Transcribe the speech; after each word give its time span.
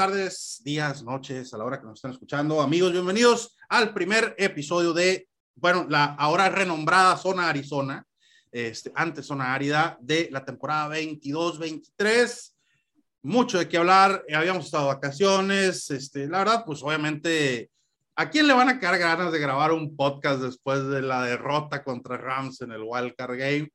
tardes, 0.00 0.62
días, 0.64 1.02
noches, 1.02 1.52
a 1.52 1.58
la 1.58 1.64
hora 1.64 1.78
que 1.78 1.84
nos 1.84 1.98
están 1.98 2.12
escuchando. 2.12 2.62
Amigos, 2.62 2.90
bienvenidos 2.90 3.54
al 3.68 3.92
primer 3.92 4.34
episodio 4.38 4.94
de, 4.94 5.28
bueno, 5.56 5.84
la 5.90 6.14
ahora 6.14 6.48
renombrada 6.48 7.18
Zona 7.18 7.50
Arizona, 7.50 8.02
este, 8.50 8.90
antes 8.94 9.26
Zona 9.26 9.52
Árida, 9.52 9.98
de 10.00 10.30
la 10.32 10.42
temporada 10.42 10.96
22-23. 10.96 12.54
Mucho 13.24 13.58
de 13.58 13.68
qué 13.68 13.76
hablar, 13.76 14.24
habíamos 14.34 14.64
estado 14.64 14.86
vacaciones, 14.86 15.90
este, 15.90 16.26
la 16.28 16.38
verdad, 16.38 16.64
pues 16.64 16.82
obviamente, 16.82 17.70
¿a 18.16 18.30
quién 18.30 18.46
le 18.46 18.54
van 18.54 18.70
a 18.70 18.80
quedar 18.80 18.96
ganas 18.98 19.30
de 19.30 19.38
grabar 19.38 19.70
un 19.70 19.94
podcast 19.96 20.40
después 20.40 20.82
de 20.88 21.02
la 21.02 21.24
derrota 21.24 21.84
contra 21.84 22.16
Rams 22.16 22.62
en 22.62 22.72
el 22.72 22.84
Wild 22.86 23.14
Card 23.16 23.36
Game? 23.36 23.68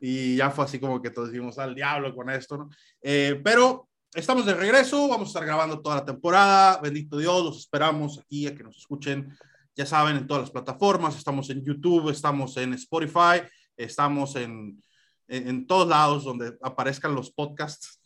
Y 0.00 0.36
ya 0.36 0.50
fue 0.50 0.64
así 0.64 0.78
como 0.78 1.02
que 1.02 1.10
todos 1.10 1.30
decimos 1.30 1.58
al 1.58 1.74
diablo 1.74 2.14
con 2.14 2.30
esto, 2.30 2.56
¿no? 2.56 2.70
Eh, 3.02 3.38
pero 3.44 3.87
estamos 4.14 4.46
de 4.46 4.54
regreso, 4.54 5.08
vamos 5.08 5.28
a 5.28 5.30
estar 5.30 5.44
grabando 5.44 5.80
toda 5.80 5.96
la 5.96 6.04
temporada, 6.04 6.80
bendito 6.80 7.18
Dios, 7.18 7.44
los 7.44 7.58
esperamos 7.58 8.18
aquí 8.18 8.46
a 8.46 8.54
que 8.54 8.62
nos 8.62 8.76
escuchen, 8.76 9.36
ya 9.74 9.86
saben, 9.86 10.16
en 10.16 10.26
todas 10.26 10.42
las 10.44 10.50
plataformas, 10.50 11.16
estamos 11.16 11.50
en 11.50 11.64
YouTube, 11.64 12.10
estamos 12.10 12.56
en 12.56 12.74
Spotify, 12.74 13.42
estamos 13.76 14.34
en, 14.36 14.82
en, 15.28 15.66
todos 15.66 15.88
lados 15.88 16.24
donde 16.24 16.56
aparezcan 16.62 17.14
los 17.14 17.30
podcasts. 17.30 18.00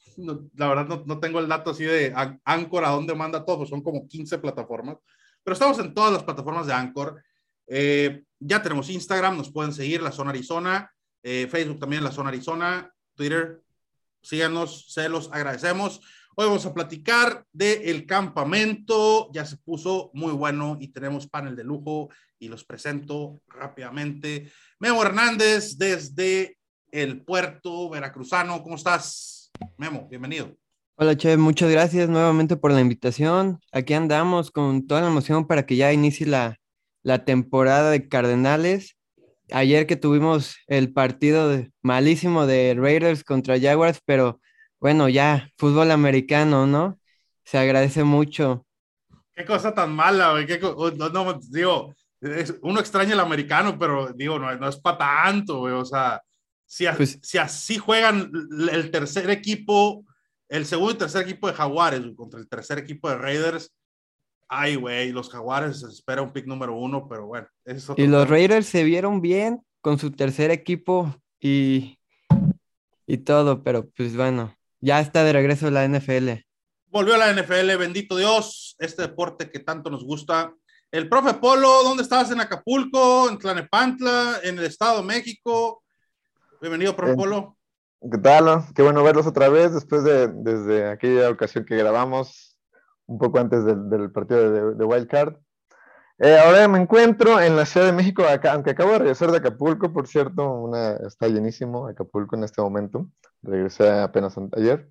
la 0.55 0.69
verdad 0.69 0.87
no, 0.87 1.03
no, 1.07 1.19
tengo 1.19 1.39
el 1.39 1.49
dato 1.49 1.71
así 1.71 1.85
de 1.85 2.13
Anchor 2.45 2.85
a 2.85 2.91
dónde 2.91 3.15
manda 3.15 3.45
todo, 3.45 3.65
son 3.65 3.83
como 3.83 4.07
15 4.07 4.39
plataformas, 4.39 4.99
pero 5.43 5.55
estamos 5.55 5.79
en 5.79 5.95
todas 5.95 6.13
las 6.13 6.25
plataformas 6.25 6.67
de 6.67 6.73
Anchor. 6.75 7.23
Eh, 7.67 8.25
ya 8.39 8.61
tenemos 8.61 8.91
Instagram, 8.91 9.37
nos 9.37 9.51
pueden 9.51 9.73
seguir, 9.73 10.03
la 10.03 10.13
zona 10.13 10.31
Arizona, 10.31 10.93
eh, 11.23 11.47
Facebook 11.51 11.79
también, 11.79 12.05
la 12.05 12.13
zona 12.13 12.29
Arizona, 12.29 12.93
Twitter, 13.15 13.63
síganos, 14.23 14.93
se 14.93 15.09
los 15.09 15.31
agradecemos. 15.33 16.01
Hoy 16.35 16.47
vamos 16.47 16.65
a 16.65 16.73
platicar 16.73 17.45
del 17.53 18.07
campamento, 18.07 19.31
ya 19.33 19.45
se 19.45 19.59
puso 19.59 20.11
muy 20.15 20.33
bueno 20.33 20.79
y 20.81 20.89
tenemos 20.89 21.27
panel 21.27 21.55
de 21.57 21.65
lujo 21.65 22.09
y 22.39 22.49
los 22.49 22.65
presento 22.65 23.43
rápidamente. 23.49 24.51
Memo 24.79 25.03
Hernández 25.03 25.77
desde 25.77 26.57
el 26.91 27.23
puerto 27.23 27.91
veracruzano, 27.91 28.63
¿cómo 28.63 28.77
estás? 28.77 29.51
Memo, 29.77 30.09
bienvenido. 30.09 30.57
Hola, 30.97 31.17
Che, 31.17 31.37
muchas 31.37 31.71
gracias 31.71 32.09
nuevamente 32.09 32.57
por 32.57 32.73
la 32.73 32.81
invitación. 32.81 33.61
Aquí 33.71 33.93
andamos 33.93 34.51
con 34.51 34.87
toda 34.87 35.03
la 35.03 35.09
emoción 35.09 35.47
para 35.47 35.67
que 35.67 35.77
ya 35.77 35.93
inicie 35.93 36.27
la, 36.27 36.59
la 37.03 37.25
temporada 37.25 37.91
de 37.91 38.09
Cardenales 38.09 38.97
ayer 39.53 39.87
que 39.87 39.97
tuvimos 39.97 40.57
el 40.67 40.93
partido 40.93 41.65
malísimo 41.83 42.47
de 42.47 42.75
Raiders 42.77 43.25
contra 43.25 43.61
Jaguars, 43.61 44.01
pero 44.05 44.41
bueno, 44.81 45.09
ya 45.09 45.51
fútbol 45.57 45.91
americano, 45.91 46.67
¿no? 46.67 46.99
Se 47.45 47.59
agradece 47.59 48.05
mucho. 48.05 48.67
Qué 49.35 49.45
cosa 49.45 49.75
tan 49.75 49.93
mala, 49.95 50.33
güey. 50.33 50.47
No, 50.97 51.09
no, 51.09 51.41
digo, 51.51 51.95
uno 52.63 52.81
extraña 52.81 53.13
el 53.13 53.21
americano, 53.21 53.79
pero 53.79 54.13
digo, 54.13 54.39
no, 54.39 54.55
no 54.57 54.69
es 54.69 54.77
para 54.77 54.99
tanto, 54.99 55.61
güey. 55.61 55.75
O 55.75 55.85
sea, 55.85 56.23
si, 56.67 56.87
pues 56.97 57.19
si 57.23 57.39
así 57.39 57.79
juegan 57.79 58.31
el 58.71 58.91
tercer 58.91 59.31
equipo, 59.31 60.05
el 60.49 60.67
segundo 60.67 60.93
y 60.93 60.99
tercer 60.99 61.23
equipo 61.23 61.47
de 61.49 61.55
Jaguares 61.55 62.03
contra 62.17 62.41
el 62.41 62.49
tercer 62.49 62.79
equipo 62.79 63.09
de 63.09 63.19
Raiders, 63.19 63.73
Ay, 64.55 64.75
güey, 64.75 65.13
los 65.13 65.31
Jaguares 65.31 65.81
se 65.81 65.87
espera 65.87 66.21
un 66.21 66.31
pick 66.31 66.45
número 66.45 66.77
uno, 66.77 67.09
pero 67.09 67.25
bueno. 67.25 67.49
y 67.97 68.07
los 68.07 68.29
Raiders 68.29 68.67
se 68.67 68.85
vieron 68.85 69.23
bien 69.23 69.65
con 69.81 69.99
su 69.99 70.11
tercer 70.11 70.51
equipo 70.51 71.17
y, 71.41 71.99
y 73.07 73.17
todo, 73.17 73.63
pero 73.63 73.89
pues 73.97 74.15
bueno, 74.15 74.55
ya 74.79 75.01
está 75.01 75.25
de 75.25 75.33
regreso 75.33 75.71
la 75.71 75.89
NFL. 75.89 76.45
Volvió 76.89 77.15
a 77.15 77.17
la 77.17 77.33
NFL, 77.33 77.79
bendito 77.79 78.15
Dios, 78.15 78.77
este 78.79 79.01
deporte 79.01 79.51
que 79.51 79.61
tanto 79.61 79.89
nos 79.89 80.05
gusta. 80.05 80.53
El 80.91 81.09
profe 81.09 81.33
Polo, 81.33 81.83
¿dónde 81.83 82.03
estabas? 82.03 82.31
¿En 82.31 82.41
Acapulco, 82.43 83.31
en 83.31 83.39
Tlanepantla, 83.39 84.41
en 84.43 84.59
el 84.59 84.67
Estado 84.67 84.99
de 84.99 85.07
México? 85.07 85.83
Bienvenido, 86.61 86.95
profe 86.95 87.15
Polo. 87.15 87.57
¿Qué 88.03 88.19
tal? 88.19 88.67
Qué 88.75 88.83
bueno 88.83 89.03
verlos 89.03 89.27
otra 89.27 89.49
vez 89.49 89.73
después 89.73 90.05
de 90.05 90.29
desde 90.29 90.91
aquella 90.91 91.31
ocasión 91.31 91.65
que 91.65 91.75
grabamos 91.75 92.52
un 93.13 93.19
poco 93.19 93.39
antes 93.39 93.65
del, 93.65 94.11
partido 94.11 94.51
de, 94.51 94.75
de 94.75 94.85
Wild 94.85 95.07
Card. 95.09 95.37
Eh, 96.19 96.39
ahora 96.39 96.69
me 96.69 96.79
encuentro 96.79 97.41
en 97.41 97.57
la 97.57 97.67
Ciudad 97.67 97.87
de 97.87 97.93
México, 97.93 98.23
acá, 98.25 98.53
aunque 98.53 98.71
acabo 98.71 98.93
de 98.93 98.99
regresar 99.01 99.31
de 99.31 99.39
Acapulco, 99.39 99.93
por 99.93 100.07
cierto, 100.07 100.53
una, 100.53 100.95
está 101.07 101.27
llenísimo 101.29 101.89
Acapulco 101.89 102.37
en 102.37 102.45
este 102.45 102.63
momento. 102.63 103.09
Regresé 103.43 103.91
apenas 103.91 104.37
ayer. 104.57 104.89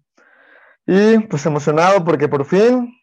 Y 0.85 1.19
pues 1.19 1.45
emocionado 1.45 2.03
porque 2.03 2.27
por 2.27 2.45
fin 2.45 2.93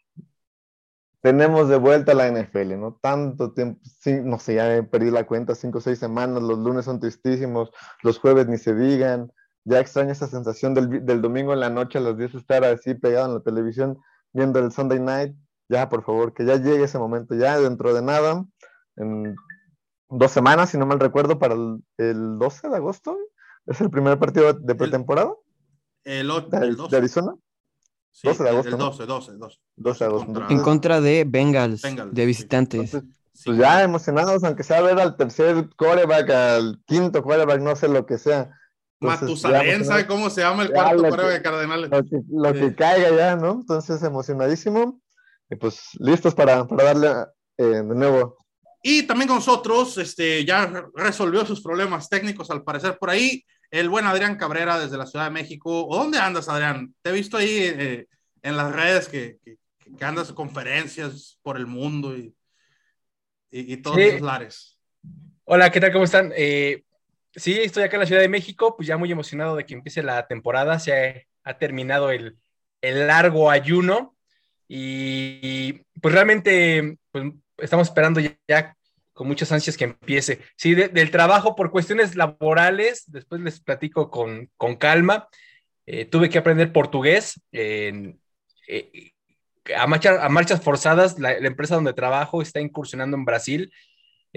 tenemos 1.23 1.69
de 1.69 1.77
vuelta 1.77 2.15
la 2.15 2.31
NFL, 2.31 2.79
¿no? 2.79 2.99
Tanto 3.01 3.53
tiempo, 3.53 3.81
no 4.25 4.39
sé, 4.39 4.55
ya 4.57 4.77
he 4.77 4.83
perdido 4.83 5.15
la 5.15 5.27
cuenta, 5.27 5.55
cinco 5.55 5.79
o 5.79 5.81
seis 5.81 5.99
semanas, 5.99 6.43
los 6.43 6.59
lunes 6.59 6.85
son 6.85 7.01
tristísimos, 7.01 7.71
los 8.03 8.19
jueves 8.19 8.47
ni 8.47 8.59
se 8.59 8.75
digan, 8.75 9.33
ya 9.65 9.81
extraño 9.81 10.13
esa 10.13 10.27
sensación 10.27 10.75
del, 10.75 11.05
del 11.05 11.23
domingo 11.23 11.53
en 11.53 11.61
la 11.61 11.71
noche 11.71 11.99
a 11.99 12.03
las 12.03 12.17
10 12.17 12.35
estar 12.35 12.65
así 12.65 12.95
pegado 12.95 13.27
en 13.27 13.35
la 13.35 13.41
televisión 13.41 13.99
viendo 14.33 14.59
el 14.59 14.73
Sunday 14.73 15.01
Night, 15.01 15.35
ya 15.69 15.89
por 15.89 16.05
favor, 16.05 16.33
que 16.33 16.45
ya 16.45 16.57
llegue 16.57 16.85
ese 16.85 16.99
momento, 16.99 17.35
ya 17.35 17.59
dentro 17.59 17.95
de 17.95 18.03
nada, 18.03 18.45
en 18.97 19.37
dos 20.09 20.33
semanas, 20.33 20.71
si 20.71 20.79
no 20.79 20.87
mal 20.87 21.01
recuerdo, 21.01 21.39
para 21.39 21.55
el, 21.55 22.39
12 22.39 22.69
de 22.69 22.77
agosto, 22.77 23.17
es 23.67 23.81
el 23.81 23.91
primer 23.91 24.19
partido 24.19 24.53
de 24.53 24.75
pretemporada. 24.75 25.35
El, 26.05 26.31
el, 26.31 26.77
12. 26.77 26.91
de 26.91 26.97
Arizona. 26.97 27.35
12 28.23 28.43
de 28.43 28.49
agosto. 28.49 28.71
El 28.71 28.79
12, 28.79 29.07
12, 29.07 29.33
12. 29.77 30.05
de 30.05 30.05
agosto. 30.05 30.47
En 30.49 30.61
contra 30.63 31.01
de 31.01 31.25
Bengals, 31.25 31.83
de 31.83 32.27
visitantes. 32.27 32.91
pues 33.45 33.59
ya 33.59 33.83
emocionados, 33.83 34.43
aunque 34.45 34.63
sea 34.63 34.81
ver 34.81 34.99
al 34.99 35.17
tercer 35.17 35.69
coreback, 35.77 36.31
al 36.31 36.83
quinto 36.87 37.23
coreback, 37.23 37.61
no 37.61 37.77
sé 37.77 37.89
lo 37.89 38.07
que 38.07 38.19
sea. 38.19 38.51
Matusalén, 39.01 39.85
¿sabe 39.85 40.07
cómo 40.07 40.29
se 40.31 40.41
llama 40.41 40.65
el 40.65 40.73
cuarto 40.73 41.09
correo 41.09 41.29
de 41.29 41.43
Cardenales? 41.43 41.91
Lo, 42.29 42.53
que, 42.53 42.75
caiga 42.75 43.11
ya, 43.17 43.37
¿no? 43.37 43.53
Entonces, 43.53 44.03
emocionadísimo. 44.03 45.01
Y 45.51 45.57
pues 45.57 45.91
listos 45.99 46.35
para, 46.35 46.67
para 46.67 46.85
darle 46.85 47.09
eh, 47.57 47.65
de 47.65 47.83
nuevo. 47.83 48.37
Y 48.83 49.05
también 49.05 49.29
con 49.29 49.39
nosotros, 49.39 49.99
este, 49.99 50.45
ya 50.45 50.89
resolvió 50.95 51.45
sus 51.47 51.63
problemas 51.63 52.09
técnicos 52.09 52.51
al 52.51 52.63
parecer 52.63 52.99
por 52.99 53.11
ahí, 53.11 53.45
el 53.71 53.89
buen 53.89 54.07
Adrián 54.07 54.37
Cabrera 54.37 54.79
desde 54.79 54.97
la 54.97 55.07
Ciudad 55.07 55.27
de 55.27 55.31
México. 55.31 55.89
¿Dónde 55.91 56.19
andas, 56.19 56.49
Adrián? 56.49 56.95
Te 57.03 57.11
he 57.11 57.13
visto 57.13 57.37
ahí 57.37 57.59
eh, 57.61 58.07
en 58.43 58.57
las 58.57 58.75
redes 58.75 59.09
que, 59.09 59.39
que, 59.45 59.57
que, 59.97 60.05
andas 60.05 60.33
conferencias 60.33 61.39
por 61.43 61.57
el 61.57 61.67
mundo 61.67 62.17
y, 62.17 62.35
y, 63.51 63.77
todos 63.79 63.99
los 63.99 64.21
lares. 64.21 64.79
Hola, 65.45 65.71
¿qué 65.71 65.81
tal? 65.81 65.93
¿Cómo 65.93 66.05
están? 66.05 66.33
Eh, 66.37 66.85
Sí, 67.35 67.59
estoy 67.61 67.83
acá 67.83 67.97
en 67.97 68.01
la 68.01 68.07
Ciudad 68.07 68.23
de 68.23 68.29
México, 68.29 68.75
pues 68.77 68.89
ya 68.89 68.97
muy 68.97 69.13
emocionado 69.13 69.55
de 69.55 69.67
que 69.67 69.75
empiece 69.75 70.03
la 70.03 70.27
temporada. 70.27 70.79
Se 70.79 71.27
ha, 71.45 71.59
terminado 71.59 72.11
el, 72.11 72.39
largo 72.83 73.51
ayuno 73.51 74.17
y, 74.67 75.73
pues 76.01 76.15
realmente 76.15 76.99
pues, 77.11 77.33
estamos 77.59 77.89
esperando 77.89 78.21
ya, 78.21 78.77
con 79.13 79.27
muchas 79.27 79.53
ansias 79.53 79.77
que 79.77 79.85
empiece. 79.85 80.41
Sí, 80.57 80.75
del 80.75 81.11
trabajo 81.11 81.55
por 81.55 81.71
cuestiones 81.71 82.17
laborales, 82.17 83.05
después 83.07 83.41
les 83.41 83.61
platico 83.61 84.11
con, 84.11 84.51
calma. 84.79 85.29
Eh, 85.87 86.05
tuve 86.05 86.29
que 86.29 86.39
aprender 86.39 86.73
portugués 86.73 87.41
eh, 87.53 88.15
a, 89.77 89.83
a, 89.85 90.29
marchas 90.29 90.63
forzadas. 90.63 91.19
la, 91.19 91.33
empresa 91.33 91.75
donde 91.77 91.95
trabajo 91.95 92.43
está 92.43 92.61
incursionando 92.61 93.17
en 93.17 93.25
Brasil 93.25 93.73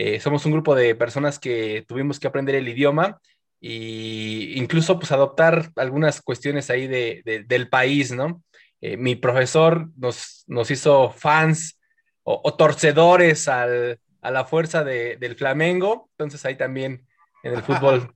eh, 0.04 0.20
somos 0.20 0.44
un 0.48 0.52
grupo 0.52 0.74
de 0.74 0.96
personas 0.96 1.38
que 1.38 1.86
tuvimos 1.88 2.20
que 2.20 2.26
aprender 2.26 2.56
el 2.56 2.68
idioma 2.68 3.22
e 3.62 4.54
incluso 4.56 4.98
pues 4.98 5.12
adoptar 5.12 5.70
algunas 5.76 6.24
cuestiones 6.24 6.72
ahí 6.72 6.88
de, 6.88 7.44
del 7.48 7.70
país, 7.70 8.12
¿no? 8.12 8.42
Eh, 8.82 8.98
mi 8.98 9.16
profesor 9.16 9.90
nos, 9.96 10.44
nos 10.48 10.72
hizo 10.72 11.12
fans 11.12 11.80
o, 12.24 12.52
torcedores 12.56 13.48
al, 13.48 14.00
a 14.24 14.32
la 14.32 14.44
fuerza 14.44 14.84
del 14.84 15.36
Flamengo, 15.36 16.10
entonces 16.14 16.44
ahí 16.46 16.56
también 16.56 17.06
en 17.44 17.54
el 17.54 17.62
fútbol 17.68 18.12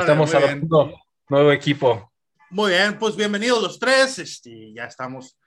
estamos 0.00 0.34
adoptando 0.34 0.98
nuevo 1.28 1.52
equipo. 1.52 2.12
Muy 2.50 2.72
bien, 2.72 2.98
pues 2.98 3.14
bienvenidos 3.14 3.62
los 3.62 3.78
tres, 3.78 4.18
este, 4.18 4.72
ya 4.74 4.86
estamos 4.86 5.38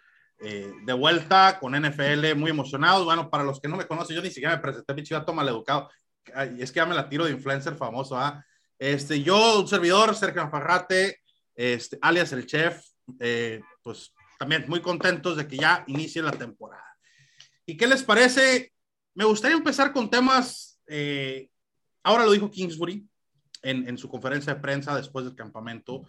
eh, 0.45 0.73
de 0.83 0.93
vuelta 0.93 1.57
con 1.57 1.73
NFL, 1.73 2.35
muy 2.35 2.51
emocionados. 2.51 3.05
Bueno, 3.05 3.29
para 3.29 3.45
los 3.45 3.61
que 3.61 3.69
no 3.69 3.77
me 3.77 3.87
conocen, 3.87 4.17
yo 4.17 4.21
ni 4.21 4.29
siquiera 4.29 4.57
me 4.57 4.61
presenté, 4.61 4.93
mi 4.93 5.03
chiva, 5.03 5.23
toma 5.23 5.41
el 5.41 5.47
educado. 5.47 5.89
Y 6.57 6.61
es 6.61 6.71
que 6.71 6.77
ya 6.77 6.85
me 6.85 6.95
la 6.95 7.07
tiro 7.07 7.23
de 7.23 7.31
influencer 7.31 7.75
famoso. 7.75 8.17
¿ah? 8.17 8.45
Este, 8.77 9.23
yo, 9.23 9.61
un 9.61 9.67
servidor, 9.69 10.13
Sergio 10.15 10.49
Farrate, 10.49 11.21
este, 11.55 11.97
alias 12.01 12.33
el 12.33 12.45
chef, 12.45 12.83
eh, 13.21 13.61
pues 13.81 14.13
también 14.37 14.65
muy 14.67 14.81
contentos 14.81 15.37
de 15.37 15.47
que 15.47 15.55
ya 15.55 15.85
inicie 15.87 16.21
la 16.21 16.31
temporada. 16.31 16.83
¿Y 17.65 17.77
qué 17.77 17.87
les 17.87 18.03
parece? 18.03 18.73
Me 19.13 19.23
gustaría 19.23 19.55
empezar 19.55 19.93
con 19.93 20.09
temas, 20.09 20.77
eh, 20.87 21.47
ahora 22.03 22.25
lo 22.25 22.31
dijo 22.33 22.51
Kingsbury 22.51 23.07
en, 23.61 23.87
en, 23.87 23.97
su 23.97 24.09
conferencia 24.09 24.55
de 24.55 24.59
prensa 24.59 24.93
después 24.97 25.23
del 25.23 25.35
campamento, 25.35 26.03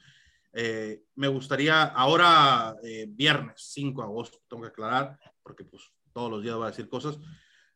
Eh, 0.56 1.02
me 1.16 1.26
gustaría, 1.28 1.82
ahora 1.82 2.76
eh, 2.84 3.06
viernes 3.08 3.54
5 3.72 4.02
de 4.02 4.06
agosto, 4.06 4.38
tengo 4.48 4.62
que 4.62 4.68
aclarar, 4.68 5.18
porque 5.42 5.64
pues 5.64 5.82
todos 6.12 6.30
los 6.30 6.42
días 6.42 6.54
voy 6.54 6.66
a 6.66 6.70
decir 6.70 6.88
cosas, 6.88 7.18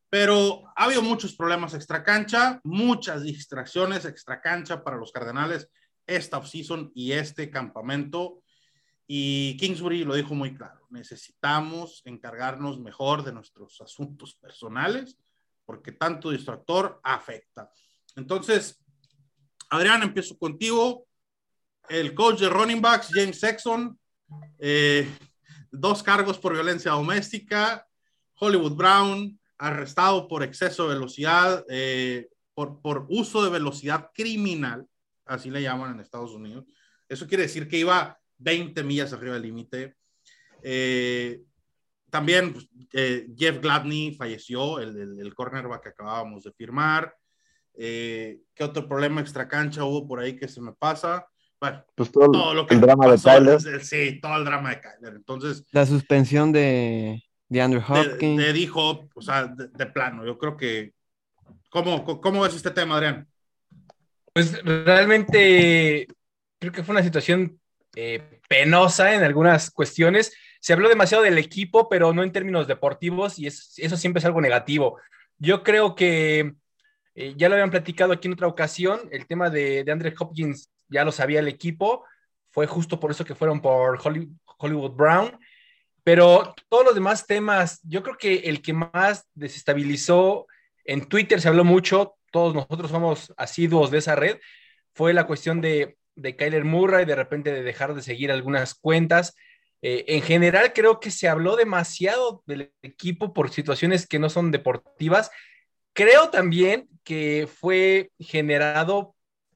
pero 0.08 0.62
ha 0.76 0.84
habido 0.84 1.02
muchos 1.02 1.34
problemas 1.34 1.74
extra 1.74 2.02
cancha, 2.02 2.60
muchas 2.64 3.24
distracciones 3.24 4.04
extra 4.04 4.40
cancha 4.40 4.82
para 4.82 4.96
los 4.96 5.12
Cardenales 5.12 5.68
esta 6.06 6.38
offseason 6.38 6.90
y 6.94 7.12
este 7.12 7.50
campamento. 7.50 8.42
Y 9.06 9.56
Kingsbury 9.58 10.04
lo 10.04 10.14
dijo 10.14 10.34
muy 10.34 10.54
claro, 10.54 10.86
necesitamos 10.90 12.02
encargarnos 12.04 12.78
mejor 12.80 13.24
de 13.24 13.32
nuestros 13.32 13.80
asuntos 13.80 14.34
personales 14.34 15.18
porque 15.64 15.92
tanto 15.92 16.30
distractor 16.30 17.00
afecta. 17.02 17.70
Entonces, 18.16 18.82
Adrián, 19.68 20.02
empiezo 20.02 20.38
contigo. 20.38 21.07
El 21.88 22.14
coach 22.14 22.40
de 22.40 22.50
running 22.50 22.82
backs, 22.82 23.08
James 23.12 23.40
Sexton, 23.40 23.98
eh, 24.58 25.08
dos 25.70 26.02
cargos 26.02 26.38
por 26.38 26.52
violencia 26.52 26.92
doméstica, 26.92 27.86
Hollywood 28.34 28.74
Brown, 28.74 29.38
arrestado 29.56 30.28
por 30.28 30.42
exceso 30.42 30.88
de 30.88 30.94
velocidad, 30.94 31.64
eh, 31.68 32.28
por, 32.54 33.06
uso 33.08 33.42
de 33.42 33.50
velocidad 33.50 34.10
criminal, 34.12 34.86
así 35.24 35.50
le 35.50 35.62
llaman 35.62 35.94
en 35.94 36.00
Estados 36.00 36.32
Unidos. 36.32 36.66
Eso 37.08 37.26
quiere 37.26 37.44
decir 37.44 37.68
que 37.68 37.78
iba 37.78 38.18
20 38.38 38.82
millas 38.82 39.12
arriba 39.12 39.34
del 39.34 39.42
límite. 39.42 39.96
Eh, 40.62 41.42
también 42.10 42.52
pues, 42.52 42.68
Jeff 43.36 43.60
Gladney 43.60 44.14
falleció, 44.14 44.78
el, 44.78 44.96
el, 44.96 45.20
el, 45.20 45.34
cornerback 45.34 45.82
que 45.82 45.88
acabábamos 45.90 46.44
de 46.44 46.52
firmar. 46.52 47.14
¿Qué 47.74 48.40
otro 48.60 48.88
problema 48.88 49.20
extra 49.20 49.46
cancha 49.46 49.84
hubo 49.84 50.06
por 50.06 50.18
ahí 50.18 50.36
que 50.36 50.48
se 50.48 50.60
me 50.60 50.72
pasa? 50.72 51.26
Bueno, 51.60 51.84
pues 51.94 52.12
todo, 52.12 52.30
todo 52.30 52.54
lo 52.54 52.66
que 52.66 52.74
el 52.74 52.80
drama 52.80 53.06
pasó, 53.06 53.30
de 53.30 53.36
Kyler. 53.36 53.84
Sí, 53.84 54.20
todo 54.20 54.36
el 54.36 54.44
drama 54.44 54.70
de 54.70 54.80
Kyler. 54.80 55.14
Entonces, 55.16 55.64
la 55.72 55.86
suspensión 55.86 56.52
de, 56.52 57.24
de 57.48 57.60
Andrew 57.60 57.82
Hopkins. 57.86 58.38
De, 58.38 58.46
de 58.46 58.52
dijo, 58.52 59.08
o 59.12 59.22
sea, 59.22 59.46
de, 59.46 59.68
de, 59.68 59.86
plano. 59.86 60.24
Yo 60.24 60.38
creo 60.38 60.56
que. 60.56 60.92
¿Cómo, 61.70 62.20
¿Cómo 62.20 62.42
ves 62.42 62.54
este 62.54 62.70
tema, 62.70 62.96
Adrián? 62.96 63.28
Pues 64.32 64.62
realmente 64.62 66.06
creo 66.58 66.72
que 66.72 66.82
fue 66.82 66.94
una 66.94 67.02
situación 67.02 67.58
eh, 67.96 68.40
penosa 68.48 69.14
en 69.14 69.22
algunas 69.22 69.70
cuestiones. 69.70 70.32
Se 70.60 70.72
habló 70.72 70.88
demasiado 70.88 71.24
del 71.24 71.38
equipo, 71.38 71.88
pero 71.88 72.12
no 72.12 72.22
en 72.22 72.32
términos 72.32 72.66
deportivos, 72.66 73.38
y 73.38 73.46
es, 73.46 73.74
eso 73.76 73.96
siempre 73.96 74.20
es 74.20 74.24
algo 74.24 74.40
negativo. 74.40 74.98
Yo 75.38 75.62
creo 75.62 75.94
que 75.94 76.54
eh, 77.14 77.34
ya 77.36 77.48
lo 77.48 77.54
habían 77.54 77.70
platicado 77.70 78.12
aquí 78.12 78.28
en 78.28 78.34
otra 78.34 78.46
ocasión, 78.46 79.00
el 79.10 79.26
tema 79.26 79.50
de, 79.50 79.84
de 79.84 79.92
Andrew 79.92 80.12
Hopkins 80.18 80.70
ya 80.88 81.04
lo 81.04 81.12
sabía 81.12 81.40
el 81.40 81.48
equipo, 81.48 82.04
fue 82.50 82.66
justo 82.66 82.98
por 82.98 83.10
eso 83.10 83.24
que 83.24 83.34
fueron 83.34 83.60
por 83.60 83.98
Hollywood, 84.58 84.92
Brown, 84.92 85.38
pero 86.02 86.54
todos 86.68 86.84
los 86.84 86.94
demás 86.94 87.26
temas, 87.26 87.80
yo 87.82 88.02
creo 88.02 88.16
que 88.16 88.36
el 88.48 88.62
que 88.62 88.72
más 88.72 89.28
desestabilizó 89.34 90.46
en 90.84 91.06
Twitter 91.06 91.40
se 91.40 91.48
habló 91.48 91.64
mucho, 91.64 92.16
todos 92.32 92.54
nosotros 92.54 92.90
somos 92.90 93.32
asiduos 93.36 93.90
de 93.90 93.98
esa 93.98 94.14
red, 94.14 94.38
fue 94.94 95.12
la 95.12 95.26
cuestión 95.26 95.60
de, 95.60 95.98
de 96.16 96.34
Kyler 96.34 96.64
Murray, 96.64 97.04
de 97.04 97.14
repente 97.14 97.52
de 97.52 97.62
dejar 97.62 97.94
de 97.94 98.02
seguir 98.02 98.32
algunas 98.32 98.74
cuentas. 98.74 99.36
Eh, 99.80 100.04
en 100.08 100.22
general, 100.22 100.72
creo 100.72 100.98
que 100.98 101.10
se 101.10 101.28
habló 101.28 101.56
demasiado 101.56 102.42
del 102.46 102.72
equipo 102.82 103.32
por 103.32 103.50
situaciones 103.50 104.06
que 104.06 104.18
no 104.18 104.28
son 104.28 104.50
deportivas. 104.50 105.30
Creo 105.92 106.30
también 106.30 106.88
que 107.04 107.48
fue 107.52 108.10
generado, 108.18 109.14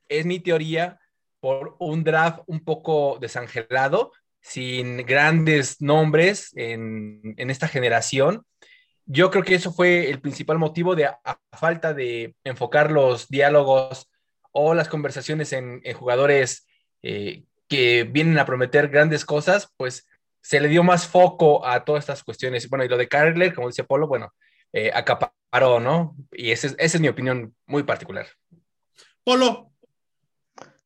es 0.08 0.26
mi 0.26 0.38
teoría, 0.38 1.00
por 1.42 1.74
un 1.80 2.04
draft 2.04 2.38
un 2.46 2.62
poco 2.64 3.18
desangelado, 3.20 4.12
sin 4.40 4.98
grandes 4.98 5.80
nombres 5.80 6.52
en, 6.54 7.34
en 7.36 7.50
esta 7.50 7.66
generación. 7.66 8.46
Yo 9.06 9.32
creo 9.32 9.42
que 9.42 9.56
eso 9.56 9.72
fue 9.72 10.08
el 10.08 10.20
principal 10.20 10.58
motivo 10.58 10.94
de 10.94 11.06
a, 11.06 11.18
a 11.24 11.40
falta 11.52 11.94
de 11.94 12.36
enfocar 12.44 12.92
los 12.92 13.28
diálogos 13.28 14.08
o 14.52 14.74
las 14.74 14.88
conversaciones 14.88 15.52
en, 15.52 15.80
en 15.82 15.96
jugadores 15.96 16.68
eh, 17.02 17.42
que 17.68 18.04
vienen 18.04 18.38
a 18.38 18.46
prometer 18.46 18.86
grandes 18.86 19.24
cosas, 19.24 19.68
pues 19.76 20.06
se 20.40 20.60
le 20.60 20.68
dio 20.68 20.84
más 20.84 21.08
foco 21.08 21.66
a 21.66 21.84
todas 21.84 22.04
estas 22.04 22.22
cuestiones. 22.22 22.68
Bueno, 22.68 22.84
y 22.84 22.88
lo 22.88 22.96
de 22.96 23.08
Carler, 23.08 23.52
como 23.52 23.66
dice 23.66 23.82
Polo, 23.82 24.06
bueno, 24.06 24.32
eh, 24.72 24.92
acaparó, 24.94 25.80
¿no? 25.80 26.14
Y 26.30 26.52
esa 26.52 26.68
es, 26.68 26.76
esa 26.78 26.98
es 26.98 27.00
mi 27.00 27.08
opinión 27.08 27.56
muy 27.66 27.82
particular. 27.82 28.28
Polo. 29.24 29.71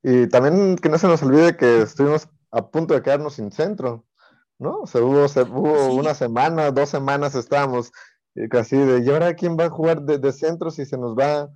Y 0.08 0.28
también 0.28 0.76
que 0.76 0.88
no 0.88 0.98
se 0.98 1.08
nos 1.08 1.20
olvide 1.24 1.56
que 1.56 1.82
estuvimos 1.82 2.28
a 2.52 2.70
punto 2.70 2.94
de 2.94 3.02
quedarnos 3.02 3.34
sin 3.34 3.50
centro, 3.50 4.04
¿no? 4.56 4.82
O 4.82 4.86
sea, 4.86 5.02
hubo, 5.02 5.26
se, 5.26 5.42
hubo 5.42 5.90
sí. 5.90 5.98
una 5.98 6.14
semana, 6.14 6.70
dos 6.70 6.90
semanas 6.90 7.34
estábamos 7.34 7.90
eh, 8.36 8.48
casi 8.48 8.76
de, 8.76 9.00
¿y 9.00 9.10
ahora 9.10 9.34
quién 9.34 9.56
va 9.58 9.64
a 9.64 9.70
jugar 9.70 10.02
de, 10.02 10.18
de 10.18 10.30
centro 10.30 10.70
si 10.70 10.84
se 10.84 10.96
nos 10.96 11.16
va, 11.18 11.48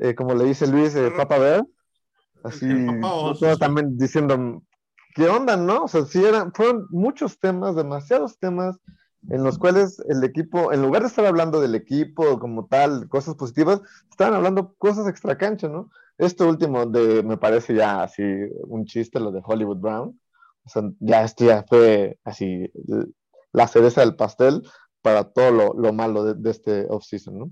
eh, 0.00 0.16
como 0.16 0.34
le 0.34 0.46
dice 0.46 0.66
Luis, 0.66 0.96
eh, 0.96 1.12
Papa 1.16 1.38
Bear? 1.38 1.64
Así, 2.42 2.66
todos 3.00 3.60
también 3.60 3.96
diciendo, 3.96 4.64
¿qué 5.14 5.28
onda, 5.28 5.56
no? 5.56 5.84
O 5.84 5.88
sea, 5.88 6.04
sí 6.04 6.24
eran, 6.24 6.52
fueron 6.52 6.88
muchos 6.90 7.38
temas, 7.38 7.76
demasiados 7.76 8.36
temas 8.36 8.80
en 9.28 9.44
los 9.44 9.58
cuales 9.58 10.02
el 10.08 10.24
equipo, 10.24 10.72
en 10.72 10.82
lugar 10.82 11.02
de 11.02 11.08
estar 11.08 11.24
hablando 11.24 11.60
del 11.60 11.76
equipo 11.76 12.40
como 12.40 12.66
tal, 12.66 13.08
cosas 13.08 13.36
positivas, 13.36 13.80
estaban 14.10 14.34
hablando 14.34 14.74
cosas 14.78 15.06
extra 15.06 15.38
cancha, 15.38 15.68
¿no? 15.68 15.88
Esto 16.18 16.48
último 16.48 16.86
de, 16.86 17.22
me 17.22 17.36
parece 17.36 17.74
ya 17.74 18.02
así 18.02 18.22
un 18.68 18.84
chiste, 18.84 19.20
lo 19.20 19.32
de 19.32 19.42
Hollywood 19.44 19.78
Brown. 19.78 20.20
O 20.64 20.68
sea, 20.68 20.82
ya 21.00 21.24
esto 21.24 21.44
ya 21.44 21.64
fue 21.68 22.18
así 22.24 22.70
la 23.52 23.66
cereza 23.66 24.00
del 24.02 24.14
pastel 24.14 24.62
para 25.02 25.24
todo 25.24 25.50
lo, 25.50 25.74
lo 25.74 25.92
malo 25.92 26.24
de, 26.24 26.34
de 26.34 26.50
este 26.50 26.86
offseason, 26.88 27.38
¿no? 27.38 27.50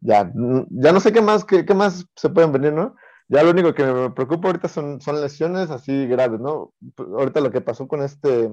Ya, 0.00 0.32
ya 0.70 0.92
no 0.92 1.00
sé 1.00 1.12
qué 1.12 1.20
más, 1.20 1.44
qué, 1.44 1.64
qué 1.64 1.74
más 1.74 2.06
se 2.16 2.28
pueden 2.30 2.52
venir, 2.52 2.72
¿no? 2.72 2.94
Ya 3.28 3.42
lo 3.42 3.50
único 3.50 3.74
que 3.74 3.84
me 3.84 4.10
preocupa 4.10 4.48
ahorita 4.48 4.68
son, 4.68 5.00
son 5.00 5.20
lesiones 5.20 5.70
así 5.70 6.06
graves, 6.06 6.40
¿no? 6.40 6.72
Ahorita 6.96 7.40
lo 7.40 7.50
que 7.50 7.60
pasó 7.60 7.86
con 7.86 8.02
este... 8.02 8.50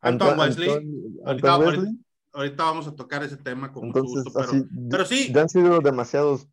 Anton, 0.00 0.38
Wesley. 0.38 0.70
Anton, 0.70 1.20
ahorita, 1.26 1.58
Wesley. 1.58 1.78
Ahorita, 1.78 2.02
ahorita, 2.32 2.64
vamos 2.64 2.86
a 2.86 2.94
tocar 2.94 3.24
ese 3.24 3.36
tema 3.36 3.72
con 3.72 3.86
Entonces, 3.86 4.16
mucho 4.16 4.24
gusto, 4.24 4.38
pero, 4.38 4.48
así, 4.48 4.64
pero, 4.90 5.04
sí. 5.04 5.32
Ya 5.32 5.42
han 5.42 5.48
sido 5.48 5.80
demasiados. 5.80 6.48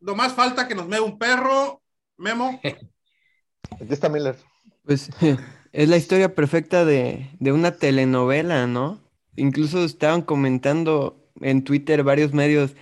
Lo 0.00 0.14
más 0.14 0.34
falta 0.34 0.68
que 0.68 0.74
nos 0.74 0.88
mee 0.88 1.00
un 1.00 1.18
perro, 1.18 1.82
Memo. 2.16 2.60
Aquí 3.80 3.92
está 3.92 4.08
Miller. 4.08 4.36
Pues 4.84 5.10
es 5.72 5.88
la 5.88 5.96
historia 5.96 6.34
perfecta 6.34 6.84
de, 6.84 7.30
de 7.40 7.52
una 7.52 7.72
telenovela, 7.72 8.66
¿no? 8.66 9.00
Incluso 9.36 9.84
estaban 9.84 10.22
comentando 10.22 11.22
en 11.40 11.62
Twitter 11.62 12.02
varios 12.02 12.32
medios 12.32 12.74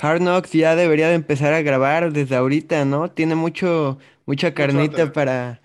Hard 0.00 0.20
Knocks 0.20 0.52
ya 0.52 0.76
debería 0.76 1.08
de 1.08 1.14
empezar 1.14 1.52
a 1.52 1.62
grabar 1.62 2.12
desde 2.12 2.36
ahorita, 2.36 2.84
¿no? 2.84 3.10
Tiene 3.10 3.34
mucho, 3.34 3.98
mucha 4.26 4.54
carnita 4.54 5.12
para, 5.12 5.60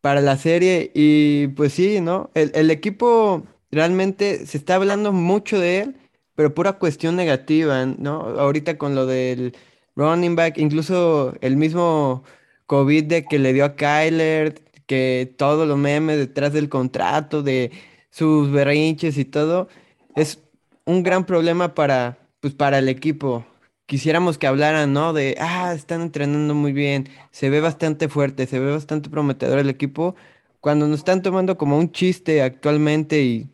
para 0.00 0.20
la 0.20 0.36
serie 0.36 0.90
y 0.94 1.48
pues 1.48 1.72
sí, 1.72 2.00
¿no? 2.00 2.30
El, 2.34 2.52
el, 2.54 2.70
equipo 2.70 3.44
realmente 3.70 4.46
se 4.46 4.58
está 4.58 4.76
hablando 4.76 5.12
mucho 5.12 5.58
de 5.58 5.80
él, 5.80 5.96
pero 6.34 6.54
pura 6.54 6.74
cuestión 6.74 7.16
negativa, 7.16 7.84
¿no? 7.86 8.20
Ahorita 8.38 8.78
con 8.78 8.94
lo 8.94 9.06
del 9.06 9.56
running 9.96 10.36
back, 10.36 10.58
incluso 10.58 11.34
el 11.40 11.56
mismo 11.56 12.24
COVID 12.66 13.04
de 13.04 13.24
que 13.24 13.38
le 13.38 13.52
dio 13.52 13.64
a 13.64 13.76
Kyler, 13.76 14.62
que 14.86 15.34
todos 15.38 15.66
los 15.66 15.78
memes 15.78 16.18
detrás 16.18 16.52
del 16.52 16.68
contrato, 16.68 17.42
de 17.42 17.70
sus 18.10 18.50
berrinches 18.50 19.18
y 19.18 19.24
todo, 19.24 19.68
es 20.16 20.40
un 20.84 21.02
gran 21.02 21.24
problema 21.24 21.74
para, 21.74 22.18
pues, 22.40 22.54
para 22.54 22.78
el 22.78 22.88
equipo 22.88 23.44
quisiéramos 23.86 24.38
que 24.38 24.46
hablaran, 24.46 24.92
¿no? 24.92 25.12
De, 25.12 25.36
ah, 25.40 25.72
están 25.74 26.02
entrenando 26.02 26.54
muy 26.54 26.72
bien, 26.72 27.08
se 27.30 27.50
ve 27.50 27.60
bastante 27.60 28.08
fuerte, 28.08 28.46
se 28.46 28.58
ve 28.58 28.72
bastante 28.72 29.10
prometedor 29.10 29.58
el 29.58 29.70
equipo, 29.70 30.14
cuando 30.60 30.88
nos 30.88 31.00
están 31.00 31.22
tomando 31.22 31.58
como 31.58 31.78
un 31.78 31.92
chiste 31.92 32.42
actualmente 32.42 33.22
y 33.22 33.48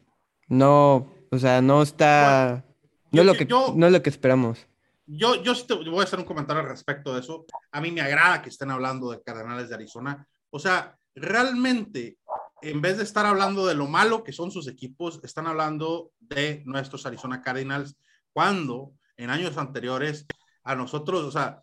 no, 0.48 1.08
o 1.30 1.38
sea, 1.38 1.60
no 1.62 1.82
está, 1.82 2.64
no, 3.10 3.16
yo, 3.16 3.22
es, 3.22 3.26
lo 3.26 3.34
que, 3.34 3.46
yo, 3.46 3.74
no 3.76 3.86
es 3.86 3.92
lo 3.92 4.02
que 4.02 4.10
esperamos. 4.10 4.66
Yo, 5.12 5.42
yo 5.42 5.54
te 5.66 5.74
voy 5.74 6.00
a 6.00 6.04
hacer 6.04 6.20
un 6.20 6.24
comentario 6.24 6.62
al 6.62 6.68
respecto 6.68 7.12
de 7.12 7.20
eso. 7.20 7.44
A 7.72 7.80
mí 7.80 7.90
me 7.90 8.00
agrada 8.00 8.42
que 8.42 8.48
estén 8.48 8.70
hablando 8.70 9.10
de 9.10 9.20
Cardenales 9.22 9.68
de 9.68 9.74
Arizona. 9.74 10.24
O 10.50 10.58
sea, 10.60 10.96
realmente, 11.16 12.18
en 12.62 12.80
vez 12.80 12.98
de 12.98 13.02
estar 13.02 13.26
hablando 13.26 13.66
de 13.66 13.74
lo 13.74 13.88
malo 13.88 14.22
que 14.22 14.32
son 14.32 14.52
sus 14.52 14.68
equipos, 14.68 15.20
están 15.24 15.48
hablando 15.48 16.12
de 16.20 16.62
nuestros 16.64 17.06
Arizona 17.06 17.42
Cardinals, 17.42 17.96
cuando 18.32 18.92
en 19.16 19.30
años 19.30 19.56
anteriores, 19.56 20.26
a 20.62 20.76
nosotros, 20.76 21.24
o 21.24 21.30
sea, 21.32 21.62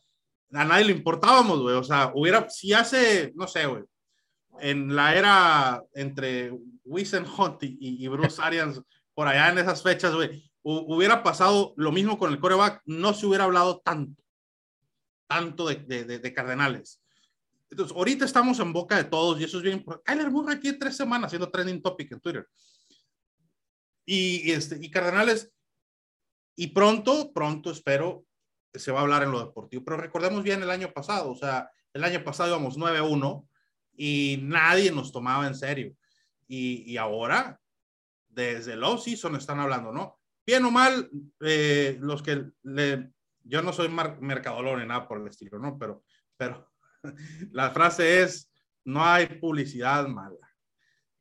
a 0.52 0.66
nadie 0.66 0.86
le 0.86 0.92
importábamos, 0.92 1.62
güey. 1.62 1.76
O 1.76 1.84
sea, 1.84 2.12
hubiera, 2.14 2.50
si 2.50 2.74
hace, 2.74 3.32
no 3.36 3.48
sé, 3.48 3.66
güey, 3.66 3.84
en 4.60 4.94
la 4.96 5.16
era 5.16 5.84
entre 5.94 6.52
Wissen 6.84 7.26
Hunt 7.26 7.64
y, 7.64 7.78
y, 7.80 8.08
Bruce 8.08 8.42
Arians, 8.42 8.82
por 9.14 9.28
allá 9.28 9.50
en 9.50 9.60
esas 9.60 9.82
fechas, 9.82 10.14
güey, 10.14 10.52
hubiera 10.68 11.24
pasado 11.24 11.74
lo 11.78 11.92
mismo 11.92 12.18
con 12.18 12.32
el 12.32 12.40
coreback, 12.40 12.82
no 12.86 13.14
se 13.14 13.26
hubiera 13.26 13.46
hablado 13.46 13.80
tanto, 13.80 14.22
tanto 15.28 15.68
de, 15.68 15.76
de, 15.76 16.04
de, 16.04 16.20
de 16.20 16.34
Cardenales. 16.34 17.02
Entonces, 17.70 17.96
ahorita 17.96 18.26
estamos 18.26 18.60
en 18.60 18.74
boca 18.74 18.98
de 18.98 19.06
todos 19.06 19.40
y 19.40 19.44
eso 19.44 19.58
es 19.58 19.64
bien. 19.64 19.86
Kyler 20.06 20.32
Murray 20.32 20.60
tiene 20.60 20.78
tres 20.78 20.96
semanas 20.96 21.28
haciendo 21.28 21.50
trending 21.50 21.82
topic 21.82 22.12
en 22.12 22.20
Twitter. 22.20 22.48
Y, 24.06 24.52
este, 24.52 24.78
y 24.82 24.90
Cardenales, 24.90 25.52
y 26.56 26.68
pronto, 26.68 27.32
pronto 27.34 27.72
espero 27.72 28.26
se 28.74 28.92
va 28.92 29.00
a 29.00 29.02
hablar 29.04 29.24
en 29.24 29.32
lo 29.32 29.40
deportivo. 29.40 29.84
Pero 29.84 29.98
recordemos 29.98 30.44
bien 30.44 30.64
el 30.64 30.70
año 30.70 30.92
pasado, 30.94 31.32
o 31.32 31.36
sea, 31.36 31.70
el 31.94 32.04
año 32.04 32.24
pasado 32.24 32.50
íbamos 32.50 32.78
9-1 32.78 33.48
y 33.98 34.40
nadie 34.44 34.92
nos 34.92 35.12
tomaba 35.12 35.48
en 35.48 35.56
serio. 35.56 35.96
Y, 36.48 36.90
y 36.92 36.98
ahora, 36.98 37.60
desde 38.30 38.74
el 38.74 38.84
off-season 38.84 39.36
están 39.36 39.60
hablando, 39.60 39.92
¿no? 39.92 40.20
Bien 40.48 40.64
o 40.64 40.72
mal, 40.72 41.10
eh, 41.42 41.98
los 42.00 42.24
que 42.24 42.46
le, 42.64 43.12
yo 43.44 43.62
no 43.62 43.74
soy 43.74 43.90
mercadolor 43.90 44.80
ni 44.80 44.88
nada 44.88 45.06
por 45.06 45.20
el 45.20 45.28
estilo, 45.28 45.60
¿no? 45.60 45.78
Pero, 45.78 46.06
pero 46.38 46.72
la 47.52 47.72
frase 47.72 48.24
es, 48.24 48.50
no 48.86 49.04
hay 49.06 49.26
publicidad 49.26 50.08
mala. 50.08 50.38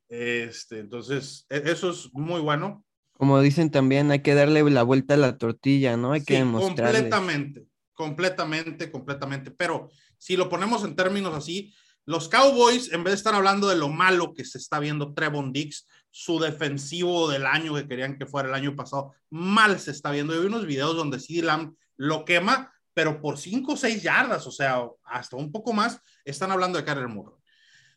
Este, 0.09 0.79
entonces, 0.79 1.45
e-, 1.51 1.63
eso 1.67 1.91
es 1.91 2.09
muy 2.13 2.41
bueno. 2.41 2.85
Como 3.15 3.41
dicen 3.41 3.73
también, 3.73 4.13
hay 4.13 4.21
que 4.21 4.35
darle 4.35 4.63
la 4.71 4.85
vuelta 4.85 5.15
a 5.15 5.17
la 5.17 5.39
tortilla, 5.39 5.97
¿no? 5.97 6.13
Hay 6.13 6.23
que 6.23 6.35
demostrarle. 6.35 7.01
Completamente, 7.01 7.67
completamente, 7.95 8.91
completamente. 8.93 9.51
Pero 9.51 9.91
si 10.19 10.37
lo 10.37 10.49
ponemos 10.49 10.85
en 10.85 10.95
términos 10.95 11.35
así, 11.35 11.75
los 12.07 12.29
Cowboys, 12.29 12.93
en 12.93 13.03
vez 13.03 13.13
de 13.13 13.17
estar 13.17 13.35
hablando 13.35 13.69
de 13.69 13.77
lo 13.77 13.89
malo 13.89 14.33
que 14.33 14.45
se 14.45 14.59
está 14.59 14.79
viendo 14.79 15.13
Trevon 15.13 15.53
Dix, 15.53 15.87
su 16.11 16.39
defensivo 16.39 17.29
del 17.29 17.45
año 17.45 17.75
que 17.75 17.89
querían 17.89 18.17
que 18.17 18.27
fuera 18.27 18.49
el 18.49 18.55
año 18.55 18.77
pasado, 18.77 19.13
mal 19.29 19.79
se 19.81 19.91
está 19.91 20.13
viendo. 20.13 20.33
Yo 20.33 20.41
vi 20.41 20.47
unos 20.47 20.67
videos 20.67 20.97
donde 20.97 21.19
CD 21.19 21.43
Lamb 21.43 21.75
lo 21.97 22.25
quema, 22.25 22.73
pero 22.95 23.21
por 23.21 23.39
5 23.39 23.73
o 23.73 23.77
6 23.77 24.03
yardas, 24.03 24.47
o 24.47 24.53
sea, 24.53 24.83
hasta 25.05 25.37
un 25.37 25.51
poco 25.51 25.73
más, 25.73 26.01
están 26.25 26.53
hablando 26.53 26.79
de 26.79 26.85
Kyler 26.85 27.09
Murray. 27.09 27.35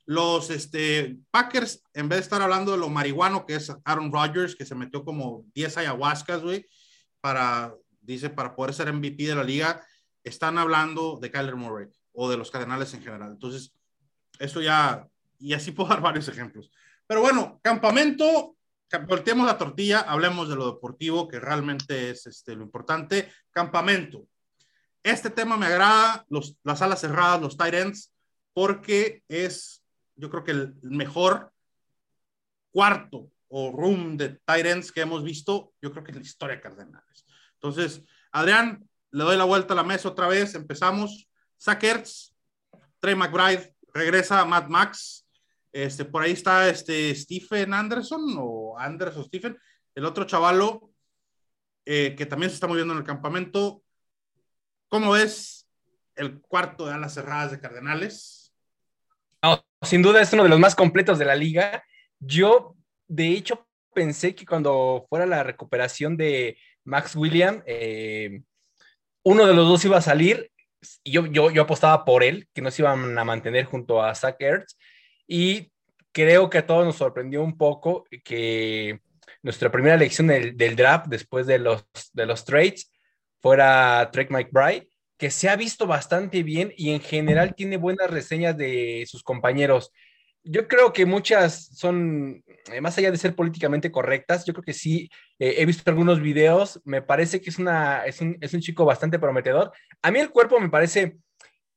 Los 0.06 0.50
este, 0.50 1.20
Packers, 1.30 1.84
en 1.94 2.10
vez 2.10 2.18
de 2.18 2.24
estar 2.24 2.42
hablando 2.42 2.72
de 2.72 2.80
lo 2.80 2.89
marihuano 2.89 3.46
que 3.46 3.56
es 3.56 3.72
Aaron 3.86 4.12
Rodgers, 4.12 4.56
que 4.56 4.66
se 4.66 4.74
metió 4.74 5.06
como 5.06 5.46
10 5.54 5.78
ayahuascas, 5.78 6.42
güey, 6.42 6.66
para, 7.22 7.75
dice, 8.01 8.32
para 8.32 8.56
poder 8.56 8.74
ser 8.74 8.92
MVP 8.92 9.28
de 9.28 9.36
la 9.36 9.44
liga, 9.44 9.86
están 10.24 10.58
hablando 10.58 11.20
de 11.22 11.30
Kyler 11.30 11.56
Murray 11.56 11.88
o 12.12 12.28
de 12.30 12.38
los 12.38 12.50
Cardenales 12.50 12.94
en 12.96 13.04
general. 13.04 13.32
Entonces, 13.32 13.78
esto 14.39 14.62
ya, 14.62 15.08
y 15.38 15.53
así 15.53 15.72
puedo 15.74 15.89
dar 15.89 16.01
varios 16.01 16.27
ejemplos. 16.27 16.72
Pero 17.05 17.22
bueno, 17.22 17.60
campamento, 17.62 18.55
volteemos 19.08 19.46
la 19.46 19.58
tortilla, 19.58 20.00
hablemos 20.01 20.50
de 20.50 20.55
lo 20.55 20.72
deportivo, 20.74 21.27
que 21.27 21.39
realmente 21.39 22.10
es 22.12 22.25
este, 22.25 22.55
lo 22.55 22.63
importante. 22.63 23.31
Campamento. 23.51 24.27
Este 25.03 25.29
tema 25.29 25.58
me 25.58 25.67
agrada, 25.67 26.25
los, 26.29 26.58
las 26.63 26.81
alas 26.81 27.01
cerradas, 27.01 27.41
los 27.41 27.58
tight 27.58 27.74
ends, 27.74 28.13
porque 28.53 29.24
es 29.27 29.79
yo 30.19 30.29
creo 30.29 30.43
que 30.43 30.51
el 30.51 30.75
mejor 30.84 31.51
cuarto 32.72 33.31
o 33.48 33.72
room 33.72 34.17
de 34.17 34.39
tight 34.46 34.91
que 34.93 35.01
hemos 35.01 35.24
visto, 35.24 35.74
yo 35.81 35.91
creo 35.91 36.03
que 36.03 36.12
es 36.12 36.17
la 36.17 36.24
historia 36.24 36.55
de 36.58 36.62
Cardenales. 36.62 37.25
Entonces, 37.53 38.03
Adrián, 38.31 38.88
le 39.12 39.24
doy 39.24 39.38
la 39.38 39.46
vuelta 39.46 39.74
a 39.74 39.77
la 39.77 39.84
mesa 39.84 40.10
otra 40.10 40.27
vez, 40.27 40.53
empezamos. 40.55 41.27
Sackers, 41.58 42.36
Trey 43.00 43.15
McBride, 43.15 43.74
regresa 43.93 44.46
Matt 44.46 44.67
Max, 44.69 45.27
este, 45.72 46.05
por 46.05 46.24
ahí 46.24 46.31
está 46.31 46.67
este 46.69 47.13
Stephen 47.15 47.74
Anderson 47.74 48.36
o 48.38 48.77
Anderson 48.77 49.25
Stephen, 49.25 49.58
el 49.96 50.05
otro 50.05 50.25
chavalo 50.25 50.91
eh, 51.86 52.15
que 52.15 52.25
también 52.25 52.50
se 52.50 52.55
está 52.55 52.67
moviendo 52.67 52.93
en 52.93 53.00
el 53.00 53.05
campamento. 53.05 53.81
¿Cómo 54.89 55.12
ves 55.12 55.67
el 56.15 56.39
cuarto 56.41 56.86
de 56.86 56.93
alas 56.93 57.13
cerradas 57.13 57.51
de 57.51 57.60
Cardenales? 57.60 58.53
sin 59.81 60.01
duda 60.01 60.22
es 60.22 60.34
uno 60.34 60.43
de 60.43 60.50
los 60.50 60.60
más 60.60 60.75
completos 60.75 61.17
de 61.17 61.25
la 61.25 61.36
liga. 61.36 61.84
Yo, 62.19 62.75
de 63.08 63.29
hecho, 63.29 63.65
pensé 63.93 64.36
que 64.36 64.46
cuando 64.46 65.05
fuera 65.10 65.25
la 65.25 65.41
recuperación 65.41 66.17
de 66.17 66.58
Max 66.84 67.15
William, 67.15 67.63
eh, 67.65 68.41
uno 69.24 69.46
de 69.48 69.53
los 69.53 69.67
dos 69.67 69.86
iba 69.86 69.98
a 69.98 70.01
salir. 70.01 70.51
Yo, 71.03 71.25
yo, 71.25 71.51
yo 71.51 71.62
apostaba 71.63 72.05
por 72.05 72.24
él, 72.24 72.48
que 72.53 72.62
no 72.62 72.71
se 72.71 72.81
iban 72.81 73.17
a 73.17 73.24
mantener 73.24 73.65
junto 73.65 74.01
a 74.01 74.15
Zach 74.15 74.36
Ertz. 74.39 74.77
Y 75.27 75.71
creo 76.12 76.50
que 76.50 76.59
a 76.59 76.65
todos 76.65 76.86
nos 76.86 76.98
sorprendió 76.98 77.43
un 77.43 77.57
poco 77.57 78.05
que 78.24 79.00
nuestra 79.41 79.71
primera 79.71 79.95
elección 79.95 80.27
del, 80.27 80.75
draft 80.75 81.07
después 81.07 81.48
de 81.48 81.59
los, 81.59 81.86
de 82.13 82.25
los 82.25 82.45
trades 82.45 82.91
fuera 83.41 84.09
Trey 84.12 84.27
McBride 84.29 84.89
que 85.19 85.29
se 85.31 85.50
ha 85.50 85.57
visto 85.57 85.86
bastante 85.86 86.43
bien 86.43 86.74
y 86.77 86.91
en 86.91 87.01
general 87.01 87.53
tiene 87.53 87.75
buenas 87.75 88.09
reseñas 88.09 88.55
de 88.55 89.05
sus 89.05 89.21
compañeros. 89.21 89.91
Yo 90.43 90.67
creo 90.67 90.93
que 90.93 91.05
muchas 91.05 91.69
son, 91.75 92.43
eh, 92.72 92.81
más 92.81 92.98
allá 92.98 93.12
de 93.12 93.17
ser 93.17 93.36
políticamente 93.36 93.91
correctas, 93.91 94.46
yo 94.46 94.53
creo 94.53 94.63
que 94.63 94.74
sí, 94.74 95.10
eh, 95.38 95.55
he 95.58 95.65
visto 95.65 95.89
algunos 95.89 96.22
videos, 96.22 96.81
me 96.86 97.01
parece 97.01 97.41
que 97.41 97.50
es, 97.50 97.60
una, 97.60 98.05
es, 98.05 98.22
un, 98.22 98.62
chico 98.62 98.86
bastante 98.86 99.19
prometedor. 99.19 99.72
A 100.01 100.12
mí 100.12 100.19
el 100.19 100.31
cuerpo 100.31 100.60
me 100.60 100.69
parece 100.69 101.17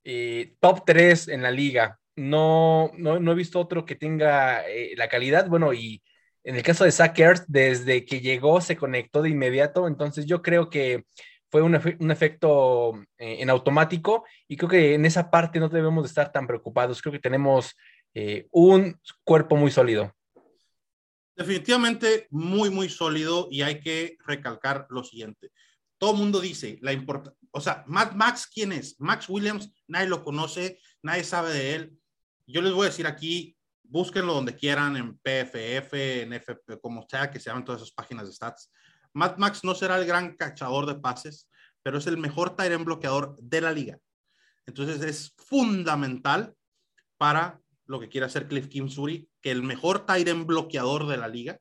eh, 0.04 0.54
top 0.60 0.84
3 0.86 1.28
en 1.28 1.42
la 1.42 1.50
liga. 1.50 1.98
No, 2.16 2.92
no, 2.96 3.32
he 3.32 3.34
visto 3.34 3.58
otro 3.58 3.84
que 3.84 3.96
tenga 3.96 4.62
la 4.96 5.08
calidad. 5.08 5.48
Bueno, 5.48 5.72
y 5.72 6.02
en 6.44 6.56
el 6.56 6.62
caso 6.62 6.84
de 6.84 6.92
Zach 6.92 7.18
desde 7.48 8.04
que 8.04 8.20
llegó 8.20 8.60
se 8.60 8.76
conectó 8.76 9.22
de 9.22 9.30
inmediato, 9.30 9.86
entonces 9.88 10.26
yo 10.26 10.42
creo 10.42 10.68
que 10.68 11.04
fue 11.52 11.60
un, 11.60 11.74
efecto 12.10 12.94
eh, 13.18 13.36
en 13.40 13.50
automático 13.50 14.24
y 14.48 14.56
creo 14.56 14.70
que 14.70 14.94
en 14.94 15.04
esa 15.04 15.30
parte 15.30 15.60
no 15.60 15.68
debemos 15.68 16.02
de 16.02 16.08
estar 16.08 16.32
tan 16.32 16.46
preocupados. 16.46 17.02
Creo 17.02 17.12
que 17.12 17.18
tenemos 17.18 17.76
eh, 18.14 18.46
un 18.50 18.98
cuerpo 19.24 19.56
muy 19.56 19.70
sólido. 19.70 20.14
Definitivamente 21.36 22.26
muy, 22.30 22.70
muy 22.70 22.88
sólido 22.88 23.48
y 23.50 23.62
hay 23.62 23.80
que 23.80 24.16
recalcar 24.26 24.86
lo 24.90 25.02
siguiente. 25.02 25.50
Todo 25.98 26.12
el 26.12 26.18
mundo 26.18 26.40
dice 26.40 26.78
la 26.82 26.92
importancia, 26.92 27.38
o 27.52 27.60
sea, 27.60 27.84
Max, 27.86 28.48
¿quién 28.52 28.72
es? 28.72 29.00
Max 29.00 29.28
Williams, 29.28 29.72
nadie 29.86 30.08
lo 30.08 30.24
conoce, 30.24 30.78
nadie 31.02 31.24
sabe 31.24 31.52
de 31.52 31.74
él. 31.74 31.92
Yo 32.46 32.60
les 32.60 32.72
voy 32.72 32.86
a 32.86 32.90
decir 32.90 33.06
aquí, 33.06 33.56
búsquenlo 33.82 34.34
donde 34.34 34.56
quieran, 34.56 34.96
en 34.96 35.16
PFF, 35.18 36.22
en 36.22 36.32
FP, 36.32 36.80
como 36.80 37.06
sea, 37.08 37.30
que 37.30 37.38
se 37.38 37.50
llamen 37.50 37.64
todas 37.64 37.82
esas 37.82 37.94
páginas 37.94 38.26
de 38.26 38.32
stats 38.32 38.70
Matt 39.14 39.38
Max 39.38 39.62
no 39.64 39.74
será 39.74 39.96
el 39.96 40.06
gran 40.06 40.36
cachador 40.36 40.86
de 40.86 40.94
pases, 40.94 41.48
pero 41.82 41.98
es 41.98 42.06
el 42.06 42.16
mejor 42.16 42.56
Tyrant 42.56 42.84
bloqueador 42.84 43.36
de 43.40 43.60
la 43.60 43.72
liga. 43.72 43.98
Entonces 44.66 45.02
es 45.02 45.34
fundamental 45.36 46.54
para 47.18 47.60
lo 47.92 48.00
que 48.00 48.08
quiere 48.08 48.24
hacer 48.24 48.48
Cliff 48.48 48.68
Kingsbury, 48.68 49.28
que 49.42 49.50
el 49.50 49.62
mejor 49.62 50.06
Tyrant 50.06 50.46
bloqueador 50.46 51.06
de 51.06 51.18
la 51.18 51.28
liga 51.28 51.60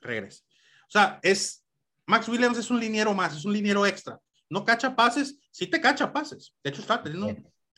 regrese. 0.00 0.42
O 0.88 0.90
sea, 0.90 1.20
es 1.22 1.64
Max 2.04 2.28
Williams 2.28 2.58
es 2.58 2.68
un 2.68 2.80
liniero 2.80 3.14
más, 3.14 3.36
es 3.36 3.44
un 3.44 3.52
liniero 3.52 3.86
extra. 3.86 4.18
No 4.50 4.64
cacha 4.64 4.96
pases, 4.96 5.38
sí 5.52 5.68
te 5.68 5.80
cacha 5.80 6.12
pases. 6.12 6.52
De 6.64 6.70
hecho, 6.70 6.82
está 6.82 7.00
teniendo 7.00 7.28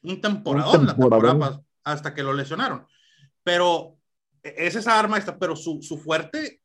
un, 0.02 0.20
temporadón, 0.20 0.86
la 0.86 0.96
temporada 0.96 1.60
hasta 1.84 2.14
que 2.14 2.22
lo 2.22 2.32
lesionaron. 2.32 2.86
Pero 3.42 3.98
e, 4.42 4.54
es 4.66 4.76
esa 4.76 4.98
arma 4.98 5.18
esta, 5.18 5.38
pero 5.38 5.54
su, 5.54 5.82
su 5.82 5.98
fuerte 5.98 6.62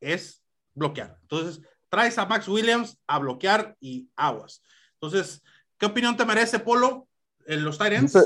es 0.00 0.42
bloquear. 0.72 1.18
Entonces, 1.20 1.60
traes 1.90 2.16
a 2.16 2.24
Max 2.24 2.48
Williams 2.48 2.98
a 3.06 3.18
bloquear 3.18 3.76
y 3.78 4.08
aguas. 4.16 4.62
Entonces, 4.94 5.42
¿qué 5.76 5.84
opinión 5.84 6.16
te 6.16 6.24
merece, 6.24 6.58
Polo, 6.58 7.08
en 7.46 7.62
los 7.62 7.76
Tyrants? 7.76 8.16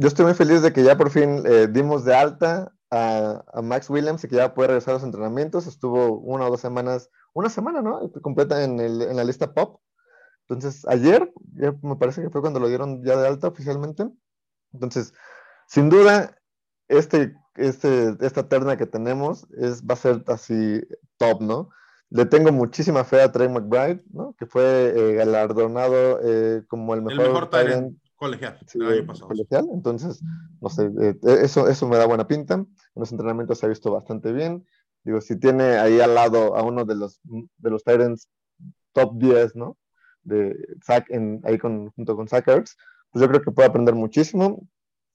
Yo 0.00 0.08
estoy 0.08 0.24
muy 0.24 0.34
feliz 0.34 0.62
de 0.62 0.72
que 0.72 0.82
ya 0.82 0.96
por 0.96 1.10
fin 1.10 1.42
eh, 1.44 1.68
dimos 1.70 2.06
de 2.06 2.14
alta 2.14 2.72
a, 2.90 3.42
Max 3.62 3.90
Williams 3.90 4.24
y 4.24 4.28
que 4.28 4.36
ya 4.36 4.54
puede 4.54 4.68
regresar 4.68 4.92
a 4.92 4.94
los 4.94 5.04
entrenamientos. 5.04 5.66
Estuvo 5.66 6.18
una 6.20 6.46
o 6.46 6.50
dos 6.50 6.62
semanas, 6.62 7.10
una 7.34 7.50
semana, 7.50 7.82
¿no? 7.82 8.10
Completa 8.22 8.64
en, 8.64 8.80
en 8.80 9.14
la 9.14 9.24
lista 9.24 9.52
pop. 9.52 9.82
Entonces, 10.48 10.86
ayer, 10.88 11.30
me 11.82 11.96
parece 11.96 12.22
que 12.22 12.30
fue 12.30 12.40
cuando 12.40 12.60
lo 12.60 12.68
dieron 12.68 13.04
ya 13.04 13.14
de 13.14 13.28
alta 13.28 13.48
oficialmente. 13.48 14.08
Entonces, 14.72 15.12
sin 15.68 15.90
duda, 15.90 16.34
este, 16.88 17.34
este, 17.56 18.16
esta 18.20 18.48
terna 18.48 18.78
que 18.78 18.86
tenemos 18.86 19.46
es, 19.58 19.82
va 19.82 19.92
a 19.92 19.96
ser 19.96 20.24
así 20.28 20.80
top, 21.18 21.42
¿no? 21.42 21.68
Le 22.08 22.24
tengo 22.24 22.52
muchísima 22.52 23.04
fe 23.04 23.20
a 23.20 23.30
Trey 23.30 23.50
McBride, 23.50 24.02
¿no? 24.10 24.34
que 24.38 24.46
fue 24.46 24.94
eh, 24.96 25.14
galardonado 25.14 26.20
eh, 26.24 26.64
como 26.68 26.94
el 26.94 27.02
mejor, 27.02 27.20
el 27.20 27.28
mejor 27.28 27.50
talent 27.50 27.98
colegial, 28.20 28.58
colegial. 29.26 29.68
Entonces, 29.72 30.22
no 30.60 30.68
sé, 30.68 30.90
eh, 31.00 31.18
eso, 31.42 31.68
eso 31.68 31.88
me 31.88 31.96
da 31.96 32.06
buena 32.06 32.28
pinta. 32.28 32.54
En 32.54 32.68
los 32.94 33.10
entrenamientos 33.10 33.58
se 33.58 33.66
ha 33.66 33.68
visto 33.68 33.90
bastante 33.90 34.32
bien. 34.32 34.64
Digo, 35.02 35.20
si 35.20 35.38
tiene 35.38 35.78
ahí 35.78 36.00
al 36.00 36.14
lado 36.14 36.56
a 36.56 36.62
uno 36.62 36.84
de 36.84 36.94
los, 36.94 37.20
de 37.24 37.70
los 37.70 37.82
Titans 37.82 38.28
top 38.92 39.14
10, 39.16 39.56
¿no? 39.56 39.78
De 40.22 40.54
Zach 40.84 41.06
en, 41.08 41.40
ahí 41.44 41.58
con, 41.58 41.90
junto 41.92 42.14
con 42.14 42.28
Sackers, 42.28 42.76
pues 43.10 43.22
yo 43.22 43.28
creo 43.28 43.40
que 43.40 43.50
puede 43.50 43.68
aprender 43.68 43.94
muchísimo 43.94 44.68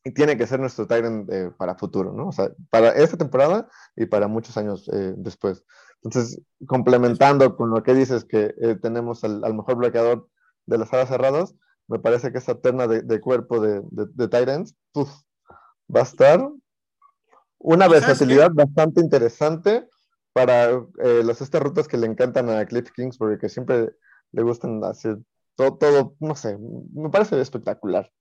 y 0.04 0.12
tiene 0.12 0.38
que 0.38 0.48
ser 0.48 0.60
nuestro 0.60 0.88
Tyrant 0.88 1.30
para 1.58 1.76
futuro, 1.76 2.12
¿no? 2.12 2.28
O 2.28 2.32
sea, 2.32 2.52
para 2.70 2.90
esta 2.90 3.18
temporada 3.18 3.68
y 3.96 4.06
para 4.08 4.28
muchos 4.28 4.58
años 4.58 4.90
después. 5.18 5.64
Entonces, 6.06 6.40
complementando 6.68 7.56
con 7.56 7.72
lo 7.72 7.82
que 7.82 7.96
dices 7.96 8.26
que 8.26 8.54
eh, 8.62 8.76
tenemos 8.80 9.24
al, 9.24 9.42
mejor 9.56 9.76
bloqueador 9.76 10.30
de 10.68 10.78
las 10.78 10.94
alas 10.94 11.10
cerradas, 11.10 11.56
me 11.88 12.00
parece 12.00 12.32
que 12.32 12.40
esa 12.40 12.60
terna 12.60 12.88
de, 12.88 13.22
cuerpo 13.22 13.60
de, 13.60 13.82
de, 13.92 14.28
Titans, 14.28 14.76
va 15.94 16.00
a 16.00 16.04
estar 16.04 16.50
una 17.60 17.88
versatilidad 17.88 18.52
bastante 18.54 19.02
interesante 19.02 19.88
para 20.34 20.70
eh, 20.70 21.22
las 21.24 21.42
estas 21.42 21.62
rutas 21.62 21.88
que 21.88 21.98
le 21.98 22.08
encantan 22.08 22.50
a 22.50 22.66
Cliff 22.66 22.92
Kingsbury, 22.92 23.38
que 23.38 23.50
siempre 23.50 23.92
le 24.32 24.44
gustan 24.44 24.84
hacer 24.84 25.18
todo, 25.56 25.78
todo 25.78 26.16
no 26.20 26.36
sé, 26.36 26.58
me 26.94 27.10
parece 27.10 27.40
espectacular. 27.40 28.12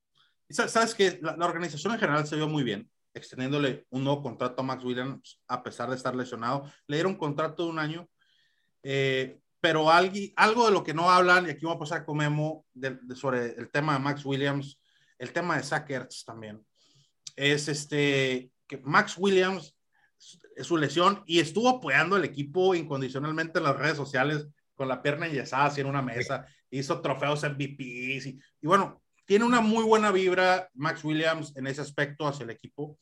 Sabes 0.49 0.95
que 0.95 1.19
la, 1.23 1.35
organización 1.45 1.95
en 1.95 1.99
general 1.99 2.27
se 2.27 2.37
vio 2.37 2.49
muy 2.49 2.63
bien, 2.63 2.89
extendiéndole 3.15 3.87
un 3.91 4.05
nuevo 4.05 4.23
contrato 4.23 4.61
a 4.61 4.65
Max 4.65 4.85
Williams 4.85 5.41
a 5.49 5.63
pesar 5.63 5.89
de 5.89 5.97
estar 5.97 6.15
lesionado. 6.15 6.71
Le 6.87 6.97
dieron 6.97 7.17
contrato 7.17 7.65
de 7.65 7.71
un 7.71 7.79
año, 7.79 8.09
eh, 8.83 9.41
pero 9.65 9.91
algo 9.91 10.67
de 10.67 10.73
lo 10.73 10.85
que 10.85 10.93
no 10.93 11.11
hablan, 11.11 11.47
y 11.47 11.49
aquí 11.49 11.65
vamos 11.65 11.77
a 11.77 11.79
pasar 11.79 12.05
con 12.05 12.19
Memo 12.19 12.67
sobre 13.15 13.55
el 13.55 13.71
tema 13.71 13.95
de 13.95 13.99
Max 13.99 14.23
Williams, 14.23 14.79
el 15.19 15.33
tema 15.33 15.57
de 15.57 15.63
Zach 15.63 15.91
también, 16.27 16.63
es 17.35 17.69
este, 17.69 18.51
que 18.67 18.77
Max 18.85 19.15
Williams, 19.17 19.75
su 20.61 20.77
lesión, 20.77 21.23
y 21.25 21.41
estuvo 21.41 21.71
apoyando 21.71 22.17
al 22.17 22.27
equipo 22.27 22.75
incondicionalmente 22.75 23.59
en 23.59 23.65
las 23.65 23.79
redes 23.79 23.97
sociales 23.97 24.47
con 24.75 24.87
la 24.87 25.01
pierna 25.01 25.29
enyesada 25.29 25.65
así 25.65 25.81
en 25.81 25.87
una 25.87 26.03
mesa, 26.03 26.47
hizo 26.69 27.01
trofeos 27.01 27.43
MVPs, 27.43 28.27
y, 28.27 28.39
y 28.61 28.67
bueno, 28.67 29.03
tiene 29.25 29.47
una 29.47 29.63
muy 29.63 29.85
buena 29.85 30.13
vibra 30.13 30.69
Max 30.75 31.03
Williams 31.05 31.57
en 31.57 31.69
ese 31.69 31.81
aspecto 31.81 32.27
hacia 32.27 32.45
el 32.45 32.51
equipo. 32.51 32.99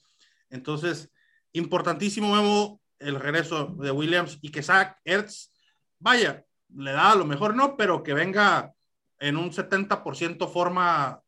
Entonces, 0.49 1.11
importantísimo, 1.55 2.37
Memo, 2.37 2.81
el 3.01 3.19
regreso 3.19 3.75
de 3.81 3.91
Williams 3.91 4.39
y 4.41 4.53
que 4.53 4.63
Zach 4.63 4.97
Ertz, 5.05 5.53
vaya, 5.99 6.45
le 6.77 6.93
da 6.93 7.13
a 7.13 7.17
lo 7.17 7.25
mejor 7.25 7.55
no, 7.55 7.77
pero 7.77 8.03
que 8.03 8.15
venga 8.15 8.75
en 9.19 9.37
un 9.37 9.51
70% 9.51 10.49
forma 10.49 11.23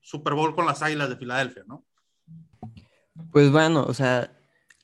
Super 0.00 0.34
Bowl 0.34 0.54
con 0.54 0.66
las 0.66 0.82
Águilas 0.82 1.08
de 1.08 1.16
Filadelfia, 1.16 1.64
¿no? 1.66 1.84
Pues 3.32 3.50
bueno, 3.50 3.84
o 3.86 3.94
sea, 3.94 4.32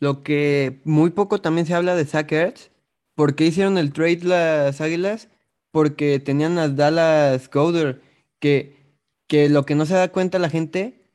lo 0.00 0.22
que 0.22 0.82
muy 0.84 1.10
poco 1.10 1.40
también 1.40 1.66
se 1.66 1.74
habla 1.74 1.94
de 1.94 2.04
Zach 2.04 2.30
Ertz, 2.30 2.70
¿por 3.14 3.34
qué 3.34 3.46
hicieron 3.46 3.78
el 3.78 3.92
trade 3.92 4.20
las 4.24 4.80
Águilas? 4.80 5.28
Porque 5.70 6.18
tenían 6.18 6.58
a 6.58 6.68
Dallas 6.68 7.50
Goder, 7.50 8.02
que, 8.38 8.98
que 9.26 9.48
lo 9.48 9.64
que 9.64 9.74
no 9.74 9.86
se 9.86 9.94
da 9.94 10.12
cuenta 10.12 10.38
la 10.38 10.50
gente, 10.50 11.08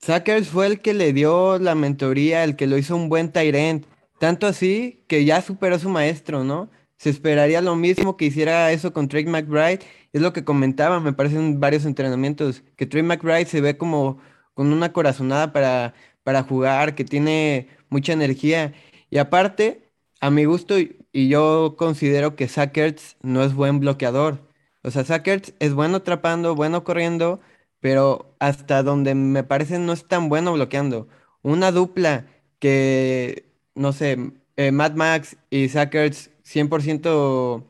Zach 0.00 0.26
Ertz 0.26 0.48
fue 0.48 0.66
el 0.66 0.80
que 0.80 0.94
le 0.94 1.12
dio 1.12 1.58
la 1.58 1.74
mentoría, 1.74 2.44
el 2.44 2.56
que 2.56 2.66
lo 2.66 2.78
hizo 2.78 2.96
un 2.96 3.08
buen 3.08 3.30
Tyrant, 3.32 3.84
tanto 4.18 4.46
así 4.46 5.04
que 5.08 5.24
ya 5.24 5.42
superó 5.42 5.76
a 5.76 5.80
su 5.80 5.88
maestro, 5.88 6.44
¿no? 6.44 6.70
Se 7.02 7.10
esperaría 7.10 7.60
lo 7.60 7.76
mismo 7.76 8.16
que 8.16 8.26
hiciera 8.26 8.70
eso 8.72 8.92
con 8.92 9.08
Trey 9.08 9.26
McBride, 9.26 9.80
es 10.12 10.22
lo 10.22 10.32
que 10.32 10.44
comentaba, 10.44 11.00
me 11.00 11.12
parecen 11.12 11.60
varios 11.60 11.84
entrenamientos, 11.84 12.62
que 12.76 12.86
Trey 12.86 13.02
McBride 13.02 13.46
se 13.46 13.60
ve 13.60 13.76
como 13.76 14.18
con 14.54 14.72
una 14.72 14.92
corazonada 14.92 15.52
para 15.52 15.94
para 16.22 16.42
jugar, 16.42 16.94
que 16.94 17.04
tiene 17.04 17.68
mucha 17.88 18.12
energía. 18.12 18.74
Y 19.10 19.18
aparte, 19.18 19.90
a 20.20 20.30
mi 20.30 20.44
gusto, 20.44 20.76
y 20.78 21.28
yo 21.28 21.76
considero 21.78 22.36
que 22.36 22.48
Sackerts 22.48 23.16
no 23.22 23.42
es 23.44 23.54
buen 23.54 23.80
bloqueador. 23.80 24.48
O 24.82 24.90
sea, 24.90 25.04
Sackerts 25.04 25.54
es 25.60 25.74
bueno 25.74 25.98
atrapando, 25.98 26.54
bueno 26.54 26.84
corriendo, 26.84 27.40
pero 27.80 28.34
hasta 28.38 28.82
donde 28.82 29.14
me 29.14 29.44
parece 29.44 29.78
no 29.78 29.92
es 29.92 30.06
tan 30.06 30.28
bueno 30.28 30.52
bloqueando. 30.52 31.08
Una 31.42 31.72
dupla 31.72 32.26
que, 32.58 33.46
no 33.74 33.92
sé, 33.92 34.18
eh, 34.56 34.72
Mad 34.72 34.94
Max 34.94 35.36
y 35.50 35.68
Sackerts 35.68 36.30
100%, 36.52 37.64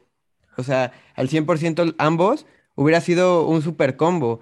o 0.57 0.63
sea, 0.63 0.93
al 1.15 1.29
100% 1.29 1.95
ambos, 1.99 2.47
hubiera 2.75 3.01
sido 3.01 3.47
un 3.47 3.63
super 3.63 3.97
combo. 3.97 4.41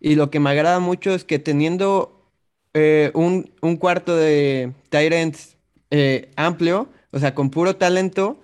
Y 0.00 0.14
lo 0.14 0.30
que 0.30 0.40
me 0.40 0.50
agrada 0.50 0.80
mucho 0.80 1.14
es 1.14 1.24
que 1.24 1.38
teniendo 1.38 2.30
eh, 2.74 3.10
un, 3.14 3.44
cuarto 3.78 4.16
de 4.16 4.72
Tyrants 4.90 5.56
eh, 5.90 6.30
amplio, 6.36 6.88
o 7.12 7.18
sea, 7.18 7.34
con 7.34 7.50
puro 7.50 7.76
talento, 7.76 8.40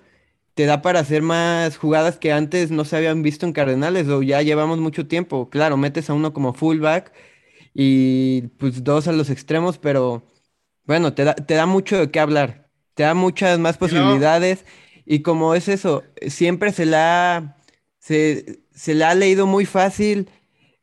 te 0.55 0.65
da 0.65 0.81
para 0.81 0.99
hacer 0.99 1.21
más 1.21 1.77
jugadas 1.77 2.17
que 2.17 2.31
antes 2.31 2.71
no 2.71 2.85
se 2.85 2.97
habían 2.97 3.23
visto 3.23 3.45
en 3.45 3.53
Cardenales 3.53 4.07
o 4.07 4.21
ya 4.21 4.41
llevamos 4.41 4.79
mucho 4.79 5.07
tiempo. 5.07 5.49
Claro, 5.49 5.77
metes 5.77 6.09
a 6.09 6.13
uno 6.13 6.33
como 6.33 6.53
fullback 6.53 7.11
y 7.73 8.43
pues 8.59 8.83
dos 8.83 9.07
a 9.07 9.13
los 9.13 9.29
extremos, 9.29 9.77
pero 9.77 10.23
bueno, 10.85 11.13
te 11.13 11.23
da, 11.23 11.35
te 11.35 11.55
da 11.55 11.65
mucho 11.65 11.97
de 11.97 12.11
qué 12.11 12.19
hablar, 12.19 12.69
te 12.93 13.03
da 13.03 13.13
muchas 13.13 13.59
más 13.59 13.77
posibilidades 13.77 14.65
y 15.05 15.21
como 15.21 15.55
es 15.55 15.67
eso, 15.67 16.03
siempre 16.27 16.71
se 16.71 16.85
la 16.85 17.57
se, 17.99 18.61
se 18.73 18.95
le 18.95 19.05
ha 19.05 19.15
leído 19.15 19.45
muy 19.47 19.65
fácil 19.65 20.29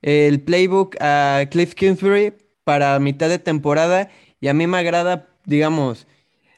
el 0.03 0.41
playbook 0.43 0.97
a 1.01 1.45
Cliff 1.51 1.75
Kingsbury 1.75 2.35
para 2.65 2.99
mitad 2.99 3.29
de 3.29 3.39
temporada 3.39 4.11
y 4.41 4.49
a 4.49 4.55
mí 4.55 4.67
me 4.67 4.79
agrada, 4.79 5.29
digamos, 5.45 6.07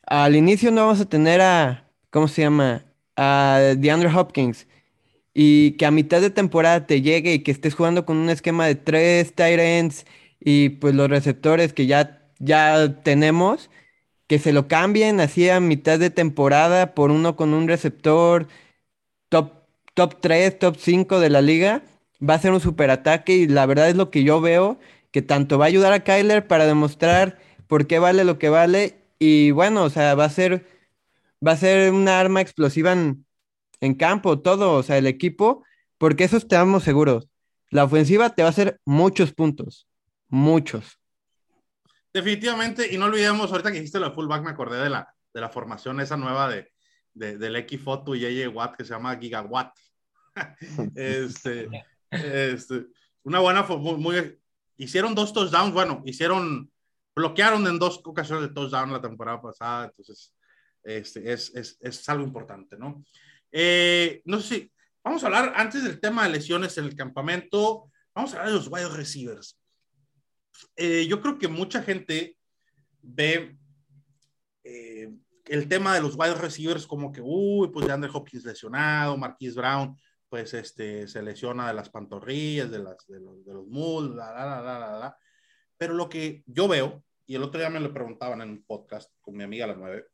al 0.06 0.36
inicio 0.36 0.70
no 0.70 0.82
vamos 0.86 1.00
a 1.00 1.06
tener 1.08 1.40
a, 1.40 1.90
¿cómo 2.10 2.28
se 2.28 2.42
llama? 2.42 2.84
A 3.16 3.74
DeAndre 3.78 4.10
Hopkins 4.14 4.66
y 5.34 5.72
que 5.72 5.86
a 5.86 5.90
mitad 5.90 6.20
de 6.20 6.30
temporada 6.30 6.86
te 6.86 7.00
llegue 7.02 7.34
y 7.34 7.40
que 7.42 7.50
estés 7.52 7.74
jugando 7.74 8.04
con 8.06 8.16
un 8.18 8.30
esquema 8.30 8.66
de 8.66 8.74
tres 8.74 9.34
tight 9.34 9.58
ends 9.60 10.06
y 10.40 10.70
pues 10.70 10.94
los 10.94 11.08
receptores 11.10 11.72
que 11.72 11.86
ya, 11.86 12.28
ya 12.38 13.00
tenemos, 13.02 13.70
que 14.26 14.38
se 14.38 14.52
lo 14.52 14.68
cambien 14.68 15.20
así 15.20 15.48
a 15.48 15.60
mitad 15.60 15.98
de 15.98 16.10
temporada 16.10 16.94
por 16.94 17.10
uno 17.10 17.36
con 17.36 17.54
un 17.54 17.68
receptor 17.68 18.48
top, 19.28 19.52
top 19.94 20.20
3, 20.20 20.58
top 20.58 20.76
5 20.78 21.20
de 21.20 21.30
la 21.30 21.42
liga, 21.42 21.82
va 22.20 22.34
a 22.34 22.38
ser 22.38 22.52
un 22.52 22.60
super 22.60 22.90
ataque 22.90 23.34
y 23.36 23.48
la 23.48 23.66
verdad 23.66 23.88
es 23.88 23.96
lo 23.96 24.10
que 24.10 24.24
yo 24.24 24.40
veo 24.40 24.78
que 25.10 25.22
tanto 25.22 25.58
va 25.58 25.66
a 25.66 25.68
ayudar 25.68 25.92
a 25.92 26.04
Kyler 26.04 26.46
para 26.46 26.66
demostrar 26.66 27.38
por 27.68 27.86
qué 27.86 27.98
vale 27.98 28.24
lo 28.24 28.38
que 28.38 28.48
vale 28.48 28.96
y 29.18 29.50
bueno, 29.52 29.84
o 29.84 29.90
sea, 29.90 30.14
va 30.14 30.24
a 30.24 30.30
ser 30.30 30.66
va 31.46 31.52
a 31.52 31.56
ser 31.56 31.92
una 31.92 32.20
arma 32.20 32.40
explosiva 32.40 32.92
en, 32.92 33.94
campo, 33.94 34.40
todo, 34.40 34.74
o 34.74 34.82
sea, 34.82 34.98
el 34.98 35.06
equipo, 35.06 35.64
porque 35.98 36.24
eso 36.24 36.36
estamos 36.36 36.84
seguros. 36.84 37.28
La 37.70 37.84
ofensiva 37.84 38.30
te 38.34 38.42
va 38.42 38.48
a 38.48 38.50
hacer 38.50 38.80
muchos 38.84 39.32
puntos, 39.32 39.88
muchos. 40.28 40.98
Definitivamente, 42.12 42.92
y 42.92 42.98
no 42.98 43.06
olvidemos, 43.06 43.50
ahorita 43.50 43.70
que 43.70 43.78
dijiste 43.78 43.98
la 43.98 44.10
fullback, 44.10 44.42
me 44.42 44.50
acordé 44.50 44.82
de 44.82 44.90
la, 44.90 45.14
de 45.32 45.40
la 45.40 45.48
formación 45.48 46.00
esa 46.00 46.16
nueva 46.16 46.48
de, 46.48 46.70
de, 47.14 47.38
del 47.38 47.56
X-Foto 47.56 48.14
y 48.14 48.20
JJ 48.20 48.48
Watt 48.48 48.76
que 48.76 48.84
se 48.84 48.92
llama 48.92 49.16
Gigawatt. 49.16 49.74
este, 50.94 51.68
este, 52.10 52.86
una 53.22 53.40
buena, 53.40 53.62
muy, 53.62 53.96
muy, 53.96 54.38
hicieron 54.76 55.14
dos 55.14 55.32
touchdowns, 55.32 55.72
bueno, 55.72 56.02
hicieron, 56.04 56.70
bloquearon 57.14 57.66
en 57.66 57.78
dos 57.78 58.00
ocasiones 58.04 58.48
de 58.48 58.54
touchdown 58.54 58.92
la 58.92 59.00
temporada 59.00 59.40
pasada, 59.40 59.86
entonces 59.86 60.34
este, 60.82 61.32
es, 61.32 61.54
es, 61.54 61.78
es 61.80 62.08
algo 62.08 62.24
importante, 62.24 62.76
¿no? 62.76 63.04
Eh, 63.50 64.22
no 64.24 64.40
sé 64.40 64.54
si, 64.54 64.72
vamos 65.04 65.22
a 65.22 65.26
hablar 65.26 65.52
antes 65.56 65.84
del 65.84 66.00
tema 66.00 66.24
de 66.24 66.30
lesiones 66.30 66.76
en 66.78 66.86
el 66.86 66.96
campamento, 66.96 67.90
vamos 68.14 68.32
a 68.32 68.38
hablar 68.38 68.52
de 68.52 68.58
los 68.58 68.68
wide 68.68 68.88
receivers. 68.88 69.58
Eh, 70.76 71.06
yo 71.06 71.20
creo 71.20 71.38
que 71.38 71.48
mucha 71.48 71.82
gente 71.82 72.38
ve 73.02 73.56
eh, 74.64 75.12
el 75.46 75.68
tema 75.68 75.94
de 75.94 76.00
los 76.00 76.16
wide 76.16 76.34
receivers 76.34 76.86
como 76.86 77.12
que, 77.12 77.20
uy, 77.22 77.68
pues 77.68 77.86
ya 77.86 77.94
Andrew 77.94 78.16
Hopkins 78.16 78.44
lesionado, 78.44 79.16
Marquise 79.16 79.58
Brown, 79.58 79.96
pues 80.28 80.54
este, 80.54 81.06
se 81.08 81.22
lesiona 81.22 81.68
de 81.68 81.74
las 81.74 81.90
pantorrillas, 81.90 82.70
de, 82.70 82.78
las, 82.78 83.06
de 83.06 83.20
los, 83.20 83.44
de 83.44 83.52
muslos, 83.54 84.16
la, 84.16 84.32
la, 84.32 84.62
la, 84.62 84.78
la, 84.78 84.98
la, 84.98 85.16
Pero 85.76 85.94
lo 85.94 86.08
que 86.08 86.42
yo 86.46 86.68
veo, 86.68 87.04
y 87.26 87.34
el 87.34 87.42
otro 87.42 87.60
día 87.60 87.70
me 87.70 87.80
lo 87.80 87.92
preguntaban 87.92 88.40
en 88.40 88.50
un 88.50 88.64
podcast 88.64 89.12
con 89.20 89.36
mi 89.36 89.44
amiga 89.44 89.66
la 89.66 89.74
nueve, 89.74 90.06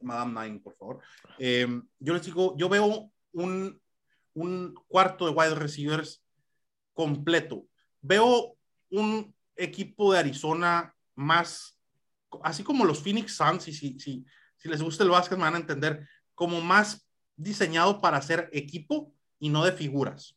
Madame 0.00 0.48
Nine, 0.48 0.60
por 0.60 0.74
favor, 0.74 1.02
em, 1.38 1.86
yo 1.98 2.14
les 2.14 2.24
digo, 2.24 2.56
yo 2.56 2.68
veo 2.68 3.10
un, 3.32 3.80
un 4.34 4.74
cuarto 4.88 5.26
de 5.26 5.32
wide 5.32 5.54
receivers 5.54 6.24
completo. 6.92 7.66
Veo 8.00 8.56
un 8.90 9.35
equipo 9.56 10.12
de 10.12 10.18
Arizona 10.18 10.94
más, 11.14 11.78
así 12.42 12.62
como 12.62 12.84
los 12.84 13.02
Phoenix 13.02 13.36
Suns, 13.36 13.68
y 13.68 13.72
si, 13.72 14.26
les 14.64 14.82
gusta 14.82 15.04
el 15.04 15.10
básquet 15.10 15.38
me 15.38 15.44
van 15.44 15.54
a 15.54 15.58
entender, 15.58 16.06
como 16.34 16.60
más 16.60 17.08
diseñado 17.36 18.00
para 18.00 18.20
ser 18.20 18.50
equipo 18.52 19.12
y 19.38 19.48
no 19.48 19.64
de 19.64 19.72
figuras. 19.72 20.36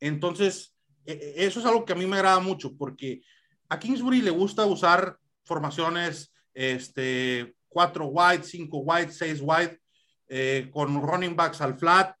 Entonces, 0.00 0.74
e, 1.04 1.12
e, 1.12 1.46
eso 1.46 1.60
es 1.60 1.66
algo 1.66 1.84
que 1.84 1.92
a 1.92 1.96
mí 1.96 2.06
me 2.06 2.16
agrada 2.16 2.38
mucho 2.38 2.76
porque 2.76 3.22
a 3.68 3.78
Kingsbury 3.78 4.22
le 4.22 4.30
gusta 4.30 4.64
usar 4.66 5.18
formaciones, 5.44 6.32
este, 6.54 7.56
cuatro 7.68 8.06
wide, 8.06 8.44
cinco 8.44 8.78
wide, 8.78 9.12
seis 9.12 9.40
wide, 9.42 9.80
eh, 10.28 10.70
con 10.72 11.02
running 11.02 11.34
backs 11.34 11.60
al 11.60 11.78
flat, 11.78 12.16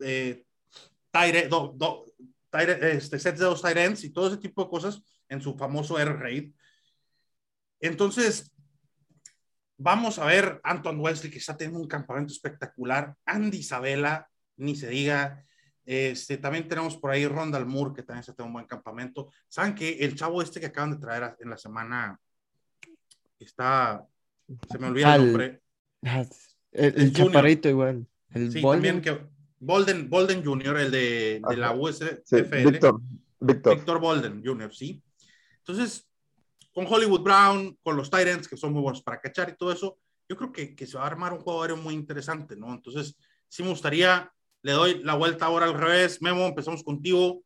eh, 0.00 0.44
este, 1.12 3.18
sets 3.18 3.38
de 3.38 3.44
dos 3.44 3.62
tight 3.62 3.76
ends 3.76 4.04
y 4.04 4.10
todo 4.10 4.28
ese 4.28 4.36
tipo 4.36 4.64
de 4.64 4.70
cosas 4.70 5.02
en 5.32 5.40
su 5.40 5.56
famoso 5.56 5.98
air 5.98 6.16
raid. 6.18 6.52
Entonces, 7.80 8.52
vamos 9.76 10.18
a 10.18 10.26
ver 10.26 10.60
Anton 10.62 11.00
Wesley, 11.00 11.30
que 11.30 11.38
está 11.38 11.56
teniendo 11.56 11.80
un 11.80 11.88
campamento 11.88 12.32
espectacular. 12.32 13.16
Andy 13.24 13.58
Isabella, 13.58 14.28
ni 14.56 14.76
se 14.76 14.88
diga. 14.88 15.44
Este, 15.84 16.36
también 16.36 16.68
tenemos 16.68 16.96
por 16.96 17.10
ahí 17.10 17.26
Rondal 17.26 17.66
Moore, 17.66 17.94
que 17.94 18.02
también 18.02 18.22
se 18.22 18.32
tiene 18.34 18.46
un 18.46 18.52
buen 18.52 18.66
campamento. 18.66 19.30
Saben 19.48 19.74
que 19.74 19.98
el 19.98 20.14
chavo 20.14 20.42
este 20.42 20.60
que 20.60 20.66
acaban 20.66 20.92
de 20.92 20.98
traer 20.98 21.36
en 21.40 21.50
la 21.50 21.56
semana 21.56 22.20
está, 23.38 24.06
se 24.70 24.78
me 24.78 24.88
olvida 24.88 25.16
el 25.16 25.24
nombre. 25.24 25.62
Ah, 26.04 26.24
el, 26.70 27.12
chaparrito 27.12 27.68
igual. 27.68 28.06
El 28.30 28.52
sí, 28.52 28.60
Bolden. 28.60 28.82
también 28.82 29.02
que 29.02 29.26
Bolden, 29.58 30.08
Bolden 30.08 30.44
Jr., 30.44 30.76
el 30.78 30.90
de, 30.90 31.42
de 31.48 31.56
la 31.56 31.72
USFL. 31.72 32.70
Víctor, 32.70 33.00
Víctor. 33.40 33.76
Víctor 33.76 34.00
Bolden 34.00 34.42
Jr., 34.44 34.72
sí. 34.74 35.02
Entonces, 35.66 36.06
con 36.72 36.86
Hollywood 36.86 37.22
Brown, 37.22 37.78
con 37.82 37.96
los 37.96 38.10
Titans, 38.10 38.48
que 38.48 38.56
son 38.56 38.72
muy 38.72 38.82
buenos 38.82 39.02
para 39.02 39.20
cachar 39.20 39.50
y 39.50 39.56
todo 39.56 39.72
eso, 39.72 39.98
yo 40.28 40.36
creo 40.36 40.52
que, 40.52 40.74
que 40.74 40.86
se 40.86 40.96
va 40.96 41.04
a 41.04 41.08
armar 41.08 41.32
un 41.32 41.40
juego 41.40 41.62
aéreo 41.62 41.76
muy 41.76 41.94
interesante, 41.94 42.56
¿no? 42.56 42.72
Entonces, 42.72 43.16
sí 43.48 43.62
me 43.62 43.68
gustaría, 43.68 44.32
le 44.62 44.72
doy 44.72 45.02
la 45.02 45.14
vuelta 45.14 45.46
ahora 45.46 45.66
al 45.66 45.74
revés. 45.74 46.22
Memo, 46.22 46.46
empezamos 46.46 46.82
contigo. 46.82 47.42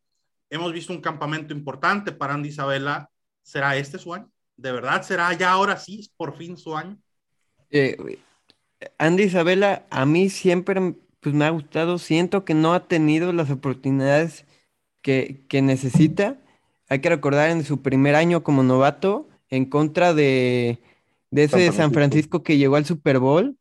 Hemos 0.48 0.72
visto 0.72 0.92
un 0.92 1.00
campamento 1.00 1.52
importante 1.52 2.12
para 2.12 2.34
Andy 2.34 2.50
Isabela. 2.50 3.10
¿Será 3.42 3.76
este 3.76 3.98
su 3.98 4.14
año? 4.14 4.30
¿De 4.56 4.72
verdad 4.72 5.02
será 5.02 5.32
ya 5.32 5.50
ahora 5.50 5.76
sí, 5.76 6.08
por 6.16 6.36
fin 6.36 6.56
su 6.56 6.76
año? 6.76 6.98
Eh, 7.70 7.96
Andy 8.98 9.24
Isabela, 9.24 9.86
a 9.90 10.06
mí 10.06 10.30
siempre 10.30 10.94
pues, 11.20 11.34
me 11.34 11.44
ha 11.44 11.50
gustado. 11.50 11.98
Siento 11.98 12.44
que 12.44 12.54
no 12.54 12.72
ha 12.72 12.86
tenido 12.86 13.32
las 13.32 13.50
oportunidades 13.50 14.44
que, 15.02 15.44
que 15.48 15.62
necesita. 15.62 16.38
Hay 16.88 17.00
que 17.00 17.08
recordar 17.08 17.50
en 17.50 17.64
su 17.64 17.82
primer 17.82 18.14
año 18.14 18.42
como 18.42 18.62
novato, 18.62 19.28
en 19.50 19.64
contra 19.66 20.14
de, 20.14 20.80
de 21.30 21.44
ese 21.44 21.72
San 21.72 21.92
Francisco 21.92 22.42
que 22.42 22.58
llegó 22.58 22.76
al 22.76 22.84
Super 22.84 23.18
Bowl, 23.18 23.56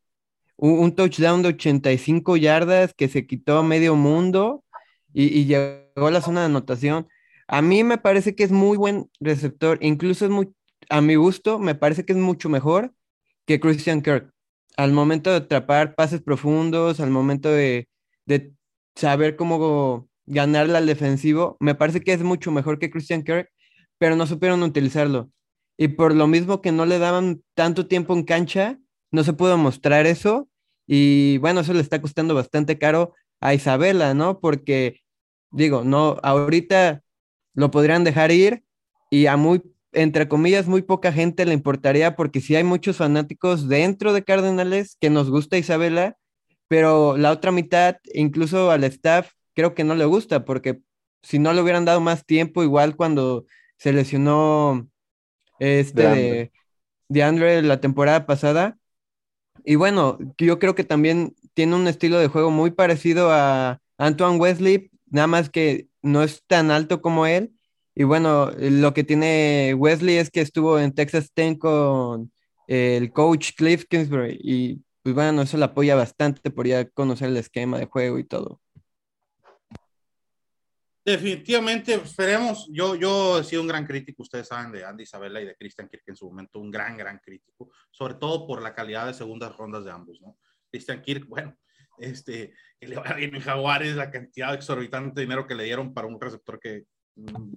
un, 0.57 0.95
touchdown 0.95 1.41
de 1.41 1.49
85 1.49 2.37
yardas 2.37 2.93
que 2.93 3.07
se 3.07 3.27
quitó 3.27 3.57
a 3.57 3.63
medio 3.63 3.95
mundo 3.95 4.63
y, 5.13 5.45
llegó 5.45 6.07
a 6.07 6.11
la 6.11 6.21
zona 6.21 6.41
de 6.41 6.45
anotación. 6.47 7.07
A 7.47 7.61
mí 7.61 7.83
me 7.83 7.97
parece 7.97 8.35
que 8.35 8.43
es 8.43 8.51
muy 8.51 8.77
buen 8.77 9.09
receptor, 9.19 9.77
incluso 9.81 10.25
es 10.25 10.31
muy, 10.31 10.53
a 10.89 11.01
mi 11.01 11.15
gusto, 11.15 11.59
me 11.59 11.75
parece 11.75 12.05
que 12.05 12.13
es 12.13 12.19
mucho 12.19 12.49
mejor 12.49 12.93
que 13.45 13.59
Christian 13.59 14.01
Kirk. 14.01 14.31
Al 14.77 14.91
momento 14.91 15.29
de 15.29 15.37
atrapar 15.37 15.95
pases 15.95 16.21
profundos, 16.21 16.99
al 16.99 17.09
momento 17.09 17.49
de, 17.49 17.87
de 18.25 18.53
saber 18.95 19.35
cómo 19.35 20.07
ganarle 20.25 20.77
al 20.77 20.87
defensivo, 20.87 21.57
me 21.59 21.75
parece 21.75 22.01
que 22.01 22.13
es 22.13 22.23
mucho 22.23 22.51
mejor 22.51 22.79
que 22.79 22.89
Christian 22.89 23.23
Kirk, 23.23 23.49
pero 23.97 24.15
no 24.15 24.27
supieron 24.27 24.63
utilizarlo. 24.63 25.29
Y 25.77 25.89
por 25.89 26.13
lo 26.15 26.27
mismo 26.27 26.61
que 26.61 26.71
no 26.71 26.85
le 26.85 26.99
daban 26.99 27.41
tanto 27.53 27.87
tiempo 27.87 28.13
en 28.13 28.23
cancha, 28.23 28.79
no 29.11 29.23
se 29.23 29.33
pudo 29.33 29.57
mostrar 29.57 30.05
eso 30.05 30.49
y 30.87 31.37
bueno, 31.39 31.61
eso 31.61 31.73
le 31.73 31.81
está 31.81 32.01
costando 32.01 32.35
bastante 32.35 32.77
caro 32.77 33.13
a 33.41 33.53
Isabela, 33.53 34.13
¿no? 34.13 34.39
Porque 34.39 35.01
digo, 35.51 35.83
no, 35.83 36.17
ahorita 36.23 37.01
lo 37.53 37.71
podrían 37.71 38.03
dejar 38.03 38.31
ir 38.31 38.63
y 39.09 39.27
a 39.27 39.37
muy, 39.37 39.63
entre 39.93 40.27
comillas, 40.27 40.67
muy 40.67 40.81
poca 40.81 41.11
gente 41.11 41.45
le 41.45 41.53
importaría 41.53 42.15
porque 42.15 42.41
sí 42.41 42.55
hay 42.55 42.63
muchos 42.63 42.97
fanáticos 42.97 43.67
dentro 43.69 44.13
de 44.13 44.23
Cardenales 44.23 44.97
que 44.99 45.09
nos 45.09 45.29
gusta 45.29 45.57
Isabela, 45.57 46.17
pero 46.67 47.17
la 47.17 47.31
otra 47.31 47.51
mitad, 47.51 47.97
incluso 48.13 48.71
al 48.71 48.83
staff, 48.83 49.31
creo 49.55 49.75
que 49.75 49.83
no 49.83 49.95
le 49.95 50.05
gusta 50.05 50.45
porque 50.45 50.81
si 51.23 51.39
no 51.39 51.53
le 51.53 51.61
hubieran 51.61 51.85
dado 51.85 52.01
más 52.01 52.25
tiempo, 52.25 52.63
igual 52.63 52.95
cuando 52.95 53.45
se 53.77 53.93
lesionó 53.93 54.87
este 55.59 56.07
de, 56.09 56.53
de 57.09 57.23
Andre 57.23 57.61
la 57.63 57.81
temporada 57.81 58.25
pasada, 58.25 58.77
y 59.63 59.75
bueno, 59.75 60.17
yo 60.37 60.59
creo 60.59 60.75
que 60.75 60.83
también 60.83 61.35
tiene 61.53 61.75
un 61.75 61.87
estilo 61.87 62.19
de 62.19 62.27
juego 62.27 62.51
muy 62.51 62.71
parecido 62.71 63.31
a 63.31 63.81
Antoine 63.97 64.39
Wesley, 64.39 64.91
nada 65.07 65.27
más 65.27 65.49
que 65.49 65.87
no 66.01 66.23
es 66.23 66.43
tan 66.47 66.71
alto 66.71 67.01
como 67.01 67.25
él. 67.25 67.53
Y 67.95 68.03
bueno, 68.03 68.51
lo 68.59 68.93
que 68.93 69.03
tiene 69.03 69.73
Wesley 69.77 70.17
es 70.17 70.29
que 70.29 70.41
estuvo 70.41 70.79
en 70.79 70.93
Texas 70.93 71.31
Tech 71.33 71.57
con 71.57 72.31
el 72.67 73.11
coach 73.13 73.51
Cliff 73.55 73.85
Kingsbury 73.89 74.39
y 74.41 74.83
pues 75.03 75.15
bueno, 75.15 75.43
eso 75.43 75.57
le 75.57 75.65
apoya 75.65 75.95
bastante 75.95 76.51
por 76.51 76.67
ya 76.67 76.89
conocer 76.89 77.29
el 77.29 77.37
esquema 77.37 77.79
de 77.79 77.85
juego 77.85 78.19
y 78.19 78.25
todo. 78.25 78.59
Definitivamente, 81.05 81.93
esperemos. 81.93 82.67
Yo, 82.71 82.95
yo 82.95 83.39
he 83.39 83.43
sido 83.43 83.61
un 83.61 83.67
gran 83.67 83.85
crítico, 83.85 84.23
ustedes 84.23 84.47
saben, 84.47 84.71
de 84.71 84.83
Andy 84.83 85.03
Isabella 85.03 85.39
y 85.39 85.45
de 85.45 85.55
Christian 85.55 85.87
Kirk 85.87 86.01
en 86.07 86.15
su 86.15 86.25
momento, 86.25 86.59
un 86.59 86.71
gran, 86.71 86.97
gran 86.97 87.19
crítico, 87.19 87.69
sobre 87.91 88.15
todo 88.15 88.47
por 88.47 88.63
la 88.63 88.73
calidad 88.73 89.05
de 89.05 89.13
segundas 89.13 89.55
rondas 89.55 89.85
de 89.85 89.91
ambos, 89.91 90.19
¿no? 90.19 90.35
Christian 90.71 91.03
Kirk, 91.03 91.27
bueno, 91.27 91.55
este, 91.99 92.55
que 92.79 92.87
le 92.87 92.95
va 92.95 93.13
bien 93.13 93.35
en 93.35 93.41
Jaguares, 93.41 93.95
la 93.95 94.09
cantidad 94.09 94.55
exorbitante 94.55 95.13
de 95.13 95.27
dinero 95.27 95.45
que 95.45 95.53
le 95.53 95.65
dieron 95.65 95.93
para 95.93 96.07
un 96.07 96.19
receptor 96.19 96.59
que... 96.59 96.85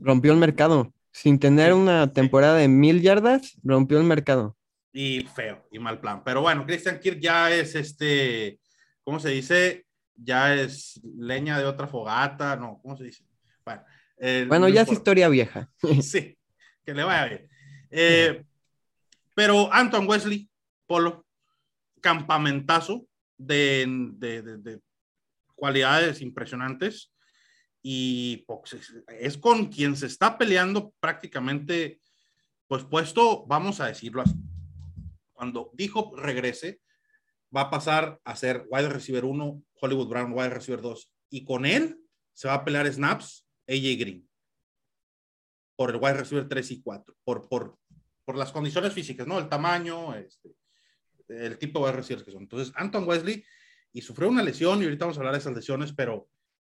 Rompió 0.01 0.33
el 0.33 0.39
mercado. 0.39 0.93
Sin 1.11 1.39
tener 1.39 1.73
una 1.73 2.13
temporada 2.13 2.59
de 2.59 2.69
mil 2.69 3.01
yardas, 3.01 3.57
rompió 3.65 3.99
el 3.99 4.05
mercado. 4.05 4.59
Y 4.93 5.23
feo, 5.23 5.67
y 5.73 5.79
mal 5.79 6.01
plan. 6.01 6.23
Pero 6.23 6.43
bueno, 6.43 6.67
Christian 6.67 7.01
Kirk 7.01 7.19
ya 7.19 7.51
es 7.51 7.75
este, 7.75 8.61
¿cómo 9.03 9.19
se 9.19 9.31
dice? 9.31 9.87
Ya 10.15 10.55
es 10.55 11.01
leña 11.17 11.59
de 11.59 11.65
otra 11.65 11.87
fogata, 11.87 12.55
no, 12.55 12.79
¿cómo 12.83 12.95
se 12.95 13.05
dice? 13.05 13.28
Bueno, 14.49 14.69
ya 14.69 14.83
es 14.83 14.93
historia 14.93 15.29
vieja. 15.29 15.71
sí, 16.03 16.37
que 16.85 16.95
le 16.95 17.05
vaya 17.05 17.27
bien. 17.27 17.49
Eh, 17.91 18.45
pero 19.35 19.73
Anton 19.73 20.09
Wesley, 20.09 20.49
Polo, 20.87 21.25
campamentazo 22.01 23.07
de, 23.37 23.87
de, 24.19 24.81
cualidades 25.55 26.21
impresionantes 26.21 27.13
y 27.83 28.39
pues, 28.47 28.77
es 29.09 29.39
con 29.39 29.67
quien 29.67 29.97
se 29.97 30.07
está 30.07 30.39
peleando 30.39 30.93
prácticamente, 31.01 32.01
pues 32.67 32.85
puesto, 32.85 33.47
vamos 33.47 33.81
a 33.81 33.87
decirlo 33.87 34.23
así. 34.23 34.35
Cuando 35.33 35.71
dijo 35.75 36.13
regrese, 36.17 36.81
va 37.55 37.63
a 37.63 37.71
pasar 37.71 38.21
a 38.25 38.37
ser 38.37 38.67
wide 38.71 38.89
receiver 38.89 39.25
1, 39.25 39.63
Hollywood 39.81 40.09
Brown 40.09 40.33
wide 40.33 40.51
receiver 40.51 40.83
2, 40.83 41.13
y 41.31 41.45
con 41.45 41.65
él 41.65 41.99
se 42.35 42.49
va 42.49 42.55
a 42.55 42.65
pelear 42.65 42.93
snaps 42.93 43.48
AJ 43.69 43.99
Green 43.99 44.29
por 45.77 45.91
el 45.91 45.97
wide 45.97 46.15
receiver 46.15 46.49
3 46.49 46.71
y 46.73 46.83
4, 46.83 47.17
por, 47.23 47.49
por, 47.49 47.79
por 48.25 48.37
las 48.37 48.51
condiciones 48.51 48.93
físicas, 48.93 49.27
¿no? 49.29 49.39
El 49.39 49.49
tamaño, 49.49 50.13
este, 50.17 50.57
el 51.29 51.57
tipo 51.57 51.79
de 51.79 51.85
wide 51.85 51.97
receivers 51.97 52.25
que 52.25 52.33
son. 52.33 52.43
Entonces, 52.43 52.73
Anton 52.75 53.07
Wesley, 53.07 53.45
y 53.93 54.01
sufrió 54.01 54.29
una 54.29 54.43
lesión, 54.43 54.81
y 54.81 54.85
ahorita 54.85 55.05
vamos 55.05 55.17
a 55.17 55.21
hablar 55.21 55.35
de 55.35 55.39
esas 55.39 55.55
lesiones, 55.55 55.93
pero 55.93 56.29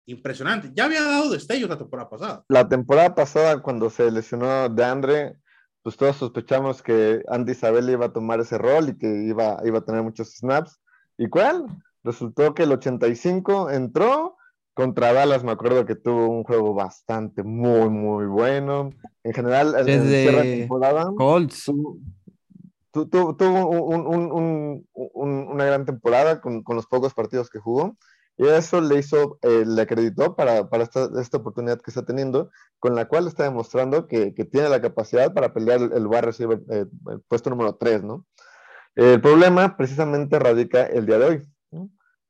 impresionante. 0.05 0.71
Ya 0.73 0.85
había 0.85 1.01
dado 1.01 1.31
destellos 1.31 1.69
la 1.69 1.79
temporada 1.79 2.09
pasada. 2.09 2.45
La 2.47 2.69
temporada 2.69 3.15
pasada, 3.15 3.61
cuando 3.61 3.89
se 3.89 4.11
lesionó 4.11 4.69
de 4.69 4.83
Andre, 4.83 5.35
pues 5.81 5.97
todos 5.97 6.17
sospechamos 6.17 6.83
que 6.83 7.23
Andy 7.27 7.53
Isabel 7.53 7.89
iba 7.89 8.05
a 8.05 8.13
tomar 8.13 8.39
ese 8.39 8.57
rol 8.57 8.89
y 8.89 8.97
que 8.99 9.07
iba, 9.07 9.57
iba 9.63 9.79
a 9.79 9.85
tener 9.85 10.03
muchos 10.03 10.35
snaps. 10.35 10.79
¿Y 11.17 11.27
cuál? 11.27 11.65
Resultó 12.03 12.53
que 12.53 12.63
el 12.63 12.71
85 12.71 13.71
entró 13.71 14.37
contra 14.81 15.13
Dallas 15.13 15.43
me 15.43 15.51
acuerdo 15.51 15.85
que 15.85 15.95
tuvo 15.95 16.27
un 16.27 16.43
juego 16.43 16.73
bastante, 16.73 17.43
muy, 17.43 17.89
muy 17.89 18.25
bueno. 18.25 18.89
En 19.23 19.33
general, 19.33 19.73
Desde 19.85 20.27
en 20.27 20.59
temporada, 20.61 21.05
Colts. 21.15 21.71
Tuvo, 22.91 23.37
un, 23.85 24.85
una 25.13 25.65
gran 25.65 25.85
temporada 25.85 26.41
con, 26.41 26.63
con, 26.63 26.75
los 26.75 26.87
pocos 26.87 27.13
partidos 27.13 27.49
que 27.51 27.59
jugó. 27.59 27.95
Y 28.37 28.47
eso 28.47 28.81
le 28.81 28.97
hizo, 28.97 29.37
eh, 29.43 29.65
le 29.67 29.83
acreditó 29.83 30.35
para, 30.35 30.67
para 30.67 30.83
esta, 30.83 31.09
esta, 31.21 31.37
oportunidad 31.37 31.79
que 31.79 31.91
está 31.91 32.03
teniendo, 32.03 32.49
con 32.79 32.95
la 32.95 33.07
cual 33.07 33.27
está 33.27 33.43
demostrando 33.43 34.07
que, 34.07 34.33
que 34.33 34.45
tiene 34.45 34.67
la 34.67 34.81
capacidad 34.81 35.31
para 35.31 35.53
pelear 35.53 35.79
el, 35.79 35.93
el 35.93 36.07
wide 36.07 36.21
receiver, 36.21 36.59
eh, 36.71 36.85
el 37.11 37.21
puesto 37.27 37.51
número 37.51 37.75
3, 37.75 38.03
¿no? 38.03 38.25
El 38.95 39.21
problema 39.21 39.77
precisamente 39.77 40.39
radica 40.39 40.83
el 40.83 41.05
día 41.05 41.19
de 41.19 41.25
hoy 41.25 41.41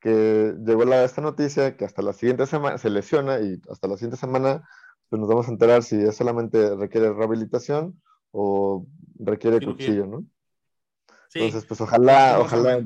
que 0.01 0.55
llegó 0.65 0.83
la, 0.83 1.03
esta 1.03 1.21
noticia 1.21 1.77
que 1.77 1.85
hasta 1.85 2.01
la 2.01 2.11
siguiente 2.11 2.47
semana 2.47 2.77
se 2.77 2.89
lesiona 2.89 3.39
y 3.39 3.61
hasta 3.69 3.87
la 3.87 3.95
siguiente 3.95 4.17
semana 4.17 4.67
pues 5.07 5.19
nos 5.19 5.29
vamos 5.29 5.47
a 5.47 5.51
enterar 5.51 5.83
si 5.83 6.01
es 6.01 6.15
solamente 6.15 6.75
requiere 6.75 7.13
rehabilitación 7.13 8.01
o 8.31 8.87
requiere 9.19 9.63
cuchillo, 9.63 10.07
¿no? 10.07 10.25
Sí, 11.29 11.39
Entonces, 11.39 11.65
pues 11.65 11.79
ojalá, 11.81 12.39
ojalá, 12.39 12.83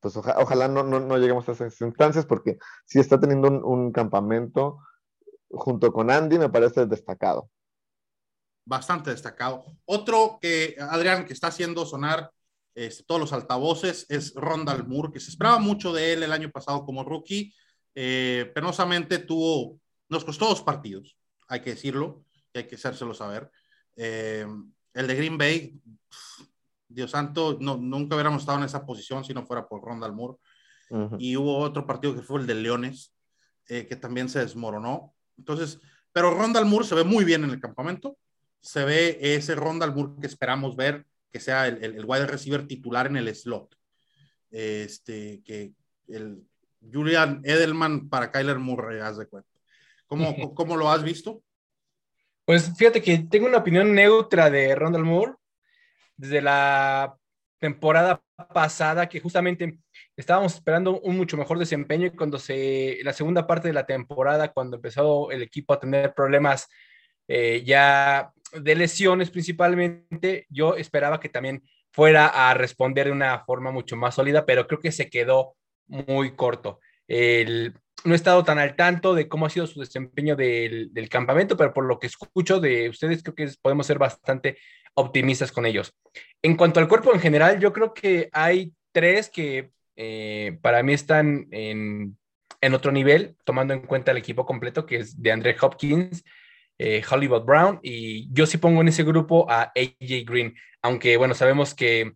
pues 0.00 0.16
ojalá 0.16 0.68
no, 0.68 0.82
no, 0.82 1.00
no, 1.00 1.18
lleguemos 1.18 1.48
a 1.48 1.52
esas 1.52 1.78
instancias 1.80 2.24
porque 2.24 2.58
si 2.84 3.00
está 3.00 3.18
teniendo 3.18 3.48
un, 3.48 3.64
un 3.64 3.92
campamento 3.92 4.78
junto 5.50 5.92
con 5.92 6.10
Andy, 6.10 6.38
me 6.38 6.48
parece 6.48 6.86
destacado. 6.86 7.50
Bastante 8.64 9.10
destacado. 9.10 9.64
Otro 9.84 10.38
que, 10.40 10.76
Adrián, 10.78 11.24
que 11.26 11.32
está 11.32 11.48
haciendo 11.48 11.84
sonar 11.84 12.30
este, 12.74 13.04
todos 13.04 13.20
los 13.20 13.32
altavoces, 13.32 14.06
es 14.08 14.34
Rondal 14.34 14.86
Moore, 14.86 15.12
que 15.12 15.20
se 15.20 15.30
esperaba 15.30 15.58
mucho 15.58 15.92
de 15.92 16.12
él 16.12 16.22
el 16.22 16.32
año 16.32 16.50
pasado 16.50 16.84
como 16.84 17.04
rookie. 17.04 17.54
Eh, 17.94 18.50
penosamente 18.54 19.18
tuvo, 19.18 19.78
nos 20.08 20.24
costó 20.24 20.46
dos 20.46 20.62
partidos, 20.62 21.16
hay 21.48 21.60
que 21.60 21.70
decirlo, 21.70 22.24
y 22.52 22.58
hay 22.58 22.66
que 22.66 22.76
hacérselo 22.76 23.14
saber. 23.14 23.50
Eh, 23.96 24.46
el 24.94 25.06
de 25.06 25.14
Green 25.14 25.38
Bay, 25.38 25.80
Dios 26.88 27.10
santo, 27.10 27.58
no, 27.60 27.76
nunca 27.76 28.14
hubiéramos 28.16 28.42
estado 28.42 28.58
en 28.58 28.64
esa 28.64 28.84
posición 28.84 29.24
si 29.24 29.34
no 29.34 29.46
fuera 29.46 29.66
por 29.66 29.82
Rondal 29.82 30.12
Moore. 30.12 30.38
Y 31.18 31.36
hubo 31.38 31.56
otro 31.56 31.86
partido 31.86 32.14
que 32.14 32.20
fue 32.20 32.40
el 32.40 32.46
de 32.46 32.54
Leones, 32.54 33.14
eh, 33.66 33.86
que 33.86 33.96
también 33.96 34.28
se 34.28 34.40
desmoronó. 34.40 35.14
Entonces, 35.38 35.80
pero 36.12 36.34
Rondal 36.34 36.66
Moore 36.66 36.84
se 36.84 36.94
ve 36.94 37.02
muy 37.02 37.24
bien 37.24 37.44
en 37.44 37.50
el 37.50 37.60
campamento. 37.60 38.18
Se 38.60 38.84
ve 38.84 39.18
ese 39.22 39.54
Rondal 39.54 39.94
Moore 39.94 40.20
que 40.20 40.26
esperamos 40.26 40.76
ver 40.76 41.06
que 41.32 41.40
sea 41.40 41.66
el, 41.66 41.82
el, 41.82 42.04
wide 42.04 42.26
receiver 42.26 42.66
titular 42.66 43.06
en 43.06 43.16
el 43.16 43.34
slot. 43.34 43.74
Este, 44.50 45.42
que 45.44 45.72
el 46.08 46.42
Julian 46.92 47.40
Edelman 47.44 48.08
para 48.08 48.30
Kyler 48.30 48.58
Murray, 48.58 49.00
haz 49.00 49.16
de 49.18 49.26
cuenta. 49.26 49.50
¿Cómo, 50.06 50.54
¿Cómo 50.54 50.76
lo 50.76 50.90
has 50.90 51.02
visto? 51.02 51.42
Pues 52.44 52.72
fíjate 52.76 53.00
que 53.00 53.18
tengo 53.18 53.46
una 53.46 53.58
opinión 53.58 53.94
neutra 53.94 54.50
de 54.50 54.74
Rondal 54.74 55.04
Moore 55.04 55.34
desde 56.16 56.42
la 56.42 57.16
temporada 57.58 58.20
pasada 58.52 59.08
que 59.08 59.20
justamente 59.20 59.78
estábamos 60.16 60.54
esperando 60.54 61.00
un 61.00 61.16
mucho 61.16 61.36
mejor 61.36 61.58
desempeño 61.58 62.08
y 62.08 62.10
cuando 62.10 62.38
se, 62.38 62.98
la 63.04 63.12
segunda 63.12 63.46
parte 63.46 63.68
de 63.68 63.74
la 63.74 63.86
temporada, 63.86 64.52
cuando 64.52 64.76
empezó 64.76 65.30
el 65.30 65.42
equipo 65.42 65.72
a 65.72 65.78
tener 65.78 66.12
problemas 66.12 66.68
eh, 67.28 67.62
ya 67.64 68.32
de 68.52 68.74
lesiones 68.74 69.30
principalmente, 69.30 70.46
yo 70.48 70.76
esperaba 70.76 71.20
que 71.20 71.28
también 71.28 71.62
fuera 71.92 72.26
a 72.26 72.54
responder 72.54 73.06
de 73.06 73.12
una 73.12 73.44
forma 73.44 73.70
mucho 73.70 73.96
más 73.96 74.14
sólida, 74.14 74.46
pero 74.46 74.66
creo 74.66 74.80
que 74.80 74.92
se 74.92 75.10
quedó 75.10 75.56
muy 75.86 76.34
corto. 76.34 76.80
El, 77.06 77.74
no 78.04 78.12
he 78.12 78.16
estado 78.16 78.42
tan 78.44 78.58
al 78.58 78.74
tanto 78.76 79.14
de 79.14 79.28
cómo 79.28 79.46
ha 79.46 79.50
sido 79.50 79.66
su 79.66 79.80
desempeño 79.80 80.34
del, 80.36 80.90
campamento, 81.10 81.56
pero 81.56 81.72
por 81.72 81.84
lo 81.84 81.98
que 81.98 82.06
escucho 82.06 82.60
de 82.60 82.88
ustedes, 82.88 83.22
creo 83.22 83.34
que 83.34 83.50
podemos 83.60 83.86
ser 83.86 83.98
bastante 83.98 84.58
optimistas 84.94 85.52
con 85.52 85.66
ellos. 85.66 85.94
En 86.42 86.56
cuanto 86.56 86.80
al 86.80 86.88
cuerpo 86.88 87.12
en 87.12 87.20
general, 87.20 87.60
yo 87.60 87.72
creo 87.72 87.94
que 87.94 88.28
hay 88.32 88.72
tres 88.92 89.30
que 89.30 89.70
eh, 89.96 90.58
para 90.62 90.82
mí 90.82 90.94
están 90.94 91.46
en, 91.50 92.16
en, 92.60 92.74
otro 92.74 92.92
nivel, 92.92 93.36
tomando 93.44 93.74
en 93.74 93.80
cuenta 93.80 94.10
el 94.10 94.18
equipo 94.18 94.46
completo, 94.46 94.86
que 94.86 94.96
es 94.96 95.20
de 95.20 95.32
Andre 95.32 95.56
Hopkins, 95.60 96.24
eh, 96.84 97.00
Hollywood 97.08 97.44
Brown, 97.44 97.78
y 97.80 98.28
yo 98.34 98.44
sí 98.44 98.58
pongo 98.58 98.80
en 98.80 98.88
ese 98.88 99.04
grupo 99.04 99.48
a 99.48 99.72
AJ 99.76 100.24
Green, 100.26 100.56
aunque 100.82 101.16
bueno, 101.16 101.32
sabemos 101.32 101.76
que 101.76 102.14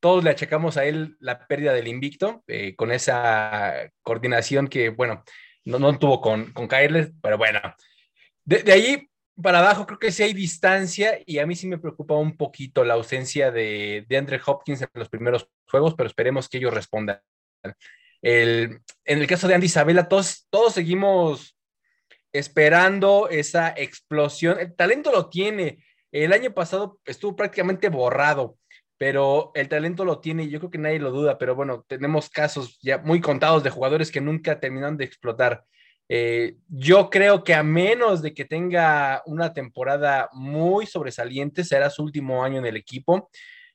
todos 0.00 0.24
le 0.24 0.30
achacamos 0.30 0.76
a 0.76 0.86
él 0.86 1.16
la 1.20 1.46
pérdida 1.46 1.72
del 1.72 1.86
invicto, 1.86 2.42
eh, 2.48 2.74
con 2.74 2.90
esa 2.90 3.92
coordinación 4.02 4.66
que, 4.66 4.88
bueno, 4.88 5.22
no, 5.64 5.96
tuvo 6.00 6.20
con, 6.20 6.52
con 6.52 6.66
pero 6.66 7.38
bueno, 7.38 7.60
de, 8.44 8.64
de, 8.64 8.72
ahí 8.72 9.08
para 9.40 9.60
abajo 9.60 9.86
creo 9.86 10.00
que 10.00 10.10
sí 10.10 10.24
hay 10.24 10.32
distancia 10.32 11.20
y 11.24 11.38
a 11.38 11.46
mí 11.46 11.54
sí 11.54 11.68
me 11.68 11.78
preocupa 11.78 12.16
un 12.16 12.36
poquito 12.36 12.82
la 12.82 12.94
ausencia 12.94 13.52
de, 13.52 14.04
de 14.08 14.16
Andre 14.16 14.40
Hopkins 14.44 14.82
en 14.82 14.88
los 14.94 15.08
primeros 15.08 15.48
juegos, 15.68 15.94
pero 15.94 16.08
esperemos 16.08 16.48
que 16.48 16.58
ellos 16.58 16.74
respondan. 16.74 17.20
En 18.20 18.82
el 19.04 19.26
caso 19.28 19.46
de 19.46 19.54
Andy 19.54 19.66
Isabella, 19.66 20.08
todos, 20.08 20.48
todos 20.50 20.74
seguimos 20.74 21.54
esperando 22.32 23.28
esa 23.28 23.74
explosión. 23.76 24.58
El 24.58 24.74
talento 24.74 25.12
lo 25.12 25.28
tiene. 25.28 25.84
El 26.12 26.32
año 26.32 26.52
pasado 26.52 26.98
estuvo 27.04 27.36
prácticamente 27.36 27.88
borrado 27.88 28.56
pero 28.98 29.52
el 29.54 29.68
talento 29.68 30.04
lo 30.04 30.18
tiene 30.18 30.42
y 30.44 30.50
yo 30.50 30.58
creo 30.58 30.70
que 30.70 30.78
nadie 30.78 30.98
lo 30.98 31.12
duda, 31.12 31.38
pero 31.38 31.54
bueno, 31.54 31.84
tenemos 31.86 32.28
casos 32.28 32.78
ya 32.82 32.98
muy 32.98 33.20
contados 33.20 33.62
de 33.62 33.70
jugadores 33.70 34.10
que 34.10 34.20
nunca 34.20 34.58
terminan 34.58 34.96
de 34.96 35.04
explotar. 35.04 35.64
Eh, 36.08 36.56
yo 36.68 37.08
creo 37.08 37.44
que 37.44 37.54
a 37.54 37.62
menos 37.62 38.22
de 38.22 38.34
que 38.34 38.44
tenga 38.44 39.22
una 39.26 39.52
temporada 39.52 40.28
muy 40.32 40.84
sobresaliente, 40.86 41.64
será 41.64 41.90
su 41.90 42.02
último 42.02 42.42
año 42.42 42.58
en 42.58 42.66
el 42.66 42.76
equipo. 42.76 43.30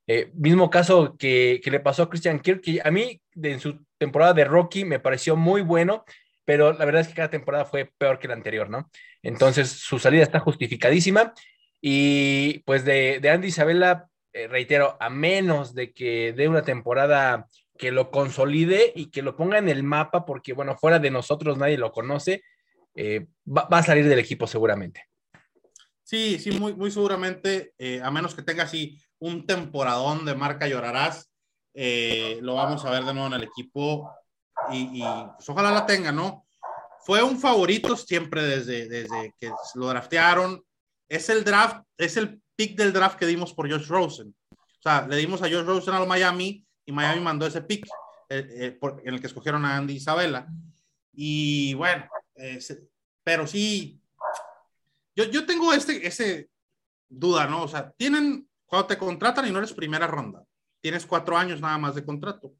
Eh, 0.08 0.30
mismo 0.34 0.70
caso 0.70 1.16
que, 1.18 1.62
que, 1.64 1.72
le 1.72 1.80
pasó 1.80 2.04
a 2.04 2.10
Christian 2.10 2.42
Kirk, 2.42 2.62
a 2.84 2.92
mí 2.92 3.22
en 3.42 3.60
su 3.62 3.80
temporada 3.98 4.34
de 4.34 4.44
Rocky 4.44 4.84
me 4.84 5.00
pareció 5.00 5.38
muy 5.38 5.62
bueno, 5.62 6.04
pero 6.46 6.74
la 6.74 6.86
verdad 6.86 7.02
es 7.02 7.08
que 7.08 7.14
cada 7.14 7.30
temporada 7.30 7.66
fue 7.66 7.92
peor 7.98 8.20
que 8.20 8.28
la 8.28 8.34
anterior, 8.34 8.70
¿no? 8.70 8.90
Entonces 9.22 9.70
su 9.70 10.00
salida 10.00 10.24
está 10.24 10.40
justificadísima. 10.40 11.34
Y 11.82 12.60
pues 12.60 12.86
de, 12.86 13.20
de 13.22 13.30
Andy 13.30 13.48
Isabella, 13.48 14.08
eh, 14.32 14.48
reitero, 14.48 14.98
a 15.00 15.10
menos 15.10 15.74
de 15.76 15.94
que 15.94 16.34
dé 16.34 16.48
una 16.48 16.64
temporada 16.64 17.48
que 17.78 17.92
lo 17.92 18.10
consolide 18.12 18.92
y 18.96 19.12
que 19.12 19.22
lo 19.22 19.36
ponga 19.36 19.58
en 19.58 19.70
el 19.70 19.84
mapa, 19.84 20.26
porque 20.26 20.54
bueno, 20.54 20.78
fuera 20.78 21.00
de 21.00 21.12
nosotros 21.12 21.58
nadie 21.58 21.78
lo 21.78 21.92
conoce, 21.92 22.44
eh, 22.96 23.28
va, 23.46 23.68
a 23.70 23.84
salir 23.84 24.08
del 24.08 24.20
equipo 24.20 24.48
seguramente. 24.48 25.08
Sí, 26.04 26.40
sí, 26.40 26.52
muy, 26.52 26.74
muy 26.74 26.92
seguramente, 26.92 27.74
eh, 27.78 28.02
a 28.04 28.12
menos 28.12 28.36
que 28.36 28.44
tenga 28.44 28.64
así 28.64 29.00
un 29.20 29.46
temporadón 29.46 30.26
de 30.26 30.36
marca 30.36 30.68
llorarás, 30.68 31.32
lo 31.74 32.56
vamos 32.56 32.86
a 32.86 32.92
ver 32.92 33.04
de 33.04 33.14
nuevo 33.14 33.28
en 33.28 33.34
el 33.34 33.44
equipo 33.44 34.12
y, 34.74 35.02
y 35.02 35.04
pues, 35.36 35.50
ojalá 35.50 35.72
la 35.72 35.86
tenga, 35.86 36.12
¿no? 36.12 36.46
Fue 37.06 37.22
un 37.22 37.40
favorito 37.40 37.96
siempre 37.98 38.44
desde, 38.44 38.88
desde 38.88 39.34
que 39.38 39.52
lo 39.76 39.88
draftearon. 39.88 40.64
Es 41.08 41.30
el 41.30 41.44
draft, 41.44 41.84
es 41.98 42.18
el 42.18 42.42
pick 42.56 42.78
del 42.78 42.94
draft 42.94 43.18
que 43.18 43.26
dimos 43.26 43.54
por 43.54 43.70
Josh 43.70 43.88
Rosen. 43.88 44.34
O 44.52 44.82
sea, 44.82 45.06
le 45.08 45.18
dimos 45.18 45.42
a 45.42 45.50
Josh 45.50 45.66
Rosen 45.66 45.94
a 45.94 46.06
Miami 46.06 46.66
y 46.86 46.92
Miami 46.92 47.22
mandó 47.22 47.46
ese 47.46 47.62
pick 47.62 47.86
eh, 48.30 48.78
eh, 48.82 49.00
en 49.04 49.14
el 49.14 49.20
que 49.20 49.28
escogieron 49.28 49.66
a 49.66 49.78
Andy 49.78 49.96
Isabella. 49.96 50.48
Y 51.14 51.74
bueno, 51.76 52.08
pero 53.24 53.46
sí, 53.48 54.02
yo, 55.16 55.26
yo 55.26 55.46
tengo 55.46 55.74
este, 55.74 56.06
ese 56.08 56.50
duda, 57.08 57.48
¿no? 57.48 57.64
O 57.64 57.68
sea, 57.68 57.92
tienen, 57.92 58.48
cuando 58.66 58.88
te 58.88 58.98
contratan 58.98 59.48
y 59.48 59.52
no 59.52 59.60
eres 59.60 59.74
primera 59.74 60.08
ronda, 60.08 60.44
tienes 60.82 61.06
cuatro 61.06 61.38
años 61.38 61.62
nada 61.62 61.78
más 61.78 61.96
de 61.96 62.04
contrato. 62.04 62.54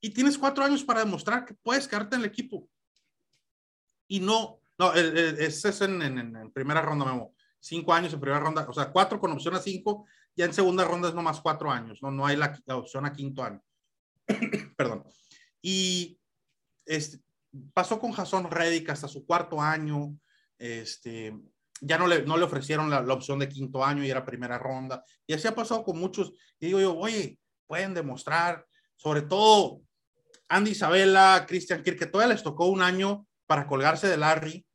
Y 0.00 0.10
tienes 0.10 0.38
cuatro 0.38 0.64
años 0.64 0.82
para 0.82 1.00
demostrar 1.00 1.44
que 1.44 1.54
puedes 1.54 1.86
quedarte 1.86 2.16
en 2.16 2.22
el 2.22 2.28
equipo. 2.28 2.68
Y 4.08 4.20
no, 4.20 4.60
no, 4.78 4.92
ese 4.94 5.68
es 5.68 5.80
en, 5.82 6.02
en, 6.02 6.18
en 6.18 6.50
primera 6.52 6.82
ronda, 6.82 7.04
Memo 7.04 7.34
cinco 7.60 7.92
años 7.92 8.12
en 8.12 8.20
primera 8.20 8.40
ronda, 8.40 8.66
o 8.68 8.72
sea, 8.72 8.90
cuatro 8.90 9.20
con 9.20 9.32
opción 9.32 9.54
a 9.54 9.60
cinco, 9.60 10.06
ya 10.34 10.46
en 10.46 10.54
segunda 10.54 10.84
ronda 10.84 11.08
es 11.08 11.14
nomás 11.14 11.40
cuatro 11.40 11.70
años, 11.70 12.02
no, 12.02 12.10
no 12.10 12.26
hay 12.26 12.36
la, 12.36 12.58
opción 12.68 13.04
a 13.04 13.12
quinto 13.12 13.44
año. 13.44 13.62
Perdón. 14.76 15.04
Y 15.60 16.18
este, 16.86 17.20
pasó 17.74 18.00
con 18.00 18.12
Jason 18.12 18.50
Reddick 18.50 18.88
hasta 18.88 19.08
su 19.08 19.26
cuarto 19.26 19.60
año, 19.60 20.16
este, 20.58 21.38
ya 21.80 21.98
no 21.98 22.06
le, 22.06 22.22
no 22.22 22.36
le 22.36 22.44
ofrecieron 22.44 22.88
la, 22.90 23.02
la, 23.02 23.14
opción 23.14 23.38
de 23.38 23.48
quinto 23.48 23.84
año 23.84 24.02
y 24.02 24.10
era 24.10 24.24
primera 24.24 24.58
ronda. 24.58 25.04
Y 25.26 25.34
así 25.34 25.46
ha 25.46 25.54
pasado 25.54 25.84
con 25.84 25.98
muchos. 25.98 26.32
Y 26.58 26.66
digo 26.66 26.80
yo, 26.80 26.96
oye, 26.96 27.38
pueden 27.66 27.94
demostrar, 27.94 28.66
sobre 28.96 29.22
todo 29.22 29.82
Andy 30.50 30.72
Isabella, 30.72 31.46
Christian 31.46 31.82
Kirk, 31.82 31.98
que 31.98 32.06
todavía 32.06 32.34
les 32.34 32.42
tocó 32.42 32.66
un 32.66 32.82
año 32.82 33.26
para 33.46 33.66
colgarse 33.66 34.08
de 34.08 34.16
Larry 34.16 34.66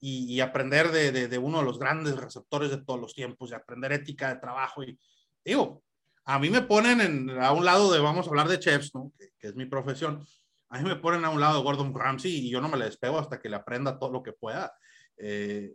y, 0.00 0.38
aprender 0.38 0.92
de, 0.92 1.10
de, 1.10 1.26
de, 1.26 1.38
uno 1.38 1.58
de 1.58 1.64
los 1.64 1.78
grandes 1.78 2.16
receptores 2.16 2.70
de 2.70 2.78
todos 2.78 3.00
los 3.00 3.14
tiempos, 3.14 3.50
y 3.50 3.54
aprender 3.54 3.92
ética 3.92 4.32
de 4.32 4.40
trabajo. 4.40 4.84
Y 4.84 4.96
digo, 5.44 5.82
a 6.24 6.38
mí 6.38 6.50
me 6.50 6.62
ponen 6.62 7.00
en, 7.00 7.30
a 7.42 7.50
un 7.52 7.64
lado 7.64 7.92
de, 7.92 7.98
vamos 7.98 8.26
a 8.26 8.30
hablar 8.30 8.46
de 8.46 8.60
chefs, 8.60 8.94
¿no? 8.94 9.12
que, 9.18 9.48
es 9.48 9.56
mi 9.56 9.66
profesión, 9.66 10.24
a 10.68 10.78
mí 10.78 10.88
me 10.88 10.94
ponen 10.94 11.24
a 11.24 11.30
un 11.30 11.40
lado 11.40 11.58
de 11.58 11.64
Gordon 11.64 11.92
Ramsay 11.92 12.30
y 12.30 12.50
yo 12.50 12.60
no 12.60 12.68
me 12.68 12.78
le 12.78 12.84
despego 12.84 13.18
hasta 13.18 13.40
que 13.40 13.48
le 13.48 13.56
aprenda 13.56 13.98
todo 13.98 14.12
lo 14.12 14.22
que 14.22 14.32
pueda. 14.32 14.72
Eh, 15.16 15.72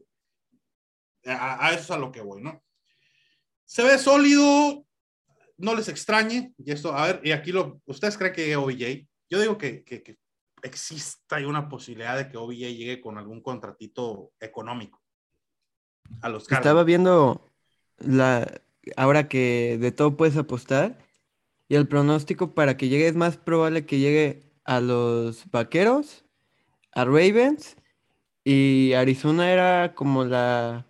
a, 1.25 1.67
a, 1.67 1.73
eso 1.73 1.81
es 1.81 1.91
a 1.91 1.97
lo 1.97 2.13
que 2.13 2.21
voy, 2.21 2.41
¿no? 2.41 2.63
Se 3.65 3.83
ve 3.83 3.97
sólido, 3.97 4.85
no 5.57 5.75
les 5.75 5.89
extrañe, 5.89 6.53
y 6.57 6.71
esto, 6.71 6.95
a 6.95 7.07
ver, 7.07 7.21
y 7.25 7.31
aquí 7.31 7.51
lo, 7.51 7.81
¿ustedes 7.85 8.17
creen 8.17 8.33
que 8.33 8.55
OBJ? 8.55 9.05
Yo 9.33 9.39
digo 9.39 9.57
que, 9.57 9.83
que, 9.83 10.03
que 10.03 10.19
exista 10.61 11.37
una 11.47 11.67
posibilidad 11.67 12.15
de 12.15 12.29
que 12.29 12.37
OBJ 12.37 12.75
llegue 12.77 13.01
con 13.01 13.17
algún 13.17 13.41
contratito 13.41 14.31
económico 14.39 15.01
a 16.21 16.29
los 16.29 16.43
Cardinals. 16.43 16.67
Estaba 16.67 16.83
viendo 16.83 17.51
la 17.97 18.61
ahora 18.95 19.27
que 19.27 19.79
de 19.81 19.91
todo 19.91 20.17
puedes 20.17 20.37
apostar 20.37 20.99
y 21.67 21.73
el 21.73 21.87
pronóstico 21.87 22.53
para 22.53 22.77
que 22.77 22.89
llegue 22.89 23.07
es 23.07 23.15
más 23.15 23.37
probable 23.37 23.87
que 23.87 23.97
llegue 23.97 24.53
a 24.65 24.79
los 24.81 25.49
Vaqueros, 25.49 26.25
a 26.91 27.03
Ravens 27.03 27.75
y 28.43 28.93
Arizona 28.93 29.51
era 29.51 29.95
como 29.95 30.25
la 30.25 30.85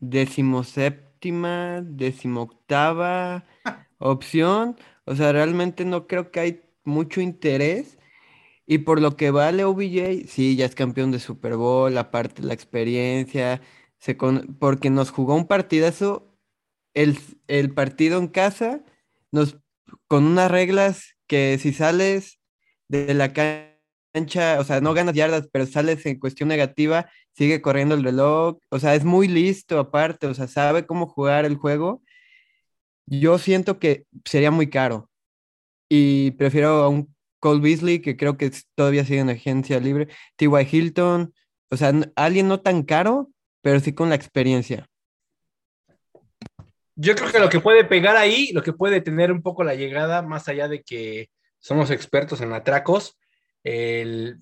decimoséptima, 0.00 1.80
decimoctava 1.80 3.46
opción. 3.98 4.76
O 5.06 5.16
sea, 5.16 5.32
realmente 5.32 5.86
no 5.86 6.06
creo 6.06 6.30
que 6.30 6.40
hay 6.40 6.69
mucho 6.90 7.20
interés 7.22 7.98
y 8.70 8.78
por 8.78 9.00
lo 9.00 9.16
que 9.16 9.32
vale 9.32 9.64
OBJ, 9.64 10.28
sí, 10.28 10.54
ya 10.56 10.64
es 10.64 10.76
campeón 10.76 11.10
de 11.10 11.18
Super 11.18 11.56
Bowl, 11.56 11.98
aparte 11.98 12.42
la 12.42 12.54
experiencia, 12.54 13.60
se 13.98 14.16
con... 14.16 14.56
porque 14.60 14.90
nos 14.90 15.10
jugó 15.10 15.34
un 15.34 15.48
partidazo, 15.48 16.36
el, 16.94 17.18
el 17.48 17.74
partido 17.74 18.20
en 18.20 18.28
casa, 18.28 18.84
nos, 19.32 19.58
con 20.06 20.24
unas 20.24 20.50
reglas 20.52 21.16
que 21.26 21.58
si 21.58 21.72
sales 21.72 22.40
de 22.88 23.12
la 23.14 23.32
cancha, 23.32 24.60
o 24.60 24.64
sea, 24.64 24.80
no 24.80 24.94
ganas 24.94 25.16
yardas, 25.16 25.48
pero 25.52 25.66
sales 25.66 26.06
en 26.06 26.20
cuestión 26.20 26.48
negativa, 26.48 27.10
sigue 27.32 27.62
corriendo 27.62 27.96
el 27.96 28.04
reloj, 28.04 28.58
o 28.68 28.78
sea, 28.78 28.94
es 28.94 29.04
muy 29.04 29.26
listo 29.26 29.80
aparte, 29.80 30.28
o 30.28 30.34
sea, 30.34 30.46
sabe 30.46 30.86
cómo 30.86 31.08
jugar 31.08 31.44
el 31.44 31.56
juego. 31.56 32.02
Yo 33.06 33.38
siento 33.38 33.80
que 33.80 34.06
sería 34.24 34.52
muy 34.52 34.70
caro 34.70 35.09
y 35.90 36.30
prefiero 36.32 36.68
a 36.82 36.88
un 36.88 37.14
Cole 37.40 37.60
Beasley, 37.60 38.00
que 38.00 38.16
creo 38.16 38.38
que 38.38 38.50
todavía 38.74 39.04
sigue 39.04 39.20
en 39.20 39.30
agencia 39.30 39.80
libre, 39.80 40.08
T.Y. 40.36 40.68
Hilton, 40.70 41.34
o 41.68 41.76
sea, 41.76 41.92
alguien 42.14 42.48
no 42.48 42.60
tan 42.60 42.84
caro, 42.84 43.30
pero 43.60 43.80
sí 43.80 43.92
con 43.92 44.08
la 44.08 44.14
experiencia. 44.14 44.86
Yo 46.94 47.14
creo 47.14 47.32
que 47.32 47.38
lo 47.40 47.48
que 47.48 47.60
puede 47.60 47.84
pegar 47.84 48.16
ahí, 48.16 48.52
lo 48.52 48.62
que 48.62 48.72
puede 48.72 49.00
tener 49.00 49.32
un 49.32 49.42
poco 49.42 49.64
la 49.64 49.74
llegada, 49.74 50.22
más 50.22 50.48
allá 50.48 50.68
de 50.68 50.82
que 50.82 51.28
somos 51.58 51.90
expertos 51.90 52.40
en 52.40 52.52
atracos, 52.52 53.18
el, 53.64 54.40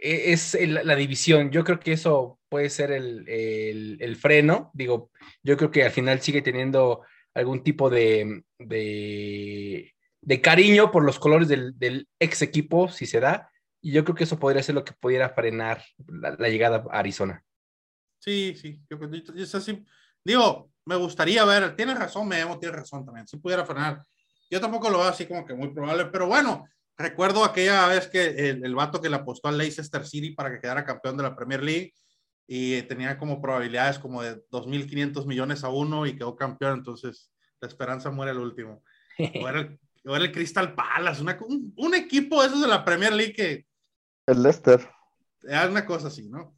e, 0.00 0.32
es 0.32 0.56
la 0.68 0.96
división. 0.96 1.50
Yo 1.50 1.62
creo 1.62 1.78
que 1.78 1.92
eso 1.92 2.40
puede 2.48 2.70
ser 2.70 2.90
el, 2.90 3.28
el, 3.28 4.16
freno. 4.16 4.70
Digo, 4.74 5.10
yo 5.42 5.56
creo 5.56 5.70
que 5.70 5.84
al 5.84 5.90
final 5.90 6.20
sigue 6.20 6.42
teniendo 6.42 7.02
algún 7.34 7.62
tipo 7.62 7.90
de, 7.90 8.44
de, 8.58 9.94
de 10.22 10.40
cariño 10.40 10.90
por 10.90 11.04
los 11.04 11.18
colores 11.18 11.48
del, 11.48 11.78
del, 11.78 12.08
ex 12.18 12.42
equipo, 12.42 12.88
si 12.88 13.06
se 13.06 13.20
da. 13.20 13.50
Y 13.80 13.92
yo 13.92 14.04
creo 14.04 14.14
que 14.14 14.24
eso 14.24 14.38
podría 14.38 14.62
ser 14.62 14.76
lo 14.76 14.84
que 14.84 14.92
pudiera 14.92 15.28
frenar 15.30 15.84
la, 16.06 16.48
llegada 16.48 16.84
a 16.90 16.98
Arizona. 17.00 17.44
Sí, 18.20 18.54
sí, 18.54 18.80
yo, 18.88 18.98
yo, 19.34 19.58
así, 19.58 19.84
digo, 20.24 20.70
me 20.84 20.94
gustaría 20.94 21.44
ver, 21.44 21.74
tienes 21.74 21.98
razón, 21.98 22.28
Memo, 22.28 22.58
tienes 22.60 22.78
razón 22.78 23.04
también, 23.04 23.26
si 23.26 23.36
pudiera 23.38 23.66
frenar. 23.66 24.00
Yo 24.48 24.60
tampoco 24.60 24.88
lo 24.88 24.98
veo 24.98 25.08
así 25.08 25.26
como 25.26 25.44
que 25.44 25.54
muy 25.54 25.74
probable, 25.74 26.06
pero 26.06 26.28
bueno, 26.28 26.68
recuerdo 26.96 27.44
aquella 27.44 27.88
vez 27.88 28.06
que 28.06 28.50
el, 28.50 28.64
el 28.64 28.74
vato 28.76 29.00
que 29.00 29.10
le 29.10 29.16
apostó 29.16 29.48
al 29.48 29.58
Leicester 29.58 30.06
City 30.06 30.30
para 30.30 30.52
que 30.52 30.60
quedara 30.60 30.84
campeón 30.84 31.16
de 31.16 31.24
la 31.24 31.34
Premier 31.34 31.64
League 31.64 31.92
y 32.46 32.82
tenía 32.82 33.18
como 33.18 33.40
probabilidades 33.40 33.98
como 33.98 34.22
de 34.22 34.36
2.500 34.50 35.26
millones 35.26 35.64
a 35.64 35.70
uno 35.70 36.06
y 36.06 36.14
quedó 36.14 36.36
campeón, 36.36 36.78
entonces 36.78 37.32
la 37.60 37.66
esperanza 37.66 38.10
muere 38.12 38.30
el 38.30 38.38
último. 38.38 38.84
O 39.42 39.48
era 39.48 39.60
el, 39.60 39.78
el 40.04 40.32
Crystal 40.32 40.74
Palace, 40.74 41.22
un, 41.22 41.72
un, 41.76 41.94
equipo 41.94 42.40
de 42.40 42.48
esos 42.48 42.60
de 42.60 42.68
la 42.68 42.84
Premier 42.84 43.12
League 43.12 43.32
que... 43.32 43.66
El 44.26 44.42
Leicester. 44.42 44.88
Es 45.42 45.68
una 45.68 45.86
cosa 45.86 46.08
así, 46.08 46.28
¿no? 46.28 46.56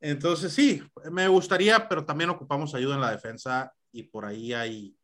Entonces 0.00 0.52
sí, 0.52 0.82
me 1.10 1.28
gustaría, 1.28 1.88
pero 1.88 2.04
también 2.04 2.30
ocupamos 2.30 2.74
ayuda 2.74 2.96
en 2.96 3.00
la 3.00 3.12
defensa 3.12 3.72
y 3.92 4.02
por 4.02 4.24
ahí 4.24 4.52
hay 4.52 4.96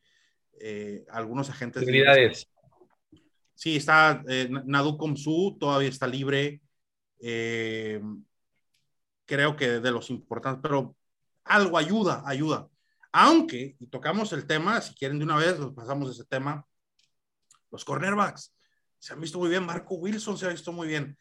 eh, 0.61 1.05
algunos 1.11 1.48
agentes. 1.51 1.85
Sí, 3.55 3.77
está 3.77 4.22
eh, 4.29 4.48
Nadu 4.51 4.96
Komsu, 4.96 5.57
todavía 5.59 5.88
está 5.88 6.07
libre. 6.07 6.61
Eh, 7.20 8.01
creo 9.24 9.57
que 9.57 9.81
de 9.81 9.90
los 9.90 10.11
importantes, 10.11 10.61
pero 10.62 10.96
algo 11.44 11.79
ayuda, 11.79 12.22
ayuda. 12.27 12.68
Aunque, 13.12 13.77
y 13.79 13.87
tocamos 13.87 14.33
el 14.33 14.46
tema, 14.46 14.81
si 14.81 14.94
quieren 14.94 15.18
de 15.18 15.24
una 15.24 15.37
vez, 15.37 15.59
nos 15.59 15.74
pasamos 15.74 16.11
ese 16.11 16.24
tema. 16.24 16.66
Los 17.70 17.85
cornerbacks 17.85 18.54
se 18.98 19.12
han 19.12 19.20
visto 19.20 19.38
muy 19.38 19.48
bien. 19.48 19.64
Marco 19.64 19.94
Wilson 19.94 20.38
se 20.38 20.46
ha 20.46 20.50
visto 20.50 20.72
muy 20.72 20.88
bien. 20.88 21.16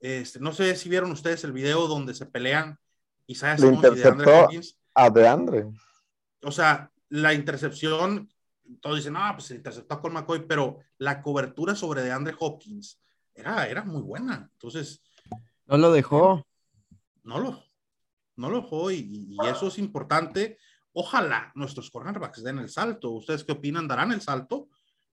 Este, 0.00 0.38
no 0.40 0.52
sé 0.52 0.76
si 0.76 0.88
vieron 0.88 1.10
ustedes 1.12 1.44
el 1.44 1.52
video 1.52 1.86
donde 1.86 2.14
se 2.14 2.26
pelean 2.26 2.78
Isaiah 3.26 3.56
Simmons 3.56 3.96
y 3.96 4.00
DeAndre 4.00 4.42
Hopkins. 4.42 4.78
A 4.94 5.10
DeAndre. 5.10 5.66
O 6.42 6.52
sea, 6.52 6.90
la 7.08 7.32
intercepción 7.32 8.28
todos 8.80 8.96
dicen, 8.96 9.12
no, 9.12 9.20
pues 9.32 9.44
se 9.44 9.56
interceptó 9.56 10.00
con 10.00 10.12
McCoy, 10.12 10.46
pero 10.46 10.78
la 10.98 11.22
cobertura 11.22 11.74
sobre 11.74 12.02
de 12.02 12.12
Andre 12.12 12.34
Hopkins 12.38 13.00
era, 13.34 13.66
era 13.66 13.84
muy 13.84 14.02
buena. 14.02 14.48
Entonces. 14.52 15.02
No 15.66 15.76
lo 15.76 15.92
dejó. 15.92 16.46
No 17.22 17.38
lo, 17.38 17.62
no 18.36 18.50
lo 18.50 18.62
dejó 18.62 18.90
y, 18.90 19.36
eso 19.46 19.68
es 19.68 19.78
importante. 19.78 20.58
Ojalá 20.92 21.50
nuestros 21.54 21.90
cornerbacks 21.90 22.42
den 22.42 22.58
el 22.58 22.68
salto. 22.68 23.10
¿Ustedes 23.10 23.44
qué 23.44 23.52
opinan? 23.52 23.88
¿Darán 23.88 24.12
el 24.12 24.20
salto? 24.20 24.68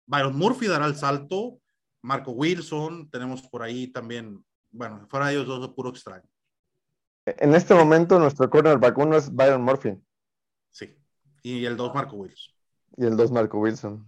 Byron 0.07 0.35
Murphy 0.35 0.67
dará 0.67 0.87
el 0.87 0.95
salto. 0.95 1.59
Marco 2.01 2.31
Wilson, 2.31 3.09
tenemos 3.11 3.41
por 3.43 3.61
ahí 3.61 3.87
también, 3.87 4.43
bueno, 4.71 5.05
fuera 5.09 5.27
de 5.27 5.33
ellos 5.33 5.45
dos, 5.45 5.69
puro 5.69 5.89
extraño. 5.89 6.27
En 7.25 7.53
este 7.53 7.75
momento, 7.75 8.17
nuestro 8.17 8.49
cornerback 8.49 8.97
uno 8.97 9.17
es 9.17 9.33
Byron 9.33 9.61
Murphy. 9.61 9.97
Sí, 10.71 10.97
y 11.43 11.65
el 11.65 11.77
dos, 11.77 11.93
Marco 11.93 12.15
Wilson 12.15 12.57
y 12.97 13.05
el 13.05 13.15
2 13.15 13.31
Marco 13.31 13.59
Wilson. 13.59 14.05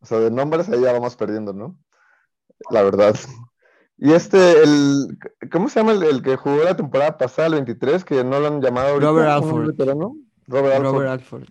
O 0.00 0.06
sea, 0.06 0.18
de 0.18 0.30
nombres 0.30 0.68
ahí 0.68 0.80
ya 0.80 0.92
vamos 0.92 1.16
perdiendo, 1.16 1.52
¿no? 1.52 1.76
La 2.70 2.82
verdad. 2.82 3.14
Y 3.98 4.12
este, 4.12 4.62
el, 4.62 5.18
¿cómo 5.52 5.68
se 5.68 5.80
llama 5.80 5.92
el, 5.92 6.22
que 6.22 6.36
jugó 6.36 6.64
la 6.64 6.76
temporada 6.76 7.18
pasada, 7.18 7.48
el 7.48 7.54
23, 7.54 8.02
que 8.04 8.24
no 8.24 8.40
lo 8.40 8.46
han 8.46 8.62
llamado 8.62 8.94
ahorita? 8.94 9.10
Robert 9.10 9.28
Alford. 9.28 9.74
Robert 10.46 10.74
Alford. 10.74 10.92
Robert 10.92 11.08
Alford. 11.10 11.48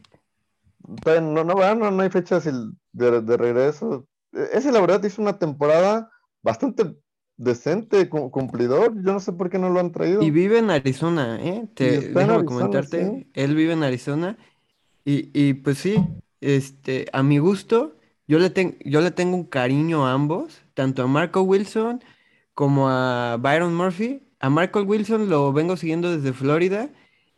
No, 1.05 1.43
no, 1.43 1.75
no, 1.75 1.91
no 1.91 2.01
hay 2.01 2.09
fechas 2.09 2.45
de, 2.45 3.21
de, 3.21 3.37
regreso. 3.37 4.07
Ese, 4.31 4.71
la 4.71 4.81
verdad, 4.81 5.03
hizo 5.03 5.21
una 5.21 5.37
temporada 5.37 6.09
bastante 6.41 6.95
decente, 7.37 8.09
cumplidor. 8.09 8.95
Yo 8.95 9.13
no 9.13 9.19
sé 9.19 9.33
por 9.33 9.49
qué 9.49 9.59
no 9.59 9.69
lo 9.69 9.79
han 9.79 9.91
traído. 9.91 10.21
Y 10.21 10.31
vive 10.31 10.59
en 10.59 10.71
Arizona, 10.71 11.39
¿eh? 11.41 11.67
Te, 11.73 12.09
déjame 12.09 12.45
comentarte. 12.45 13.27
Él 13.33 13.55
vive 13.55 13.73
en 13.73 13.83
Arizona. 13.83 14.37
Y, 15.05 15.29
y 15.33 15.53
pues 15.53 15.77
sí, 15.77 15.95
este, 16.41 17.07
a 17.13 17.23
mi 17.23 17.37
gusto, 17.37 17.95
yo 18.27 18.39
le, 18.39 18.77
yo 18.85 19.01
le 19.01 19.11
tengo 19.11 19.35
un 19.35 19.45
cariño 19.45 20.05
a 20.05 20.13
ambos, 20.13 20.61
tanto 20.73 21.03
a 21.03 21.07
Marco 21.07 21.41
Wilson 21.41 22.03
como 22.53 22.89
a 22.89 23.37
Byron 23.39 23.75
Murphy. 23.75 24.21
A 24.39 24.49
Marco 24.49 24.81
Wilson 24.81 25.29
lo 25.29 25.51
vengo 25.53 25.77
siguiendo 25.77 26.15
desde 26.15 26.33
Florida. 26.33 26.89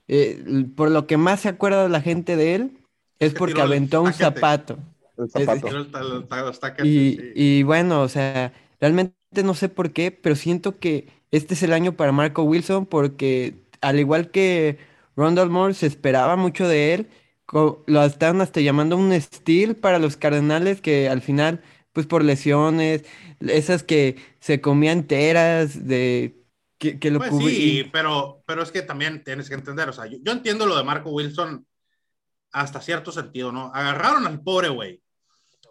Eh, 0.08 0.66
por 0.76 0.92
lo 0.92 1.08
que 1.08 1.18
más 1.18 1.42
se 1.42 1.50
acuerda 1.50 1.88
la 1.88 2.02
gente 2.02 2.36
de 2.36 2.56
él 2.56 2.81
es 3.22 3.34
porque 3.34 3.62
aventó 3.62 4.02
un 4.02 4.14
zapato. 4.14 4.78
y, 6.84 7.20
y 7.36 7.64
bueno, 7.64 8.02
o 8.02 8.10
sea, 8.10 8.54
realmente 8.80 9.16
no 9.44 9.54
sé 9.54 9.70
por 9.70 9.92
qué, 9.92 10.12
pero 10.12 10.36
siento 10.36 10.80
que 10.80 11.08
este 11.32 11.54
es 11.54 11.64
el 11.64 11.74
año 11.74 11.94
para 11.94 12.12
Marco 12.12 12.44
Wilson 12.44 12.86
porque 12.86 13.56
al 13.80 14.00
igual 14.00 14.32
que 14.32 14.78
Rondell 15.16 15.50
Moore 15.50 15.74
se 15.74 15.88
esperaba 15.88 16.36
mucho 16.36 16.68
de 16.68 16.94
él. 16.94 17.08
Lo 17.52 18.06
están 18.06 18.40
hasta 18.40 18.62
llamando 18.62 18.96
un 18.96 19.20
steel 19.20 19.76
para 19.76 20.00
los 20.00 20.16
Cardenales 20.16 20.80
que 20.80 21.10
al 21.10 21.22
final, 21.22 21.62
pues 21.92 22.08
por 22.08 22.24
lesiones, 22.24 23.04
esas 23.42 23.84
que 23.84 24.16
se 24.40 24.62
comían 24.62 25.00
enteras, 25.00 25.86
de 25.86 26.42
que, 26.78 26.98
que 26.98 27.12
lo 27.12 27.20
pues 27.20 27.32
Sí, 27.38 27.90
pero, 27.92 28.42
pero 28.48 28.64
es 28.64 28.72
que 28.72 28.82
también 28.82 29.24
tienes 29.24 29.50
que 29.50 29.56
entender, 29.56 29.90
o 29.90 29.94
sea, 29.94 30.06
yo, 30.06 30.32
entiendo 30.32 30.66
lo 30.66 30.78
de 30.78 30.84
Marco 30.84 31.12
Wilson 31.12 31.66
hasta 32.52 32.82
cierto 32.82 33.12
sentido, 33.12 33.52
¿no? 33.52 33.72
Agarraron 33.74 34.28
al 34.28 34.42
pobre 34.42 34.70
güey. 34.70 35.02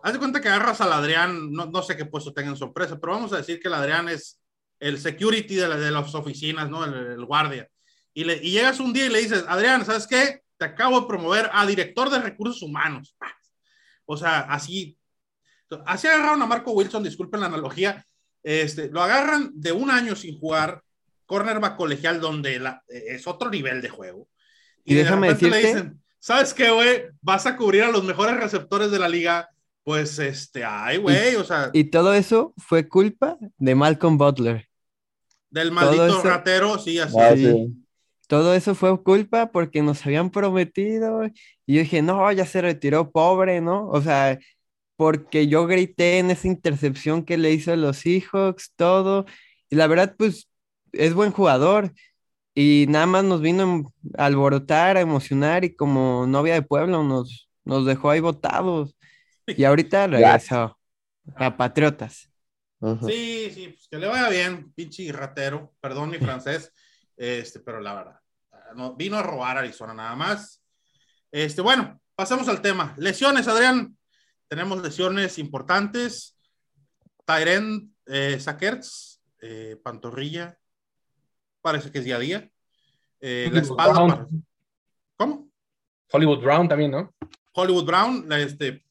Haz 0.02 0.14
de 0.14 0.18
cuenta 0.18 0.40
que 0.40 0.48
agarras 0.48 0.80
al 0.80 0.92
Adrián, 0.92 1.52
no, 1.52 1.66
no 1.66 1.82
sé 1.82 1.96
qué 1.96 2.06
puesto 2.06 2.32
tenga 2.32 2.48
en 2.48 2.56
sorpresa, 2.56 2.98
pero 2.98 3.12
vamos 3.12 3.32
a 3.32 3.36
decir 3.36 3.60
que 3.60 3.68
el 3.68 3.74
Adrián 3.74 4.08
es 4.08 4.40
el 4.78 4.98
security 4.98 5.56
de, 5.56 5.68
de 5.68 5.90
las 5.90 6.14
oficinas, 6.14 6.70
¿no? 6.70 6.84
El, 6.84 7.24
guardia. 7.26 7.68
Y, 8.14 8.24
le, 8.24 8.36
y 8.36 8.52
llegas 8.52 8.80
un 8.80 8.92
día 8.92 9.06
y 9.06 9.10
le 9.10 9.20
dices, 9.20 9.44
Adrián, 9.46 9.84
¿sabes 9.84 10.06
qué? 10.06 10.40
te 10.60 10.66
acabo 10.66 11.00
de 11.00 11.06
promover 11.06 11.48
a 11.54 11.64
director 11.64 12.10
de 12.10 12.18
recursos 12.18 12.60
humanos. 12.60 13.16
O 14.04 14.14
sea, 14.14 14.40
así, 14.40 14.98
así 15.86 16.06
agarraron 16.06 16.42
a 16.42 16.46
Marco 16.46 16.72
Wilson, 16.72 17.02
disculpen 17.02 17.40
la 17.40 17.46
analogía, 17.46 18.06
este, 18.42 18.90
lo 18.90 19.02
agarran 19.02 19.50
de 19.54 19.72
un 19.72 19.90
año 19.90 20.14
sin 20.14 20.38
jugar, 20.38 20.82
cornerback 21.24 21.78
colegial 21.78 22.20
donde 22.20 22.60
es 22.88 23.26
otro 23.26 23.48
nivel 23.48 23.80
de 23.80 23.88
juego. 23.88 24.28
Y, 24.84 24.94
déjame 24.94 25.28
decirte, 25.28 25.62
le 25.62 25.66
dicen, 25.66 26.02
¿sabes 26.20 26.54
qué, 26.54 26.70
güey? 26.70 27.06
Vas 27.20 27.46
a 27.46 27.56
cubrir 27.56 27.82
a 27.82 27.90
los 27.90 28.04
mejores 28.04 28.36
receptores 28.36 28.92
de 28.92 28.98
la 29.00 29.08
liga. 29.08 29.50
Pues, 29.82 30.18
este, 30.18 30.62
ay, 30.62 30.98
güey, 30.98 31.34
o 31.34 31.44
sea. 31.44 31.70
Y 31.72 31.84
todo 31.84 32.14
eso 32.14 32.54
fue 32.58 32.86
culpa 32.86 33.36
de 33.58 33.74
Malcolm 33.74 34.18
Butler. 34.18 34.68
Del 35.48 35.72
maldito 35.72 36.22
ratero, 36.22 36.78
sí, 36.78 37.00
así. 37.00 37.16
Ah, 37.18 37.34
todo 38.28 38.54
eso 38.54 38.76
fue 38.76 39.02
culpa 39.02 39.50
porque 39.50 39.82
nos 39.82 40.06
habían 40.06 40.30
prometido. 40.30 41.24
Y 41.66 41.74
yo 41.74 41.80
dije, 41.80 42.02
no, 42.02 42.30
ya 42.30 42.46
se 42.46 42.60
retiró 42.60 43.10
pobre, 43.10 43.60
¿no? 43.60 43.88
O 43.88 44.00
sea, 44.00 44.38
porque 44.94 45.48
yo 45.48 45.66
grité 45.66 46.18
en 46.18 46.30
esa 46.30 46.46
intercepción 46.46 47.24
que 47.24 47.38
le 47.38 47.50
hizo 47.50 47.72
a 47.72 47.76
los 47.76 47.96
Seahawks, 47.96 48.72
todo. 48.76 49.26
Y 49.70 49.76
la 49.76 49.88
verdad, 49.88 50.14
pues, 50.16 50.48
es 50.92 51.14
buen 51.14 51.32
jugador. 51.32 51.92
Y 52.60 52.84
nada 52.88 53.06
más 53.06 53.24
nos 53.24 53.40
vino 53.40 53.90
a 54.18 54.26
alborotar, 54.26 54.98
a 54.98 55.00
emocionar, 55.00 55.64
y 55.64 55.74
como 55.74 56.26
novia 56.26 56.52
de 56.52 56.60
pueblo 56.60 57.02
nos, 57.02 57.48
nos 57.64 57.86
dejó 57.86 58.10
ahí 58.10 58.20
botados. 58.20 58.94
Y 59.46 59.64
ahorita 59.64 60.06
regresó 60.08 60.78
a 61.36 61.56
Patriotas. 61.56 62.30
Sí, 63.06 63.50
sí, 63.54 63.68
pues 63.68 63.88
que 63.90 63.96
le 63.96 64.08
vaya 64.08 64.28
bien, 64.28 64.72
pinche 64.74 65.10
ratero, 65.10 65.72
perdón 65.80 66.10
mi 66.10 66.18
francés, 66.18 66.70
este, 67.16 67.60
pero 67.60 67.80
la 67.80 67.94
verdad, 67.94 68.20
no, 68.74 68.94
vino 68.94 69.16
a 69.16 69.22
robar 69.22 69.56
a 69.56 69.60
Arizona 69.60 69.94
nada 69.94 70.14
más. 70.14 70.62
Este, 71.32 71.62
bueno, 71.62 71.98
pasemos 72.14 72.46
al 72.48 72.60
tema. 72.60 72.94
Lesiones, 72.98 73.48
Adrián. 73.48 73.96
Tenemos 74.48 74.82
lesiones 74.82 75.38
importantes. 75.38 76.36
Tyren 77.24 77.94
eh, 78.04 78.38
Sackers, 78.38 79.22
eh, 79.40 79.80
pantorrilla, 79.82 80.58
parece 81.60 81.90
que 81.90 81.98
es 81.98 82.04
día 82.04 82.16
a 82.16 82.20
día. 82.20 82.50
Eh, 83.20 83.50
la 83.52 83.60
espalda. 83.60 84.26
¿Cómo? 85.16 85.50
Hollywood 86.12 86.42
Brown 86.42 86.68
también, 86.68 86.90
¿no? 86.90 87.14
Hollywood 87.52 87.84
Brown, 87.84 88.24
la, 88.28 88.40
este, 88.40 88.84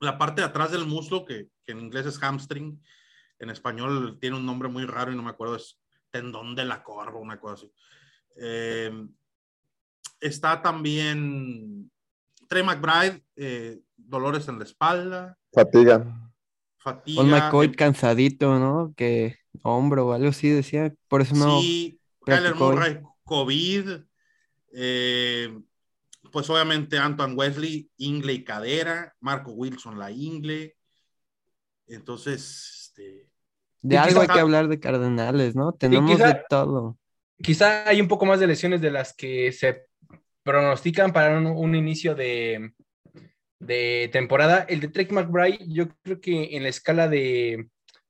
la 0.00 0.18
parte 0.18 0.40
de 0.40 0.46
atrás 0.46 0.70
del 0.70 0.86
muslo, 0.86 1.24
que, 1.24 1.48
que, 1.64 1.72
en 1.72 1.80
inglés 1.80 2.06
es 2.06 2.18
hamstring, 2.18 2.80
en 3.38 3.50
español 3.50 4.18
tiene 4.20 4.36
un 4.36 4.46
nombre 4.46 4.68
muy 4.68 4.84
raro 4.84 5.12
y 5.12 5.16
no 5.16 5.22
me 5.22 5.30
acuerdo, 5.30 5.56
es 5.56 5.80
tendón 6.10 6.54
de 6.54 6.64
la 6.64 6.82
corva, 6.82 7.18
una 7.18 7.40
cosa 7.40 7.54
así. 7.54 7.72
Eh, 8.36 8.90
está 10.20 10.62
también 10.62 11.90
Trey 12.48 12.62
McBride, 12.62 13.22
eh, 13.36 13.80
dolores 13.96 14.48
en 14.48 14.58
la 14.58 14.64
espalda. 14.64 15.38
Fatiga. 15.52 16.04
Fatiga. 16.78 17.22
Paul 17.22 17.30
McCoy 17.30 17.72
cansadito, 17.72 18.58
¿no? 18.58 18.94
Que 18.96 19.38
hombro 19.62 20.06
o 20.08 20.12
algo 20.12 20.28
así 20.28 20.48
decía, 20.48 20.92
por 21.08 21.20
eso 21.22 21.34
no. 21.34 21.60
sí, 21.60 22.00
Kyler. 22.24 22.54
Murray, 22.54 23.00
COVID. 23.24 23.90
eh, 24.74 25.58
pues 26.30 26.48
obviamente 26.50 26.98
Antoine 26.98 27.34
Wesley, 27.34 27.90
ingle 27.96 28.32
y 28.34 28.44
cadera. 28.44 29.14
Marco 29.20 29.52
Wilson, 29.52 29.98
la 29.98 30.10
ingle. 30.10 30.76
Entonces, 31.86 32.90
este, 32.90 33.28
De 33.80 33.94
Y 33.94 33.98
algo 33.98 34.20
hay 34.20 34.26
quizá- 34.26 34.34
que 34.34 34.40
hablar 34.40 34.68
de 34.68 34.80
Cardenales, 34.80 35.54
¿no? 35.56 35.72
Tenemos 35.72 36.10
quizá- 36.16 36.28
de 36.34 36.42
todo. 36.50 36.98
Quizá 37.42 37.88
hay 37.88 38.00
un 38.00 38.08
poco 38.08 38.26
más 38.26 38.40
de 38.40 38.46
lesiones 38.48 38.80
de 38.80 38.90
las 38.90 39.14
que 39.14 39.52
se 39.52 39.86
pronostican 40.42 41.12
para 41.12 41.38
un, 41.38 41.46
un 41.46 41.74
inicio 41.76 42.14
de, 42.14 42.72
de 43.60 44.10
temporada. 44.12 44.66
El 44.68 44.80
de 44.80 44.88
Trey 44.88 45.06
McBride, 45.10 45.58
yo 45.68 45.88
creo 46.02 46.20
que 46.20 46.56
en 46.56 46.64
la 46.64 46.68
escala 46.68 47.08
de, 47.08 47.68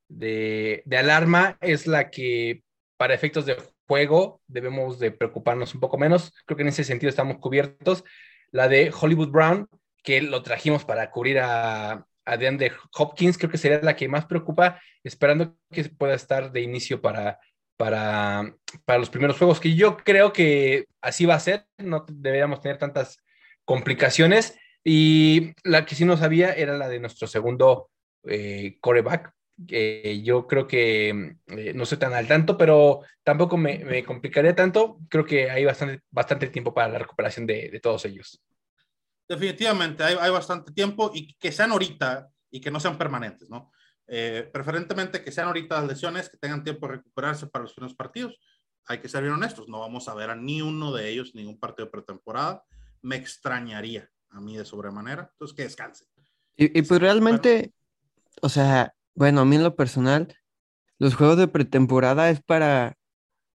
de, 0.08 0.82
alarma 0.96 1.58
es 1.60 1.86
la 1.86 2.10
que 2.10 2.62
para 2.96 3.14
efectos 3.14 3.46
de 3.46 3.56
juego 3.86 4.40
debemos 4.46 4.98
de 4.98 5.10
preocuparnos 5.10 5.74
un 5.74 5.80
poco 5.80 5.98
menos. 5.98 6.32
Creo 6.46 6.56
que 6.56 6.62
en 6.62 6.68
ese 6.68 6.84
sentido 6.84 7.10
estamos 7.10 7.38
cubiertos. 7.38 8.04
La 8.50 8.68
de 8.68 8.92
Hollywood 8.98 9.30
Brown, 9.30 9.68
que 10.02 10.20
lo 10.22 10.42
trajimos 10.42 10.84
para 10.84 11.10
cubrir 11.10 11.38
a, 11.38 12.06
a 12.24 12.36
DeAndre 12.36 12.72
Hopkins, 12.96 13.38
creo 13.38 13.50
que 13.50 13.58
sería 13.58 13.80
la 13.82 13.96
que 13.96 14.08
más 14.08 14.26
preocupa, 14.26 14.80
esperando 15.04 15.56
que 15.70 15.84
pueda 15.84 16.14
estar 16.14 16.52
de 16.52 16.60
inicio 16.60 17.00
para, 17.00 17.38
para, 17.76 18.54
para 18.84 18.98
los 18.98 19.10
primeros 19.10 19.38
juegos, 19.38 19.60
que 19.60 19.74
yo 19.74 19.96
creo 19.96 20.32
que 20.32 20.86
así 21.00 21.26
va 21.26 21.34
a 21.34 21.40
ser, 21.40 21.66
no 21.78 22.04
deberíamos 22.10 22.60
tener 22.60 22.78
tantas 22.78 23.18
complicaciones. 23.64 24.58
Y 24.84 25.52
la 25.64 25.84
que 25.84 25.94
sí 25.94 26.04
no 26.04 26.16
sabía 26.16 26.52
era 26.52 26.76
la 26.76 26.88
de 26.88 27.00
nuestro 27.00 27.26
segundo 27.26 27.90
eh, 28.24 28.78
coreback. 28.80 29.32
Que 29.66 30.22
yo 30.22 30.46
creo 30.46 30.66
que 30.66 31.36
eh, 31.48 31.72
no 31.74 31.82
estoy 31.82 31.98
tan 31.98 32.14
al 32.14 32.28
tanto, 32.28 32.56
pero 32.56 33.02
tampoco 33.24 33.56
me, 33.56 33.84
me 33.84 34.04
complicaría 34.04 34.54
tanto. 34.54 34.98
Creo 35.08 35.24
que 35.24 35.50
hay 35.50 35.64
bastante, 35.64 36.02
bastante 36.10 36.48
tiempo 36.48 36.72
para 36.72 36.88
la 36.88 36.98
recuperación 36.98 37.46
de, 37.46 37.68
de 37.70 37.80
todos 37.80 38.04
ellos. 38.04 38.40
definitivamente 39.28 40.02
hay, 40.02 40.16
hay 40.18 40.30
bastante 40.30 40.72
tiempo 40.72 41.10
y 41.14 41.34
que 41.34 41.52
sean 41.52 41.72
ahorita 41.72 42.30
y 42.50 42.60
que 42.60 42.70
no 42.70 42.80
sean 42.80 42.96
permanentes, 42.96 43.50
¿no? 43.50 43.70
Eh, 44.06 44.48
preferentemente 44.50 45.22
que 45.22 45.30
sean 45.30 45.48
ahorita 45.48 45.80
las 45.80 45.88
lesiones, 45.88 46.30
que 46.30 46.38
tengan 46.38 46.64
tiempo 46.64 46.86
de 46.86 46.94
recuperarse 46.94 47.46
para 47.46 47.64
los 47.64 47.74
primeros 47.74 47.94
partidos. 47.94 48.38
Hay 48.86 49.00
que 49.00 49.08
ser 49.08 49.22
bien 49.22 49.34
honestos, 49.34 49.68
no 49.68 49.80
vamos 49.80 50.08
a 50.08 50.14
ver 50.14 50.30
a 50.30 50.34
ni 50.34 50.62
uno 50.62 50.92
de 50.92 51.10
ellos 51.10 51.34
ningún 51.34 51.60
partido 51.60 51.86
de 51.86 51.92
pretemporada. 51.92 52.64
Me 53.02 53.16
extrañaría 53.16 54.08
a 54.30 54.40
mí 54.40 54.56
de 54.56 54.64
sobremanera, 54.64 55.28
entonces 55.32 55.54
que 55.54 55.64
descansen. 55.64 56.08
Y, 56.56 56.78
y 56.78 56.82
pues 56.82 56.98
realmente, 57.00 57.72
o 58.40 58.48
sea, 58.48 58.94
bueno, 59.18 59.40
a 59.40 59.44
mí 59.44 59.56
en 59.56 59.64
lo 59.64 59.74
personal, 59.74 60.32
los 60.98 61.16
juegos 61.16 61.38
de 61.38 61.48
pretemporada 61.48 62.30
es 62.30 62.40
para, 62.40 62.96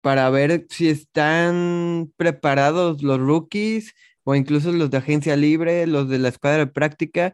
para 0.02 0.30
ver 0.30 0.68
si 0.70 0.90
están 0.90 2.12
preparados 2.18 3.02
los 3.02 3.18
rookies 3.20 3.94
o 4.26 4.36
incluso 4.36 4.74
los 4.74 4.92
de 4.92 4.98
agencia 4.98 5.38
libre, 5.38 5.88
los 5.88 6.10
de 6.10 6.20
la 6.20 6.28
escuadra 6.28 6.66
de 6.66 6.68
práctica, 6.68 7.34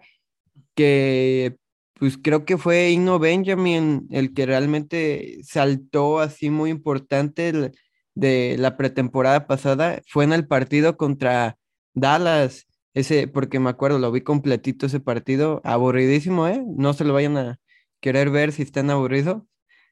que 0.76 1.58
pues 1.96 2.20
creo 2.22 2.46
que 2.46 2.60
fue 2.60 2.92
Igno 2.92 3.18
Benjamin 3.18 4.08
el 4.12 4.34
que 4.36 4.46
realmente 4.46 5.40
saltó 5.44 6.20
así 6.20 6.52
muy 6.52 6.70
importante 6.70 7.72
de 8.14 8.56
la 8.60 8.78
pretemporada 8.78 9.48
pasada, 9.48 10.02
fue 10.08 10.24
en 10.26 10.34
el 10.34 10.48
partido 10.48 10.98
contra 10.98 11.58
Dallas. 11.96 12.68
Ese, 12.94 13.28
porque 13.28 13.60
me 13.60 13.70
acuerdo, 13.72 13.98
lo 13.98 14.12
vi 14.12 14.22
completito 14.22 14.86
ese 14.86 15.00
partido, 15.00 15.62
aburridísimo, 15.64 16.48
¿eh? 16.48 16.64
No 16.78 16.94
se 16.94 17.06
lo 17.06 17.14
vayan 17.14 17.38
a 17.38 17.60
querer 18.02 18.30
ver 18.30 18.52
si 18.52 18.62
están 18.64 18.90
aburridos 18.90 19.44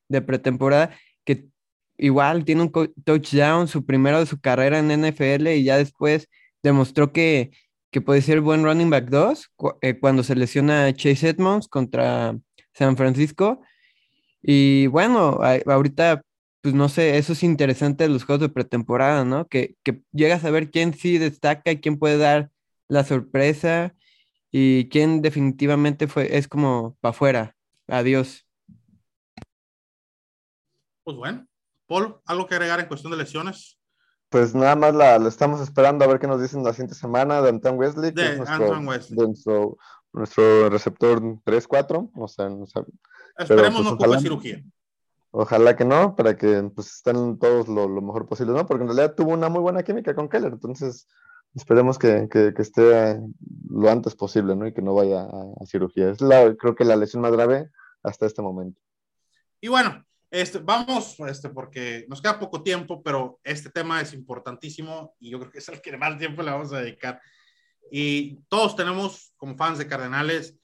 de 0.10 0.22
pretemporada, 0.22 0.96
que 1.26 1.48
igual 1.98 2.46
tiene 2.46 2.64
un 2.64 2.72
touchdown, 3.06 3.68
su 3.68 3.86
primero 3.86 4.20
de 4.20 4.26
su 4.26 4.40
carrera 4.40 4.80
en 4.80 4.92
NFL 4.92 5.56
y 5.56 5.64
ya 5.64 5.78
después 5.78 6.30
demostró 6.64 7.12
que, 7.14 7.52
que 7.92 8.02
puede 8.02 8.22
ser 8.22 8.42
buen 8.42 8.64
running 8.64 8.90
back 8.90 9.10
2 9.10 9.52
cuando 10.02 10.24
se 10.24 10.36
lesiona 10.36 10.94
Chase 10.94 11.30
Edmonds 11.30 11.68
contra 11.68 12.38
San 12.74 12.98
Francisco. 12.98 13.62
Y 14.42 14.88
bueno, 14.88 15.40
a- 15.42 15.60
ahorita, 15.74 16.22
pues 16.62 16.74
no 16.76 16.90
sé, 16.90 17.18
eso 17.18 17.34
es 17.34 17.44
interesante 17.44 18.04
de 18.06 18.10
los 18.12 18.24
juegos 18.26 18.42
de 18.42 18.50
pretemporada, 18.50 19.26
¿no? 19.26 19.48
Que, 19.48 19.76
que 19.84 20.02
llegas 20.12 20.46
a 20.46 20.52
ver 20.52 20.72
quién 20.72 20.94
sí 20.94 21.18
destaca 21.18 21.72
y 21.72 21.80
quién 21.82 21.98
puede 22.00 22.18
dar 22.18 22.52
la 22.88 23.04
sorpresa 23.04 23.96
y 24.52 24.90
quién 24.90 25.24
definitivamente 25.24 26.08
fue, 26.08 26.38
es 26.38 26.50
como 26.50 26.98
para 27.02 27.12
afuera. 27.12 27.57
Adiós. 27.88 28.46
Pues 31.04 31.18
bueno, 31.18 31.48
Paul, 31.88 32.20
¿algo 32.26 32.48
que 32.48 32.56
agregar 32.56 32.80
en 32.80 32.88
cuestión 32.88 33.12
de 33.12 33.18
lesiones? 33.18 33.80
Pues 34.30 34.54
nada 34.54 34.76
más 34.76 34.94
la, 34.94 35.18
la 35.20 35.30
estamos 35.30 35.62
esperando 35.62 36.04
a 36.04 36.08
ver 36.08 36.20
qué 36.20 36.28
nos 36.28 36.42
dicen 36.42 36.64
la 36.64 36.74
siguiente 36.74 36.96
semana 36.96 37.42
de 37.42 37.50
Anton 37.50 37.78
Wesley, 37.78 38.14
que 38.14 38.22
De 38.22 38.32
es 38.32 38.38
nuestro, 38.40 38.56
Antoine 38.66 38.88
Wesley. 38.90 39.18
de 39.18 39.26
nuestro, 39.28 39.78
nuestro 40.12 40.70
receptor 40.70 41.22
3-4. 41.46 42.12
O 42.14 42.28
sea, 42.28 42.50
no 42.50 42.66
sabe- 42.68 42.88
Esperemos 43.38 43.72
pues, 43.76 43.84
no 43.86 43.90
ocupe 43.92 44.04
ojalá- 44.06 44.20
cirugía. 44.22 44.64
ojalá 45.32 45.76
que 45.78 45.86
no, 45.86 46.14
para 46.18 46.36
que 46.36 46.62
pues 46.76 46.88
estén 46.96 47.40
todos 47.40 47.70
lo, 47.70 47.88
lo 47.88 48.02
mejor 48.02 48.28
posible, 48.28 48.52
¿no? 48.52 48.66
Porque 48.66 48.84
en 48.84 48.90
realidad 48.90 49.16
tuvo 49.16 49.32
una 49.32 49.48
muy 49.48 49.62
buena 49.62 49.84
química 49.84 50.14
con 50.14 50.28
Keller, 50.28 50.52
entonces 50.52 51.08
esperemos 51.56 51.98
que, 51.98 52.28
que- 52.32 52.54
que 52.54 52.62
esté 52.62 53.12
eh, 53.12 53.20
lo 53.70 53.90
antes 53.90 54.16
posible, 54.16 54.56
¿no? 54.56 54.68
Y 54.68 54.74
que 54.74 54.82
no 54.82 54.94
vaya 54.94 55.22
a, 55.22 55.44
a 55.62 55.66
cirugía. 55.66 56.10
Es 56.12 56.22
la, 56.22 56.56
creo 56.56 56.76
que 56.76 56.86
la 56.86 56.96
lesión 56.96 57.22
más 57.22 57.32
grave 57.32 57.70
hasta 58.04 58.26
este 58.26 58.42
momento. 58.42 58.80
Y 59.60 59.68
bueno, 59.70 60.06
este, 60.30 60.60
vamos, 60.60 61.20
este, 61.22 61.50
porque 61.50 62.06
nos 62.10 62.22
queda 62.22 62.40
poco 62.40 62.62
tiempo, 62.62 63.02
pero 63.02 63.40
este 63.44 63.70
tema 63.70 64.02
es 64.02 64.14
importantísimo 64.14 65.16
y 65.20 65.32
yo 65.32 65.40
creo 65.40 65.52
que 65.52 65.60
es 65.60 65.70
el 65.70 65.82
que 65.82 65.96
más 65.98 66.18
tiempo 66.18 66.44
le 66.44 66.52
vamos 66.52 66.72
a 66.74 66.80
dedicar. 66.82 67.22
Y 67.92 68.36
todos 68.50 68.76
tenemos, 68.76 69.34
como 69.38 69.56
fans 69.56 69.78
de 69.78 69.88
Cardenales, 69.88 70.56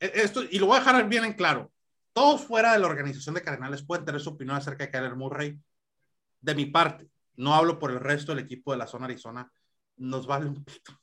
e- 0.00 0.12
esto, 0.16 0.42
y 0.50 0.58
lo 0.58 0.66
voy 0.66 0.76
a 0.76 0.80
dejar 0.80 1.08
bien 1.08 1.24
en 1.24 1.32
claro, 1.34 1.70
todos 2.12 2.42
fuera 2.42 2.72
de 2.72 2.80
la 2.80 2.88
organización 2.88 3.34
de 3.36 3.42
Cardenales 3.42 3.84
pueden 3.84 4.04
tener 4.04 4.20
su 4.20 4.30
opinión 4.30 4.56
acerca 4.56 4.84
de 4.84 4.90
Kyler 4.90 5.14
Murray. 5.14 5.58
De 6.40 6.54
mi 6.54 6.66
parte, 6.66 7.08
no 7.36 7.54
hablo 7.54 7.78
por 7.78 7.90
el 7.92 8.00
resto 8.00 8.32
del 8.34 8.44
equipo 8.44 8.72
de 8.72 8.78
la 8.78 8.86
zona 8.88 9.04
Arizona, 9.04 9.50
nos 10.00 10.26
vale 10.26 10.46
un 10.46 10.64
pito. 10.64 10.98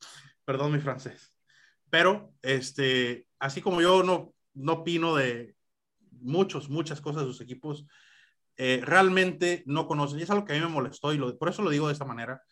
Perdón 0.44 0.72
mi 0.72 0.80
francés. 0.80 1.32
Pero, 1.90 2.34
este, 2.42 3.26
así 3.38 3.62
como 3.62 3.80
yo 3.80 4.02
no, 4.02 4.34
no 4.54 4.72
opino 4.72 5.14
de 5.14 5.54
muchos, 6.10 6.68
muchas 6.68 7.00
cosas 7.00 7.22
de 7.22 7.28
sus 7.28 7.40
equipos, 7.40 7.86
eh, 8.56 8.80
realmente 8.82 9.62
no 9.66 9.86
conocen. 9.86 10.18
Y 10.18 10.22
es 10.22 10.30
algo 10.30 10.44
que 10.44 10.52
a 10.52 10.56
mí 10.56 10.62
me 10.62 10.68
molestó 10.68 11.12
y 11.12 11.18
por 11.34 11.48
eso 11.48 11.62
lo 11.62 11.70
digo 11.70 11.86
de 11.86 11.92
esta 11.92 12.04
manera. 12.04 12.42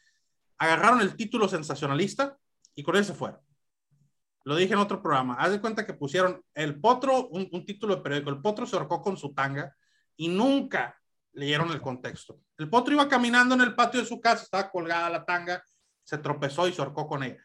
Agarraron 0.58 1.00
el 1.00 1.16
título 1.16 1.48
sensacionalista 1.48 2.38
y 2.74 2.82
con 2.82 2.96
él 2.96 3.04
se 3.04 3.14
fueron. 3.14 3.40
Lo 4.44 4.54
dije 4.54 4.74
en 4.74 4.78
otro 4.78 5.02
programa. 5.02 5.34
Haz 5.34 5.50
de 5.50 5.60
cuenta 5.60 5.84
que 5.84 5.94
pusieron 5.94 6.40
el 6.54 6.80
potro, 6.80 7.26
un, 7.28 7.48
un 7.50 7.66
título 7.66 7.96
de 7.96 8.02
periódico. 8.02 8.30
El 8.30 8.40
potro 8.40 8.64
se 8.64 8.76
ahorcó 8.76 9.02
con 9.02 9.16
su 9.16 9.34
tanga 9.34 9.74
y 10.16 10.28
nunca 10.28 10.96
leyeron 11.32 11.70
el 11.70 11.80
contexto. 11.80 12.40
El 12.56 12.70
potro 12.70 12.94
iba 12.94 13.08
caminando 13.08 13.54
en 13.54 13.60
el 13.60 13.74
patio 13.74 14.00
de 14.00 14.06
su 14.06 14.20
casa, 14.20 14.44
estaba 14.44 14.70
colgada 14.70 15.10
la 15.10 15.24
tanga, 15.24 15.62
se 16.06 16.18
tropezó 16.18 16.68
y 16.68 16.72
se 16.72 16.80
ahorcó 16.80 17.08
con 17.08 17.24
ella. 17.24 17.42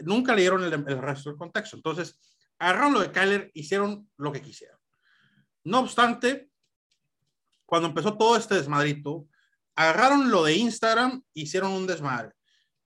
Nunca 0.00 0.34
leyeron 0.34 0.64
el, 0.64 0.72
el 0.72 0.98
resto 0.98 1.30
del 1.30 1.38
contexto. 1.38 1.76
Entonces, 1.76 2.18
agarraron 2.58 2.94
lo 2.94 3.00
de 3.00 3.12
Kyler, 3.12 3.50
hicieron 3.54 4.10
lo 4.16 4.32
que 4.32 4.42
quisieron. 4.42 4.78
No 5.64 5.80
obstante, 5.80 6.50
cuando 7.64 7.88
empezó 7.88 8.16
todo 8.16 8.36
este 8.36 8.56
desmadrito, 8.56 9.28
agarraron 9.76 10.30
lo 10.30 10.44
de 10.44 10.56
Instagram, 10.56 11.22
hicieron 11.34 11.72
un 11.72 11.86
desmadre, 11.86 12.32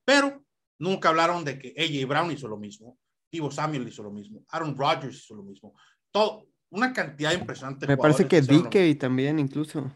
pero 0.05 0.45
nunca 0.78 1.09
hablaron 1.09 1.45
de 1.45 1.59
que 1.59 1.74
AJ 1.78 2.07
Brown 2.07 2.30
hizo 2.32 2.49
lo 2.49 2.59
mismo, 2.59 2.99
Tivo 3.30 3.51
Samuel 3.51 3.88
hizo 3.88 4.03
lo 4.03 4.11
mismo, 4.11 4.45
Aaron 4.49 4.76
Rodgers 4.76 5.16
hizo 5.16 5.34
lo 5.34 5.43
mismo, 5.43 5.74
todo, 6.11 6.49
una 6.68 6.93
cantidad 6.93 7.32
impresionante. 7.32 7.86
Me 7.86 7.97
parece 7.97 8.28
que 8.28 8.43
Dickey 8.43 8.95
también 8.97 9.38
incluso. 9.38 9.90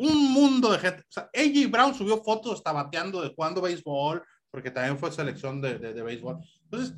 Un 0.00 0.32
mundo 0.32 0.72
de 0.72 0.78
gente. 0.78 1.02
O 1.02 1.12
sea, 1.12 1.30
AJ 1.34 1.70
Brown 1.70 1.94
subió 1.94 2.22
fotos 2.22 2.54
hasta 2.54 2.72
bateando 2.72 3.20
de 3.20 3.34
jugando 3.34 3.60
béisbol, 3.60 4.22
porque 4.50 4.70
también 4.70 4.98
fue 4.98 5.12
selección 5.12 5.60
de, 5.60 5.78
de, 5.78 5.92
de 5.92 6.02
béisbol. 6.02 6.38
Entonces, 6.64 6.96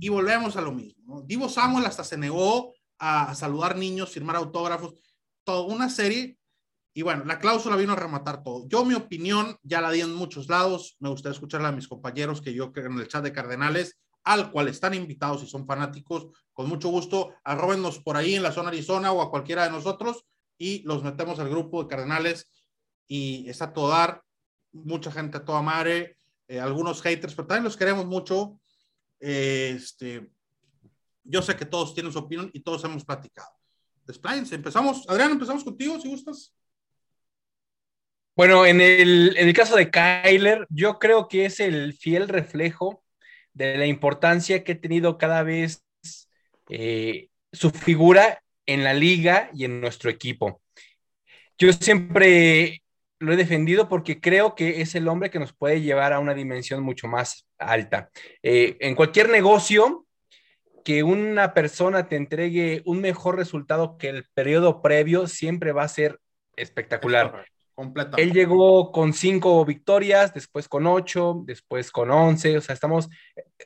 y 0.00 0.08
volvemos 0.10 0.56
a 0.56 0.60
lo 0.60 0.72
mismo. 0.72 1.02
¿no? 1.06 1.22
Divo 1.22 1.48
Samuel 1.48 1.86
hasta 1.86 2.04
se 2.04 2.18
negó 2.18 2.74
a, 2.98 3.34
saludar 3.34 3.76
niños, 3.76 4.10
firmar 4.10 4.36
autógrafos, 4.36 4.94
toda 5.44 5.62
una 5.62 5.88
serie. 5.88 6.38
Y 6.94 7.02
bueno, 7.02 7.24
la 7.24 7.38
cláusula 7.38 7.76
vino 7.76 7.92
a 7.92 7.96
rematar 7.96 8.42
todo. 8.42 8.66
Yo 8.68 8.84
mi 8.84 8.94
opinión 8.94 9.56
ya 9.62 9.80
la 9.80 9.90
di 9.90 10.00
en 10.00 10.14
muchos 10.14 10.48
lados. 10.48 10.96
Me 11.00 11.08
gustaría 11.08 11.34
escucharla 11.34 11.68
a 11.68 11.72
mis 11.72 11.88
compañeros 11.88 12.42
que 12.42 12.52
yo 12.52 12.72
en 12.74 12.98
el 12.98 13.08
chat 13.08 13.22
de 13.22 13.32
Cardenales, 13.32 13.98
al 14.24 14.50
cual 14.50 14.68
están 14.68 14.92
invitados 14.92 15.42
y 15.42 15.46
son 15.46 15.66
fanáticos. 15.66 16.28
Con 16.52 16.68
mucho 16.68 16.88
gusto, 16.88 17.34
arrobennos 17.44 18.00
por 18.00 18.16
ahí 18.16 18.34
en 18.34 18.42
la 18.42 18.52
zona 18.52 18.68
Arizona 18.68 19.12
o 19.12 19.22
a 19.22 19.30
cualquiera 19.30 19.64
de 19.64 19.70
nosotros 19.70 20.24
y 20.58 20.82
los 20.82 21.02
metemos 21.02 21.38
al 21.38 21.48
grupo 21.48 21.82
de 21.82 21.88
Cardenales 21.88 22.50
y 23.06 23.48
está 23.48 23.72
todo 23.72 23.88
dar. 23.88 24.22
Mucha 24.72 25.10
gente 25.10 25.38
a 25.38 25.44
toda 25.44 25.62
madre. 25.62 26.16
eh, 26.48 26.60
algunos 26.60 27.02
haters, 27.02 27.34
pero 27.34 27.48
también 27.48 27.64
los 27.64 27.76
queremos 27.76 28.06
mucho. 28.06 28.60
este, 29.18 30.30
yo 31.24 31.42
sé 31.42 31.56
que 31.56 31.64
todos 31.64 31.94
tienen 31.94 32.12
su 32.12 32.20
opinión 32.20 32.50
y 32.52 32.60
todos 32.60 32.84
hemos 32.84 33.04
platicado. 33.04 33.48
Despláyense, 34.04 34.54
empezamos. 34.54 35.08
Adrián, 35.08 35.32
empezamos 35.32 35.64
contigo, 35.64 35.98
si 36.00 36.08
gustas. 36.08 36.54
Bueno, 38.36 38.66
en 38.66 38.80
el, 38.80 39.36
en 39.36 39.48
el 39.48 39.54
caso 39.54 39.76
de 39.76 39.90
Kyler, 39.90 40.66
yo 40.68 40.98
creo 40.98 41.26
que 41.26 41.46
es 41.46 41.58
el 41.58 41.94
fiel 41.94 42.28
reflejo 42.28 43.02
de 43.54 43.78
la 43.78 43.86
importancia 43.86 44.62
que 44.62 44.72
ha 44.72 44.80
tenido 44.80 45.16
cada 45.16 45.42
vez 45.42 45.82
eh, 46.68 47.30
su 47.52 47.70
figura 47.70 48.42
en 48.66 48.84
la 48.84 48.94
liga 48.94 49.50
y 49.54 49.64
en 49.64 49.80
nuestro 49.80 50.10
equipo. 50.10 50.60
Yo 51.58 51.72
siempre 51.72 52.82
lo 53.18 53.32
he 53.32 53.36
defendido 53.36 53.88
porque 53.88 54.20
creo 54.20 54.54
que 54.54 54.82
es 54.82 54.94
el 54.94 55.08
hombre 55.08 55.30
que 55.30 55.38
nos 55.38 55.54
puede 55.54 55.80
llevar 55.80 56.12
a 56.12 56.18
una 56.18 56.34
dimensión 56.34 56.82
mucho 56.82 57.08
más 57.08 57.46
alta. 57.58 58.10
Eh, 58.42 58.76
en 58.80 58.94
cualquier 58.94 59.30
negocio, 59.30 60.06
que 60.84 61.02
una 61.02 61.54
persona 61.54 62.08
te 62.08 62.16
entregue 62.16 62.82
un 62.84 63.00
mejor 63.00 63.36
resultado 63.36 63.96
que 63.96 64.08
el 64.08 64.24
periodo 64.34 64.82
previo 64.82 65.26
siempre 65.26 65.72
va 65.72 65.82
a 65.82 65.88
ser 65.88 66.20
espectacular. 66.56 67.46
Él 68.16 68.32
llegó 68.32 68.92
con 68.92 69.12
cinco 69.12 69.64
victorias, 69.64 70.32
después 70.32 70.68
con 70.68 70.86
ocho, 70.86 71.42
después 71.44 71.90
con 71.90 72.10
once, 72.10 72.56
o 72.56 72.60
sea, 72.60 72.74
estamos 72.74 73.08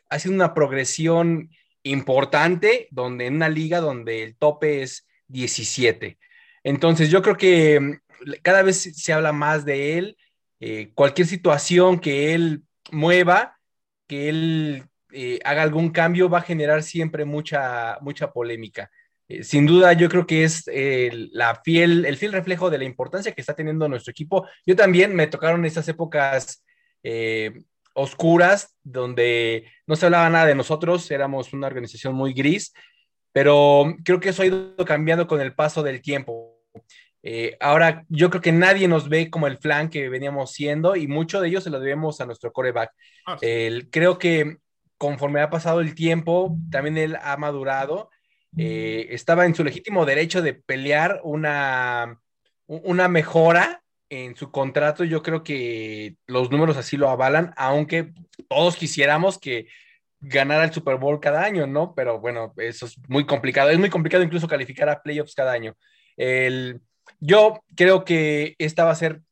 haciendo 0.09 0.42
una 0.42 0.55
progresión 0.55 1.51
importante 1.82 2.88
donde 2.90 3.26
en 3.26 3.36
una 3.36 3.48
liga 3.48 3.80
donde 3.80 4.22
el 4.22 4.36
tope 4.36 4.82
es 4.82 5.06
17. 5.28 6.18
Entonces 6.64 7.10
yo 7.10 7.22
creo 7.22 7.36
que 7.36 7.80
mm, 7.80 8.32
cada 8.42 8.62
vez 8.62 8.82
se 8.82 9.12
habla 9.12 9.32
más 9.32 9.64
de 9.64 9.98
él, 9.98 10.16
eh, 10.60 10.92
cualquier 10.94 11.26
situación 11.26 12.00
que 12.00 12.34
él 12.34 12.62
mueva, 12.92 13.58
que 14.06 14.28
él 14.28 14.84
eh, 15.12 15.38
haga 15.44 15.62
algún 15.62 15.90
cambio, 15.90 16.28
va 16.28 16.38
a 16.38 16.42
generar 16.42 16.82
siempre 16.82 17.24
mucha, 17.24 17.98
mucha 18.02 18.32
polémica. 18.32 18.90
Eh, 19.28 19.44
sin 19.44 19.64
duda, 19.66 19.92
yo 19.94 20.08
creo 20.08 20.26
que 20.26 20.44
es 20.44 20.64
la 21.32 21.60
fiel, 21.64 22.04
el 22.04 22.16
fiel 22.16 22.32
reflejo 22.32 22.68
de 22.68 22.78
la 22.78 22.84
importancia 22.84 23.32
que 23.32 23.40
está 23.40 23.54
teniendo 23.54 23.88
nuestro 23.88 24.10
equipo. 24.10 24.46
Yo 24.66 24.76
también 24.76 25.14
me 25.14 25.28
tocaron 25.28 25.64
esas 25.64 25.88
épocas 25.88 26.62
oscuras, 27.95 28.76
donde 28.82 29.66
no 29.86 29.97
se 29.97 30.07
hablaba 30.07 30.30
nada 30.30 30.47
de 30.47 30.55
nosotros, 30.55 31.11
éramos 31.11 31.53
una 31.53 31.66
organización 31.66 32.14
muy 32.14 32.32
gris, 32.32 32.72
pero 33.32 33.97
creo 34.05 34.20
que 34.20 34.30
eso 34.30 34.43
ha 34.43 34.47
ido 34.47 34.76
cambiando 34.86 35.26
con 35.26 35.41
el 35.41 35.55
paso 35.55 35.82
del 35.82 36.03
tiempo. 36.03 36.59
Eh, 37.22 37.57
ahora 37.61 38.05
yo 38.09 38.30
creo 38.30 38.41
que 38.41 38.53
nadie 38.53 38.88
nos 38.88 39.09
ve 39.09 39.30
como 39.30 39.47
el 39.47 39.59
flan 39.59 39.91
que 39.91 40.09
veníamos 40.09 40.53
siendo 40.53 40.97
y 40.97 41.07
mucho 41.07 41.41
de 41.41 41.49
ello 41.49 41.61
se 41.61 41.70
lo 41.70 41.78
debemos 41.78 42.20
a 42.20 42.26
nuestro 42.26 42.53
coreback. 42.53 42.93
Ah, 43.26 43.38
creo 43.91 44.18
que 44.18 44.57
conforme 44.97 45.41
ha 45.41 45.51
pasado 45.51 45.80
el 45.80 45.95
tiempo, 45.95 46.57
también 46.70 46.99
él 46.99 47.16
ha 47.22 47.36
madurado. 47.36 48.11
Eh, 48.57 49.07
estaba 49.11 49.47
en 49.47 49.55
su 49.55 49.64
legítimo 49.64 50.05
derecho 50.05 50.43
de 50.43 50.55
pelear 50.55 51.20
una, 51.22 52.20
una 52.66 53.09
mejora 53.09 53.82
en 54.11 54.36
su 54.36 54.50
contrato. 54.50 55.04
Yo 55.04 55.22
creo 55.22 55.42
que 55.42 56.16
los 56.26 56.50
números 56.50 56.76
así 56.76 56.96
lo 56.96 57.08
avalan, 57.08 57.54
aunque 57.56 58.12
todos 58.48 58.76
quisiéramos 58.76 59.38
que 59.38 59.68
ganara 60.20 60.64
el 60.64 60.72
Super 60.72 60.96
Bowl 60.96 61.20
cada 61.20 61.42
año, 61.42 61.66
¿no? 61.66 61.94
Pero 61.94 62.20
bueno, 62.20 62.52
eso 62.58 62.86
es 62.86 62.98
muy 63.08 63.24
complicado. 63.24 63.70
Es 63.70 63.78
muy 63.78 63.88
complicado 63.88 64.22
incluso 64.22 64.48
calificar 64.48 64.88
a 64.90 65.02
playoffs 65.02 65.34
cada 65.34 65.52
año. 65.52 65.74
El, 66.16 66.80
yo 67.20 67.62
creo 67.74 68.04
que 68.04 68.54
esta 68.58 68.84
va 68.84 68.90
a 68.90 68.96
ser 68.96 69.22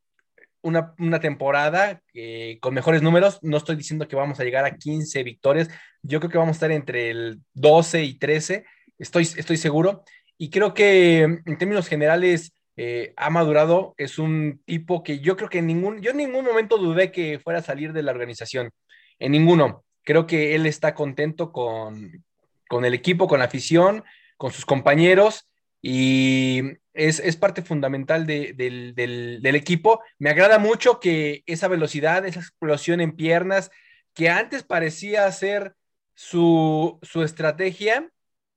una, 0.63 1.21
temporada 1.21 2.03
eh, 2.15 2.59
con 2.61 2.75
mejores 2.75 3.03
números. 3.03 3.39
No 3.43 3.57
estoy 3.57 3.77
diciendo 3.77 4.09
que 4.09 4.17
vamos 4.17 4.41
a 4.41 4.45
llegar 4.45 4.65
a 4.65 4.77
15 4.77 5.23
victorias. 5.23 5.69
Yo 6.03 6.21
creo 6.21 6.31
que 6.31 6.39
vamos 6.39 6.55
a 6.55 6.59
estar 6.59 6.73
entre 6.73 7.11
el 7.11 7.41
12 7.55 8.05
y 8.05 8.19
13. 8.19 8.65
Estoy, 8.99 9.25
estoy 9.25 9.57
seguro. 9.57 10.05
Y 10.37 10.51
creo 10.51 10.73
que 10.73 11.23
en 11.23 11.59
términos 11.59 11.89
generales 11.89 12.53
eh, 12.79 13.13
ha 13.17 13.29
madurado. 13.29 13.95
Es 13.99 14.19
un 14.19 14.63
tipo 14.65 15.03
que 15.03 15.19
yo 15.21 15.37
creo 15.37 15.51
que 15.51 15.59
en 15.59 15.67
ningún, 15.67 16.01
yo 16.01 16.13
en 16.13 16.17
ningún 16.17 16.45
momento 16.45 16.79
dudé 16.79 17.13
que 17.13 17.39
fuera 17.39 17.59
a 17.59 17.63
salir 17.63 17.93
de 17.93 18.03
la 18.03 18.13
organización. 18.13 18.71
En 19.19 19.33
ninguno. 19.33 19.85
Creo 20.05 20.27
que 20.27 20.55
él 20.55 20.65
está 20.65 20.95
contento 20.95 21.53
con, 21.53 22.25
con 22.69 22.85
el 22.85 22.95
equipo, 22.95 23.29
con 23.29 23.41
la 23.41 23.47
afición, 23.47 24.05
con 24.39 24.53
sus 24.53 24.65
compañeros 24.65 25.49
y 25.81 26.63
es, 26.93 27.37
parte 27.37 27.63
fundamental 27.63 28.27
del, 28.27 29.41
equipo. 29.55 30.01
Me 30.19 30.31
agrada 30.31 30.59
mucho 30.59 31.01
que 31.01 31.43
esa 31.47 31.69
velocidad, 31.69 32.27
esa 32.27 32.41
explosión 32.41 33.01
en 33.01 33.17
piernas, 33.17 33.71
que 34.15 34.29
antes 34.29 34.65
parecía 34.65 35.31
ser 35.33 35.75
su, 36.15 36.99
estrategia, 37.25 38.11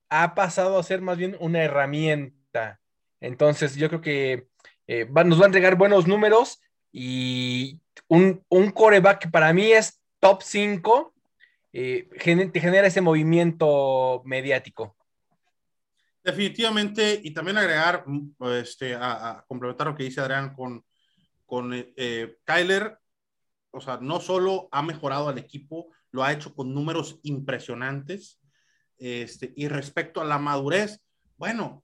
ha 0.10 0.36
pasado 0.36 0.78
a 0.78 0.84
ser 0.84 1.02
más 1.02 1.18
bien 1.18 1.38
una 1.40 1.64
herramienta. 1.64 2.81
Entonces, 3.22 3.76
yo 3.76 3.88
creo 3.88 4.02
que 4.02 4.48
eh, 4.88 5.08
nos 5.10 5.40
va 5.40 5.44
a 5.44 5.48
entregar 5.48 5.76
buenos 5.76 6.08
números 6.08 6.60
y 6.92 7.80
un, 8.08 8.44
un 8.50 8.72
coreback 8.72 9.22
que 9.22 9.30
para 9.30 9.54
mí 9.54 9.72
es 9.72 10.02
top 10.20 10.42
5, 10.42 11.14
eh, 11.74 12.10
genera 12.20 12.88
ese 12.88 13.00
movimiento 13.00 14.22
mediático. 14.26 14.98
Definitivamente, 16.24 17.20
y 17.24 17.32
también 17.32 17.58
agregar, 17.58 18.04
mm, 18.06 18.36
este, 18.60 18.96
a, 18.96 19.44
complementar 19.48 19.88
lo 19.88 19.96
que 19.96 20.04
dice 20.04 20.22
Adrián 20.22 20.54
con, 20.54 20.84
con 21.46 21.72
eh, 21.74 22.38
Kyler, 22.44 22.98
o 23.72 23.82
sea, 23.82 23.98
no 24.02 24.20
solo 24.20 24.68
ha 24.72 24.82
mejorado 24.82 25.30
al 25.30 25.38
equipo, 25.38 25.88
lo 26.12 26.24
ha 26.24 26.34
hecho 26.34 26.54
con 26.54 26.74
números 26.74 27.20
impresionantes. 27.24 28.40
Este, 28.98 29.54
y 29.56 29.68
respecto 29.68 30.22
a 30.22 30.26
la 30.26 30.38
madurez, 30.38 31.02
bueno, 31.38 31.84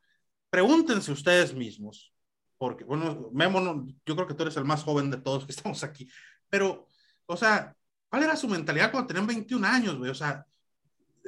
pregúntense 0.49 1.11
ustedes 1.11 1.53
mismos, 1.53 2.13
porque, 2.57 2.83
bueno, 2.83 3.29
Memo, 3.33 3.85
yo 4.05 4.15
creo 4.15 4.27
que 4.27 4.33
tú 4.33 4.43
eres 4.43 4.57
el 4.57 4.65
más 4.65 4.83
joven 4.83 5.11
de 5.11 5.17
todos 5.17 5.45
que 5.45 5.51
estamos 5.53 5.83
aquí, 5.83 6.09
pero, 6.49 6.87
o 7.25 7.37
sea, 7.37 7.75
¿cuál 8.09 8.23
era 8.23 8.35
su 8.35 8.47
mentalidad 8.47 8.91
cuando 8.91 9.07
tenían 9.07 9.27
21 9.27 9.67
años, 9.67 9.97
güey? 9.97 10.11
O 10.11 10.15
sea, 10.15 10.45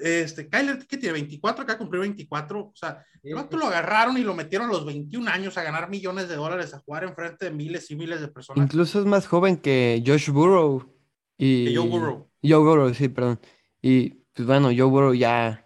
este, 0.01 0.47
Kyler, 0.47 0.85
¿qué 0.87 0.97
tiene? 0.97 1.13
24, 1.13 1.63
acá 1.63 1.77
cumplió 1.77 2.01
24. 2.01 2.59
O 2.59 2.75
sea, 2.75 3.05
¿cuánto 3.33 3.57
lo 3.57 3.67
agarraron 3.67 4.17
y 4.17 4.21
lo 4.21 4.33
metieron 4.33 4.69
a 4.69 4.73
los 4.73 4.85
21 4.85 5.29
años 5.29 5.57
a 5.57 5.63
ganar 5.63 5.89
millones 5.89 6.29
de 6.29 6.35
dólares, 6.35 6.73
a 6.73 6.79
jugar 6.79 7.03
enfrente 7.03 7.45
de 7.45 7.51
miles 7.51 7.89
y 7.91 7.95
miles 7.95 8.21
de 8.21 8.27
personas? 8.27 8.65
Incluso 8.65 8.99
es 8.99 9.05
más 9.05 9.27
joven 9.27 9.57
que 9.57 10.01
Josh 10.05 10.29
Burrow. 10.29 10.95
Y... 11.37 11.75
Joe 11.75 11.87
Burrow. 11.87 12.29
Joe 12.41 12.59
Burrow, 12.59 12.93
sí, 12.93 13.09
perdón. 13.09 13.39
Y 13.81 14.09
pues 14.33 14.47
bueno, 14.47 14.67
Joe 14.67 14.83
Burrow 14.83 15.13
ya, 15.13 15.65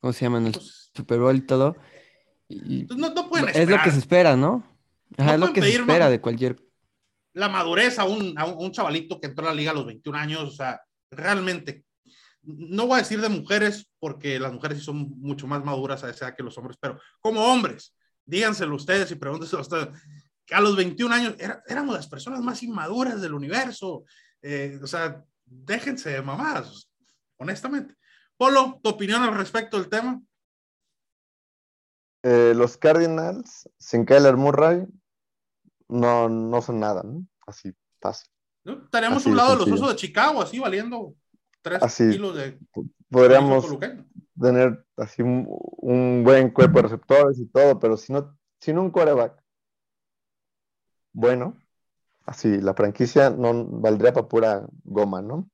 ¿cómo 0.00 0.12
se 0.12 0.24
llama? 0.24 0.38
En 0.38 0.46
el 0.46 0.52
pues 0.52 0.90
Super 0.94 1.20
Bowl 1.20 1.36
y 1.36 1.42
todo. 1.42 1.76
Y, 2.48 2.84
pues, 2.84 2.98
no, 2.98 3.10
no 3.10 3.28
pueden 3.28 3.48
esperar. 3.48 3.68
Es 3.68 3.76
lo 3.76 3.82
que 3.82 3.90
se 3.90 3.98
espera, 3.98 4.36
¿no? 4.36 4.62
es 5.16 5.38
lo 5.38 5.52
que 5.52 5.62
se 5.62 5.76
espera 5.76 6.10
de 6.10 6.20
cualquier. 6.20 6.56
La 7.32 7.48
madurez 7.48 7.98
a 7.98 8.04
un, 8.04 8.38
a 8.38 8.46
un 8.46 8.70
chavalito 8.70 9.20
que 9.20 9.26
entró 9.26 9.46
a 9.46 9.50
la 9.50 9.54
liga 9.54 9.70
a 9.72 9.74
los 9.74 9.86
21 9.86 10.18
años, 10.18 10.42
o 10.42 10.50
sea, 10.50 10.80
realmente 11.10 11.84
no 12.46 12.86
voy 12.86 12.96
a 12.96 13.02
decir 13.02 13.20
de 13.20 13.28
mujeres, 13.28 13.88
porque 13.98 14.38
las 14.38 14.52
mujeres 14.52 14.78
sí 14.78 14.84
son 14.84 15.18
mucho 15.18 15.46
más 15.46 15.64
maduras 15.64 16.04
a 16.04 16.10
esa 16.10 16.26
edad 16.26 16.36
que 16.36 16.42
los 16.42 16.56
hombres, 16.58 16.76
pero 16.80 17.00
como 17.20 17.40
hombres, 17.44 17.94
díganselo 18.24 18.74
ustedes 18.74 19.10
y 19.10 19.16
pregúntenselo 19.16 19.62
ustedes, 19.62 19.88
que 20.44 20.54
a 20.54 20.60
los 20.60 20.76
21 20.76 21.14
años 21.14 21.34
éramos 21.66 21.94
las 21.94 22.06
personas 22.06 22.40
más 22.40 22.62
inmaduras 22.62 23.20
del 23.20 23.32
universo. 23.32 24.04
Eh, 24.42 24.78
o 24.82 24.86
sea, 24.86 25.24
déjense 25.44 26.10
de 26.10 26.22
mamadas, 26.22 26.90
honestamente. 27.38 27.94
Polo, 28.36 28.78
¿tu 28.82 28.90
opinión 28.90 29.22
al 29.22 29.34
respecto 29.34 29.78
del 29.78 29.88
tema? 29.88 30.20
Eh, 32.24 32.54
los 32.56 32.76
Cardinals, 32.76 33.68
sin 33.78 34.04
Kyler 34.04 34.36
Murray, 34.36 34.86
no, 35.88 36.28
no 36.28 36.62
son 36.62 36.80
nada, 36.80 37.02
¿no? 37.04 37.26
Así 37.46 37.72
fácil. 38.00 38.30
¿No? 38.64 38.84
Estaríamos 38.84 39.24
a 39.24 39.28
un 39.28 39.36
lado 39.36 39.52
de 39.52 39.58
los 39.58 39.80
osos 39.80 39.90
de 39.90 39.96
Chicago, 39.96 40.42
así 40.42 40.58
valiendo 40.58 41.14
así, 41.80 42.20
Podríamos 43.10 43.78
tener 44.40 44.84
así 44.96 45.22
un, 45.22 46.22
buen 46.24 46.50
cuerpo 46.50 46.78
de 46.78 46.82
receptores 46.82 47.38
y 47.38 47.46
todo, 47.46 47.78
pero 47.78 47.96
si 47.96 48.12
no, 48.12 48.36
sin 48.60 48.78
un 48.78 48.90
quarterback 48.90 49.42
bueno, 51.12 51.56
así 52.26 52.60
la 52.60 52.74
franquicia 52.74 53.30
no 53.30 53.64
valdría 53.66 54.12
para 54.12 54.28
pura 54.28 54.66
goma, 54.82 55.22
¿no? 55.22 55.48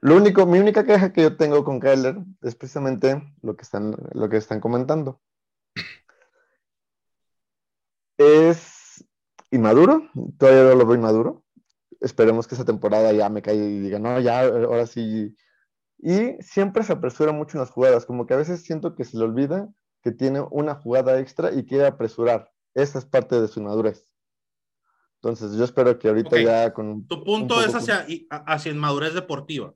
Lo 0.00 0.16
único, 0.16 0.46
mi 0.46 0.58
única 0.58 0.84
queja 0.84 1.12
que 1.12 1.22
yo 1.22 1.36
tengo 1.36 1.62
con 1.62 1.78
Kyler 1.78 2.16
es 2.42 2.56
precisamente 2.56 3.22
lo 3.42 3.54
que 3.54 3.62
están, 3.62 3.94
lo 4.12 4.28
que 4.28 4.38
están 4.38 4.58
comentando. 4.58 5.20
Es 8.22 9.04
inmaduro, 9.50 10.08
todavía 10.38 10.64
no 10.64 10.74
lo 10.74 10.86
veo 10.86 10.96
inmaduro 10.96 11.42
esperemos 12.00 12.46
que 12.46 12.54
esa 12.54 12.64
temporada 12.64 13.12
ya 13.12 13.28
me 13.28 13.42
caiga 13.42 13.62
y 13.64 13.78
diga, 13.78 13.98
no, 13.98 14.18
ya, 14.20 14.40
ahora 14.40 14.86
sí. 14.86 15.36
Y 15.98 16.42
siempre 16.42 16.82
se 16.82 16.94
apresura 16.94 17.30
mucho 17.32 17.56
en 17.58 17.60
las 17.60 17.70
jugadas, 17.70 18.06
como 18.06 18.26
que 18.26 18.32
a 18.32 18.38
veces 18.38 18.62
siento 18.62 18.94
que 18.94 19.04
se 19.04 19.18
le 19.18 19.24
olvida 19.24 19.68
que 20.02 20.10
tiene 20.10 20.40
una 20.50 20.74
jugada 20.74 21.20
extra 21.20 21.52
y 21.52 21.66
quiere 21.66 21.86
apresurar. 21.86 22.50
Esa 22.72 22.98
es 22.98 23.04
parte 23.04 23.38
de 23.38 23.48
su 23.48 23.60
madurez. 23.60 24.06
Entonces, 25.16 25.52
yo 25.52 25.64
espero 25.64 25.98
que 25.98 26.08
ahorita 26.08 26.36
Ok. 26.36 26.42
ya 26.42 26.72
con. 26.72 27.06
Tu 27.06 27.22
punto 27.22 27.58
un 27.58 27.64
es 27.64 27.74
hacia, 27.74 28.06
hacia 28.30 28.72
inmadurez 28.72 29.12
deportiva. 29.12 29.74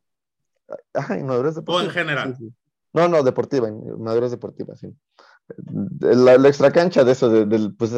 Ajá, 0.95 1.19
inmadurez 1.19 1.57
deportiva. 1.57 1.83
O 1.83 1.85
en 1.85 1.91
general. 1.91 2.37
Sí, 2.39 2.47
sí. 2.47 2.55
No, 2.95 3.07
no, 3.09 3.23
deportiva, 3.23 3.69
inmadurez 3.69 4.31
deportiva, 4.31 4.77
sí. 4.77 4.97
La, 6.01 6.39
la 6.39 6.49
extracancha 6.49 7.05
de 7.05 7.13
eso, 7.13 7.29
de- 7.29 7.45
del, 7.45 7.77
pues 7.77 7.93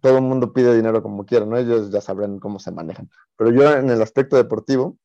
todo 0.00 0.16
el 0.18 0.22
mundo 0.24 0.52
pide 0.52 0.74
dinero 0.74 1.02
como 1.02 1.24
quiera, 1.26 1.46
¿no? 1.46 1.56
Ellos 1.58 1.90
ya 1.90 2.00
sabrán 2.00 2.38
cómo 2.38 2.58
se 2.58 2.72
manejan. 2.72 3.10
Pero 3.36 3.50
yo 3.50 3.70
en 3.72 3.90
el 3.90 4.02
aspecto 4.02 4.36
deportivo, 4.36 4.98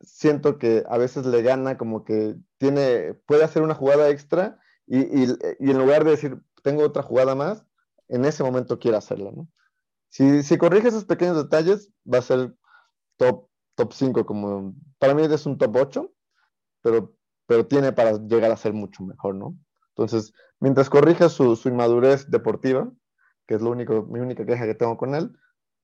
siento 0.00 0.58
que 0.58 0.84
a 0.88 0.98
veces 0.98 1.26
le 1.26 1.42
gana 1.42 1.76
como 1.78 2.04
que 2.04 2.36
tiene, 2.58 3.14
puede 3.26 3.44
hacer 3.44 3.62
una 3.62 3.74
jugada 3.74 4.08
extra 4.10 4.58
y, 4.86 5.00
y- 5.24 5.36
y 5.58 5.70
en 5.70 5.78
lugar 5.78 6.04
de 6.04 6.12
decir, 6.12 6.40
tengo 6.62 6.82
otra 6.84 7.02
jugada 7.02 7.34
más, 7.34 7.64
en 8.08 8.24
ese 8.24 8.42
momento 8.42 8.78
quiere 8.78 8.96
hacerla, 8.96 9.30
¿no? 9.32 9.48
Si, 10.10 10.42
si 10.42 10.58
corrige 10.58 10.88
esos 10.88 11.06
pequeños 11.06 11.36
detalles, 11.36 11.90
va 12.12 12.18
a 12.18 12.22
ser 12.22 12.54
top, 13.18 13.48
top 13.76 13.92
5, 13.94 14.26
como 14.26 14.74
para 14.98 15.14
mí 15.14 15.22
es 15.24 15.46
un 15.46 15.58
top 15.58 15.76
8, 15.76 16.12
pero, 16.82 17.14
pero 17.46 17.66
tiene 17.66 17.92
para 17.92 18.18
llegar 18.18 18.52
a 18.52 18.56
ser 18.56 18.72
mucho 18.74 19.04
mejor, 19.04 19.34
¿no? 19.36 19.56
Entonces, 19.90 20.32
mientras 20.60 20.90
corrija 20.90 21.28
su, 21.28 21.56
su 21.56 21.68
inmadurez 21.68 22.30
deportiva, 22.30 22.92
que 23.46 23.54
es 23.54 23.62
lo 23.62 23.70
único, 23.70 24.02
mi 24.04 24.20
única 24.20 24.44
queja 24.46 24.66
que 24.66 24.74
tengo 24.74 24.96
con 24.96 25.14
él, 25.14 25.32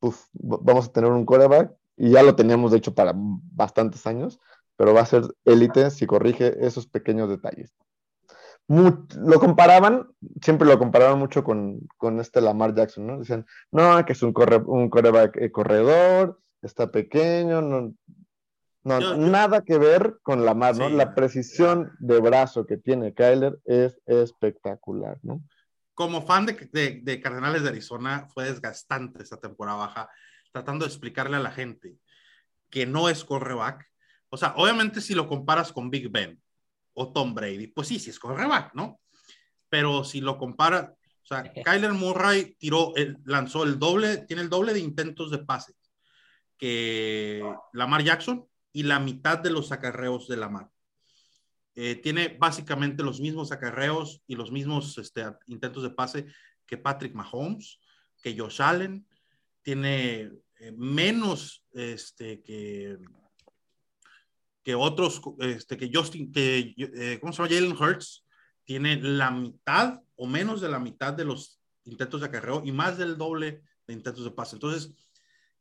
pues 0.01 0.29
vamos 0.33 0.89
a 0.89 0.93
tener 0.93 1.11
un 1.11 1.25
coreback, 1.27 1.73
y 1.97 2.11
ya 2.11 2.23
lo 2.23 2.37
teníamos 2.37 2.71
de 2.71 2.79
hecho 2.79 2.95
para 2.95 3.13
bastantes 3.17 4.07
años, 4.07 4.39
pero 4.77 4.95
va 4.95 5.01
a 5.01 5.07
ser 5.07 5.23
élite 5.45 5.91
si 5.91 6.07
corrige 6.07 6.65
esos 6.65 6.87
pequeños 6.87 7.29
detalles. 7.29 7.75
Mu- 8.69 9.07
lo 9.17 9.41
comparaban, 9.41 10.09
siempre 10.43 10.69
lo 10.69 10.79
comparaban 10.79 11.19
mucho 11.19 11.43
con, 11.43 11.81
con 11.97 12.21
este 12.21 12.41
Lamar 12.41 12.75
Jackson, 12.75 13.07
¿no? 13.07 13.19
Decían, 13.19 13.47
no, 13.73 14.05
que 14.05 14.13
es 14.13 14.23
un, 14.23 14.33
corre, 14.33 14.59
un 14.59 14.91
coreback 14.91 15.37
eh, 15.39 15.51
corredor, 15.51 16.39
está 16.63 16.91
pequeño, 16.91 17.63
no, 17.63 17.95
no, 18.85 19.01
Yo- 19.01 19.17
yo- 19.17 19.17
nada 19.17 19.63
que 19.63 19.79
ver 19.79 20.19
con 20.23 20.45
Lamar, 20.45 20.77
¿no? 20.77 20.89
Sí, 20.89 20.95
La 20.95 21.15
precisión 21.15 21.93
de 21.99 22.21
brazo 22.21 22.67
que 22.67 22.77
tiene 22.77 23.15
Kyler 23.15 23.59
es 23.65 24.01
espectacular, 24.07 25.19
¿no? 25.23 25.41
Como 25.99 26.25
fan 26.25 26.47
de, 26.47 26.53
de, 26.71 27.01
de 27.03 27.21
Cardenales 27.21 27.65
de 27.65 27.71
Arizona, 27.71 28.29
fue 28.33 28.45
desgastante 28.45 29.21
esta 29.21 29.41
temporada 29.41 29.79
baja, 29.79 30.09
tratando 30.53 30.85
de 30.85 30.91
explicarle 30.91 31.37
a 31.37 31.41
la 31.41 31.51
gente 31.51 31.97
que 32.71 32.87
no 32.87 33.09
es 33.09 33.25
correback. 33.25 33.85
O 34.29 34.37
sea, 34.37 34.55
obviamente 34.57 35.01
si 35.01 35.13
lo 35.17 35.27
comparas 35.27 35.73
con 35.73 35.91
Big 35.91 36.09
Ben 36.09 36.41
o 36.93 37.13
Tom 37.13 37.35
Brady, 37.35 37.67
pues 37.67 37.89
sí, 37.89 37.99
sí 37.99 38.11
es 38.11 38.19
correback, 38.21 38.75
¿no? 38.75 39.01
Pero 39.69 40.05
si 40.05 40.21
lo 40.21 40.39
comparas, 40.39 40.89
o 40.89 41.27
sea, 41.27 41.43
Kyler 41.65 41.95
Murray 41.95 42.55
tiró, 42.61 42.93
lanzó 43.25 43.65
el 43.65 43.81
doble, 43.81 44.19
tiene 44.19 44.43
el 44.43 44.51
doble 44.51 44.75
de 44.75 44.79
intentos 44.79 45.33
de 45.33 45.39
pase 45.39 45.75
que 46.57 47.43
Lamar 47.73 48.05
Jackson 48.05 48.47
y 48.73 48.85
la 48.85 49.01
mitad 49.01 49.39
de 49.39 49.51
los 49.51 49.73
acarreos 49.73 50.29
de 50.29 50.37
Lamar. 50.37 50.71
Eh, 51.81 51.95
tiene 51.95 52.37
básicamente 52.37 53.05
los 53.05 53.21
mismos 53.21 53.53
acarreos 53.53 54.21
y 54.27 54.35
los 54.35 54.51
mismos 54.51 54.99
este, 54.99 55.25
intentos 55.47 55.85
de 55.85 55.91
pase 55.91 56.27
que 56.67 56.77
Patrick 56.77 57.15
Mahomes, 57.15 57.79
que 58.21 58.37
Josh 58.37 58.61
Allen, 58.61 59.07
tiene 59.63 60.23
eh, 60.59 60.73
menos 60.77 61.65
este, 61.71 62.43
que, 62.43 62.99
que 64.65 64.75
otros, 64.75 65.23
este, 65.39 65.77
que 65.77 65.89
Justin, 65.95 66.33
que, 66.33 66.75
eh, 66.77 67.19
¿cómo 67.21 67.33
se 67.33 67.45
llama? 67.45 67.55
Jalen 67.55 67.81
Hurts, 67.81 68.27
tiene 68.65 69.01
la 69.01 69.31
mitad 69.31 70.01
o 70.17 70.27
menos 70.27 70.61
de 70.61 70.71
la 70.71 70.81
mitad 70.81 71.13
de 71.15 71.27
los 71.27 71.61
intentos 71.85 72.23
de 72.23 72.27
acarreo 72.27 72.61
y 72.65 72.73
más 72.73 72.99
del 72.99 73.17
doble 73.17 73.63
de 73.87 73.95
intentos 73.95 74.25
de 74.25 74.33
pase. 74.33 74.57
Entonces, 74.57 74.93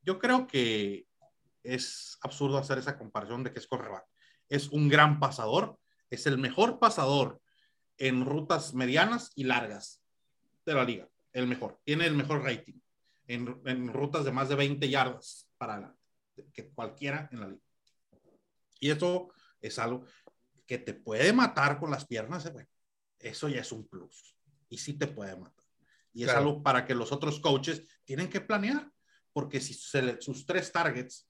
yo 0.01 0.17
creo 0.17 0.47
que 0.47 1.05
es 1.61 2.17
absurdo 2.23 2.57
hacer 2.57 2.79
esa 2.79 2.97
comparación 2.97 3.43
de 3.43 3.53
que 3.53 3.59
es 3.59 3.67
correback. 3.67 4.05
Es 4.49 4.69
un 4.69 4.89
gran 4.89 5.19
pasador, 5.19 5.77
es 6.09 6.25
el 6.27 6.37
mejor 6.37 6.79
pasador 6.79 7.41
en 7.97 8.25
rutas 8.25 8.73
medianas 8.73 9.31
y 9.35 9.43
largas 9.43 10.01
de 10.65 10.73
la 10.73 10.83
liga. 10.83 11.09
El 11.33 11.47
mejor, 11.47 11.79
tiene 11.83 12.05
el 12.05 12.15
mejor 12.15 12.43
rating 12.43 12.79
en, 13.27 13.61
en 13.65 13.93
rutas 13.93 14.25
de 14.25 14.31
más 14.31 14.49
de 14.49 14.55
20 14.55 14.89
yardas 14.89 15.49
para 15.57 15.73
adelante 15.73 15.99
que 16.53 16.69
cualquiera 16.69 17.27
en 17.31 17.39
la 17.39 17.47
liga. 17.47 17.61
Y 18.79 18.91
eso 18.91 19.29
es 19.59 19.79
algo 19.79 20.05
que 20.65 20.77
te 20.77 20.93
puede 20.93 21.33
matar 21.33 21.79
con 21.79 21.89
las 21.89 22.05
piernas, 22.05 22.45
eh, 22.45 22.51
bueno, 22.51 22.69
eso 23.19 23.47
ya 23.47 23.61
es 23.61 23.71
un 23.71 23.87
plus. 23.87 24.35
Y 24.69 24.77
sí 24.77 24.93
te 24.93 25.07
puede 25.07 25.35
matar. 25.35 25.65
Y 26.13 26.23
es 26.23 26.29
algo 26.37 26.61
para 26.63 26.85
que 26.85 26.93
los 26.95 27.11
otros 27.11 27.39
coaches 27.39 27.83
tienen 28.03 28.29
que 28.29 28.41
planear, 28.41 28.91
porque 29.33 29.59
si 29.59 29.73
se 29.73 30.01
le- 30.01 30.21
sus 30.21 30.45
tres 30.45 30.71
targets 30.71 31.29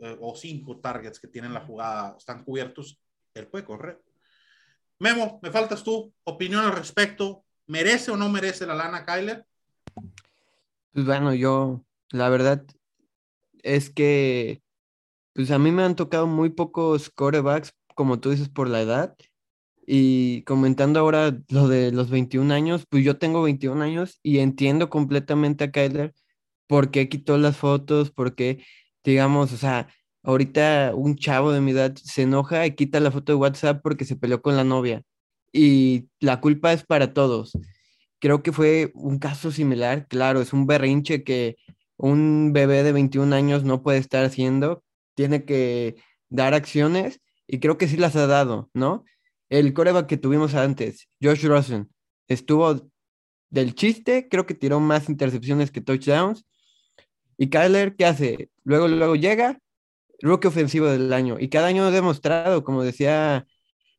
eh, 0.00 0.16
o 0.20 0.34
cinco 0.36 0.80
targets 0.80 1.18
que 1.18 1.28
tienen 1.28 1.52
la 1.52 1.64
jugada 1.66 2.14
están 2.16 2.44
cubiertos, 2.44 3.02
él 3.34 3.48
puede 3.48 3.64
correr. 3.64 4.00
Memo, 4.98 5.38
me 5.42 5.50
faltas 5.50 5.84
tú, 5.84 6.12
opinión 6.24 6.64
al 6.64 6.72
respecto. 6.72 7.44
¿Merece 7.66 8.10
o 8.10 8.16
no 8.16 8.28
merece 8.28 8.66
la 8.66 8.74
lana 8.74 9.04
Kyler? 9.04 9.44
Pues 10.92 11.06
bueno, 11.06 11.34
yo, 11.34 11.84
la 12.10 12.28
verdad 12.28 12.64
es 13.62 13.90
que, 13.90 14.62
pues 15.34 15.50
a 15.50 15.58
mí 15.58 15.70
me 15.70 15.84
han 15.84 15.94
tocado 15.94 16.26
muy 16.26 16.50
pocos 16.50 17.10
quarterbacks, 17.10 17.74
como 17.94 18.18
tú 18.18 18.30
dices, 18.30 18.48
por 18.48 18.68
la 18.68 18.80
edad. 18.80 19.16
Y 19.86 20.42
comentando 20.42 21.00
ahora 21.00 21.38
lo 21.48 21.68
de 21.68 21.92
los 21.92 22.10
21 22.10 22.52
años, 22.52 22.84
pues 22.88 23.04
yo 23.04 23.18
tengo 23.18 23.42
21 23.42 23.82
años 23.82 24.18
y 24.22 24.38
entiendo 24.38 24.90
completamente 24.90 25.64
a 25.64 25.70
Kyler 25.70 26.14
por 26.66 26.90
qué 26.90 27.08
quitó 27.08 27.38
las 27.38 27.56
fotos, 27.56 28.10
por 28.10 28.34
qué, 28.34 28.64
digamos, 29.04 29.52
o 29.52 29.56
sea, 29.56 29.88
ahorita 30.22 30.92
un 30.94 31.16
chavo 31.16 31.52
de 31.52 31.60
mi 31.60 31.72
edad 31.72 31.94
se 31.96 32.22
enoja 32.22 32.66
y 32.66 32.74
quita 32.74 33.00
la 33.00 33.10
foto 33.10 33.32
de 33.32 33.36
WhatsApp 33.36 33.80
porque 33.82 34.04
se 34.04 34.16
peleó 34.16 34.42
con 34.42 34.56
la 34.56 34.64
novia. 34.64 35.02
Y 35.52 36.08
la 36.20 36.40
culpa 36.40 36.72
es 36.72 36.84
para 36.84 37.12
todos 37.14 37.52
creo 38.18 38.42
que 38.42 38.52
fue 38.52 38.90
un 38.94 39.18
caso 39.18 39.50
similar. 39.50 40.06
Claro, 40.08 40.40
es 40.40 40.52
un 40.52 40.66
berrinche 40.66 41.24
que 41.24 41.56
un 41.96 42.52
bebé 42.52 42.82
de 42.82 42.92
21 42.92 43.34
años 43.34 43.64
no 43.64 43.82
puede 43.82 43.98
estar 43.98 44.24
haciendo. 44.24 44.82
Tiene 45.14 45.44
que 45.44 45.96
dar 46.28 46.54
acciones 46.54 47.20
y 47.46 47.60
creo 47.60 47.78
que 47.78 47.88
sí 47.88 47.96
las 47.96 48.16
ha 48.16 48.26
dado, 48.26 48.70
¿no? 48.74 49.04
El 49.48 49.72
coreback 49.72 50.06
que 50.06 50.18
tuvimos 50.18 50.54
antes, 50.54 51.08
Josh 51.22 51.44
Rosen, 51.46 51.88
estuvo 52.28 52.90
del 53.50 53.74
chiste, 53.74 54.28
creo 54.28 54.44
que 54.46 54.54
tiró 54.54 54.78
más 54.78 55.08
intercepciones 55.08 55.70
que 55.70 55.80
touchdowns. 55.80 56.44
Y 57.38 57.48
Kyler, 57.48 57.96
¿qué 57.96 58.04
hace? 58.04 58.50
Luego, 58.64 58.88
luego 58.88 59.16
llega, 59.16 59.58
rookie 60.20 60.48
ofensivo 60.48 60.86
del 60.86 61.12
año. 61.12 61.36
Y 61.38 61.48
cada 61.48 61.68
año 61.68 61.84
ha 61.84 61.90
demostrado, 61.90 62.64
como 62.64 62.82
decía 62.82 63.46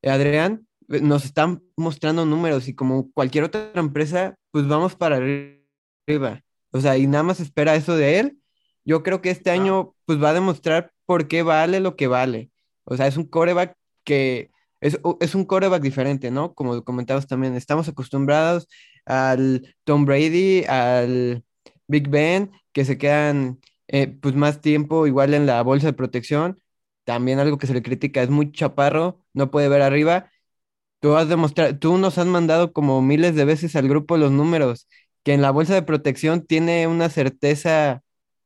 Adrián, 0.03 0.67
nos 0.87 1.25
están 1.25 1.61
mostrando 1.77 2.25
números 2.25 2.67
y 2.67 2.73
como 2.73 3.11
cualquier 3.11 3.43
otra 3.45 3.71
empresa, 3.75 4.35
pues 4.51 4.67
vamos 4.67 4.95
para 4.95 5.17
arriba. 5.17 6.41
O 6.71 6.81
sea, 6.81 6.97
y 6.97 7.07
nada 7.07 7.23
más 7.23 7.39
espera 7.39 7.75
eso 7.75 7.95
de 7.95 8.19
él. 8.19 8.39
Yo 8.85 9.03
creo 9.03 9.21
que 9.21 9.29
este 9.29 9.51
año 9.51 9.93
pues 10.05 10.21
va 10.21 10.29
a 10.31 10.33
demostrar 10.33 10.91
por 11.05 11.27
qué 11.27 11.43
vale 11.43 11.79
lo 11.79 11.95
que 11.95 12.07
vale. 12.07 12.51
O 12.85 12.97
sea, 12.97 13.07
es 13.07 13.17
un 13.17 13.25
coreback 13.25 13.75
que 14.03 14.51
es, 14.81 14.99
es 15.19 15.35
un 15.35 15.45
coreback 15.45 15.81
diferente, 15.81 16.31
¿no? 16.31 16.53
Como 16.53 16.83
comentabas 16.83 17.27
también, 17.27 17.55
estamos 17.55 17.87
acostumbrados 17.87 18.67
al 19.05 19.75
Tom 19.83 20.05
Brady, 20.05 20.63
al 20.65 21.43
Big 21.87 22.09
Ben, 22.09 22.51
que 22.71 22.85
se 22.85 22.97
quedan 22.97 23.59
eh, 23.89 24.07
pues 24.07 24.35
más 24.35 24.61
tiempo 24.61 25.07
igual 25.07 25.33
en 25.33 25.45
la 25.47 25.61
bolsa 25.63 25.87
de 25.87 25.93
protección. 25.93 26.61
También 27.05 27.39
algo 27.39 27.57
que 27.57 27.67
se 27.67 27.73
le 27.73 27.83
critica 27.83 28.21
es 28.23 28.29
muy 28.29 28.51
chaparro, 28.51 29.19
no 29.33 29.51
puede 29.51 29.69
ver 29.69 29.81
arriba. 29.81 30.31
Tú 30.99 31.15
has 31.15 31.29
demostrado, 31.29 31.77
tú 31.79 31.97
nos 31.97 32.17
has 32.17 32.27
mandado 32.27 32.73
como 32.73 33.01
miles 33.01 33.35
de 33.35 33.45
veces 33.45 33.75
al 33.75 33.89
grupo 33.89 34.17
los 34.17 34.31
números, 34.31 34.87
que 35.23 35.33
en 35.33 35.41
la 35.41 35.51
bolsa 35.51 35.73
de 35.75 35.83
protección 35.83 36.45
tiene 36.45 36.87
una 36.87 37.09
certeza, 37.09 38.03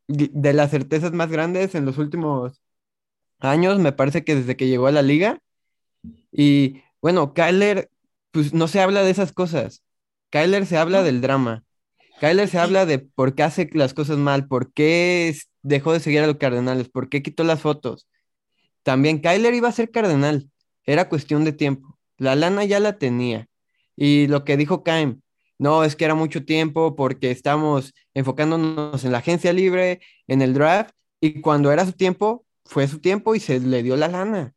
de 0.07 0.53
las 0.53 0.71
certezas 0.71 1.13
más 1.13 1.29
grandes 1.31 1.75
en 1.75 1.85
los 1.85 1.97
últimos 1.97 2.61
años, 3.39 3.79
me 3.79 3.93
parece 3.93 4.23
que 4.25 4.35
desde 4.35 4.57
que 4.57 4.67
llegó 4.67 4.87
a 4.87 4.91
la 4.91 5.01
liga. 5.01 5.39
Y 6.31 6.83
bueno, 7.01 7.33
Kyler, 7.33 7.89
pues 8.31 8.53
no 8.53 8.67
se 8.67 8.81
habla 8.81 9.03
de 9.03 9.11
esas 9.11 9.33
cosas. 9.33 9.83
Kyler 10.31 10.65
se 10.65 10.77
habla 10.77 11.03
del 11.03 11.21
drama. 11.21 11.63
Kyler 12.23 12.47
se 12.47 12.57
habla 12.57 12.85
de 12.85 12.99
por 12.99 13.35
qué 13.35 13.43
hace 13.43 13.69
las 13.73 13.93
cosas 13.93 14.17
mal, 14.17 14.47
por 14.47 14.71
qué 14.71 15.35
dejó 15.61 15.91
de 15.91 15.99
seguir 15.99 16.21
a 16.21 16.27
los 16.27 16.37
Cardenales, 16.37 16.87
por 16.87 17.09
qué 17.09 17.21
quitó 17.21 17.43
las 17.43 17.59
fotos. 17.59 18.07
También 18.81 19.19
Kyler 19.19 19.53
iba 19.53 19.67
a 19.67 19.73
ser 19.73 19.91
Cardenal, 19.91 20.49
era 20.85 21.09
cuestión 21.09 21.43
de 21.43 21.51
tiempo. 21.51 21.99
La 22.17 22.37
lana 22.37 22.63
ya 22.63 22.79
la 22.79 22.97
tenía. 22.97 23.47
Y 23.97 24.27
lo 24.27 24.45
que 24.45 24.55
dijo 24.55 24.85
Kaim, 24.85 25.19
no, 25.59 25.83
es 25.83 25.97
que 25.97 26.05
era 26.05 26.15
mucho 26.15 26.45
tiempo 26.45 26.95
porque 26.95 27.29
estamos 27.29 27.93
enfocándonos 28.13 29.03
en 29.03 29.11
la 29.11 29.17
agencia 29.17 29.51
libre, 29.51 29.99
en 30.27 30.41
el 30.41 30.53
draft, 30.53 30.95
y 31.19 31.41
cuando 31.41 31.73
era 31.73 31.85
su 31.85 31.91
tiempo, 31.91 32.45
fue 32.63 32.87
su 32.87 32.99
tiempo 32.99 33.35
y 33.35 33.41
se 33.41 33.59
le 33.59 33.83
dio 33.83 33.97
la 33.97 34.07
lana. 34.07 34.53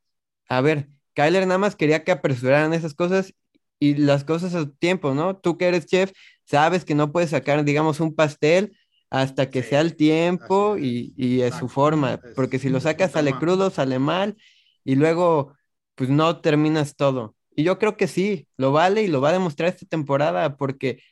A 0.48 0.60
ver, 0.60 0.88
Kyler 1.14 1.48
nada 1.48 1.58
más 1.58 1.74
quería 1.74 2.04
que 2.04 2.12
apresuraran 2.12 2.74
esas 2.74 2.94
cosas 2.94 3.34
y 3.78 3.94
las 3.96 4.24
cosas 4.24 4.54
a 4.54 4.68
tiempo, 4.70 5.14
¿no? 5.14 5.36
Tú 5.38 5.56
que 5.58 5.66
eres 5.68 5.86
chef, 5.86 6.12
sabes 6.44 6.84
que 6.84 6.94
no 6.94 7.12
puedes 7.12 7.30
sacar, 7.30 7.64
digamos, 7.64 8.00
un 8.00 8.14
pastel 8.14 8.76
hasta 9.10 9.50
que 9.50 9.62
Sí, 9.62 9.68
sea 9.68 9.80
el 9.80 9.96
tiempo 9.96 10.76
y, 10.78 11.14
y 11.16 11.42
es 11.42 11.54
su 11.56 11.68
forma, 11.68 12.22
porque 12.34 12.58
si 12.58 12.68
lo 12.70 12.80
sacas 12.80 13.12
sale 13.12 13.38
crudo, 13.38 13.70
sale 13.70 13.98
mal 13.98 14.36
y 14.84 14.96
luego 14.96 15.54
pues 15.94 16.10
no 16.10 16.40
terminas 16.40 16.96
todo. 16.96 17.36
Y 17.54 17.64
yo 17.64 17.78
creo 17.78 17.96
que 17.96 18.06
sí, 18.08 18.48
lo 18.56 18.72
vale 18.72 19.02
y 19.02 19.08
lo 19.08 19.20
va 19.20 19.30
a 19.30 19.32
demostrar 19.32 19.68
esta 19.70 19.86
temporada 19.86 20.56
porque 20.56 21.02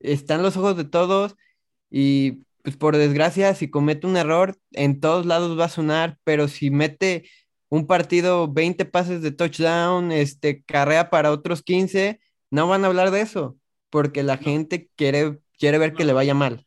están 0.00 0.42
los 0.42 0.56
ojos 0.56 0.76
de 0.76 0.84
todos 0.84 1.36
y 1.90 2.44
pues 2.62 2.76
por 2.76 2.96
desgracia 2.96 3.54
si 3.54 3.70
comete 3.70 4.06
un 4.06 4.16
error 4.16 4.56
en 4.72 5.00
todos 5.00 5.26
lados 5.26 5.58
va 5.58 5.66
a 5.66 5.68
sonar, 5.68 6.18
pero 6.24 6.48
si 6.48 6.70
mete 6.70 7.28
un 7.70 7.86
partido 7.86 8.48
20 8.52 8.84
pases 8.86 9.22
de 9.22 9.30
touchdown, 9.32 10.10
este 10.12 10.62
carrea 10.64 11.10
para 11.10 11.30
otros 11.32 11.62
15, 11.62 12.20
no 12.50 12.66
van 12.68 12.84
a 12.84 12.88
hablar 12.88 13.10
de 13.10 13.20
eso 13.20 13.56
porque 13.90 14.22
la 14.22 14.36
No. 14.36 14.42
gente 14.42 14.90
quiere 14.96 15.38
quiere 15.58 15.78
ver 15.78 15.92
que 15.94 16.04
No. 16.04 16.08
le 16.08 16.12
vaya 16.14 16.34
mal. 16.34 16.64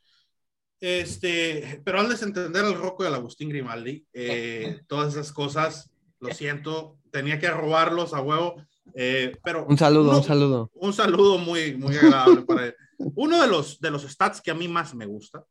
Este, 0.79 1.81
pero 1.85 1.99
al 1.99 2.09
desentender 2.09 2.65
al 2.65 2.73
Rocco 2.75 3.03
y 3.03 3.07
al 3.07 3.13
Agustín 3.15 3.49
Grimaldi, 3.49 4.05
eh, 4.13 4.81
todas 4.87 5.13
esas 5.13 5.31
cosas, 5.31 5.91
lo 6.19 6.33
siento, 6.33 6.97
tenía 7.11 7.39
que 7.39 7.49
robarlos 7.49 8.13
a 8.13 8.21
huevo, 8.21 8.55
eh, 8.95 9.37
pero 9.43 9.65
Un 9.67 9.77
saludo, 9.77 10.09
uno- 10.09 10.17
un 10.17 10.23
saludo. 10.23 10.71
un 10.73 10.93
saludo 10.93 11.37
muy, 11.37 11.75
muy 11.75 11.95
agradable 11.95 12.41
para 12.43 12.65
él. 12.67 12.75
Uno 12.97 13.41
de 13.41 13.47
los, 13.47 13.79
de 13.79 13.91
los 13.91 14.03
stats 14.03 14.41
que 14.41 14.51
a 14.51 14.55
mí 14.55 14.67
más 14.67 14.93
me 14.95 15.05
gusta 15.05 15.45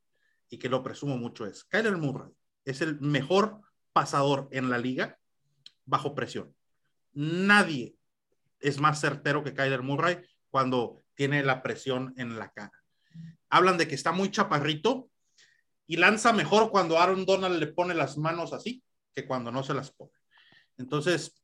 y 0.49 0.59
que 0.59 0.69
lo 0.69 0.83
presumo 0.83 1.17
mucho 1.17 1.47
es 1.47 1.65
Kyler 1.65 1.97
Murray 1.97 2.31
es 2.65 2.81
el 2.81 3.01
mejor 3.01 3.61
pasador 3.93 4.49
en 4.53 4.69
la 4.69 4.79
liga 4.79 5.17
bajo 5.91 6.15
presión. 6.15 6.55
Nadie 7.13 7.97
es 8.61 8.79
más 8.79 9.01
certero 9.01 9.43
que 9.43 9.53
Kyler 9.53 9.83
Murray 9.83 10.19
cuando 10.49 11.03
tiene 11.15 11.43
la 11.43 11.63
presión 11.63 12.15
en 12.17 12.39
la 12.39 12.51
cara. 12.53 12.73
Hablan 13.51 13.77
de 13.77 13.89
que 13.89 13.97
está 13.97 14.13
muy 14.13 14.31
chaparrito 14.31 15.11
y 15.87 15.97
lanza 15.97 16.33
mejor 16.33 16.71
cuando 16.71 16.99
Aaron 16.99 17.27
Donald 17.27 17.59
le 17.59 17.67
pone 17.67 17.95
las 17.95 18.17
manos 18.17 18.53
así 18.53 18.83
que 19.15 19.27
cuando 19.27 19.51
no 19.51 19.65
se 19.65 19.75
las 19.75 19.91
pone. 19.91 20.13
Entonces, 20.79 21.43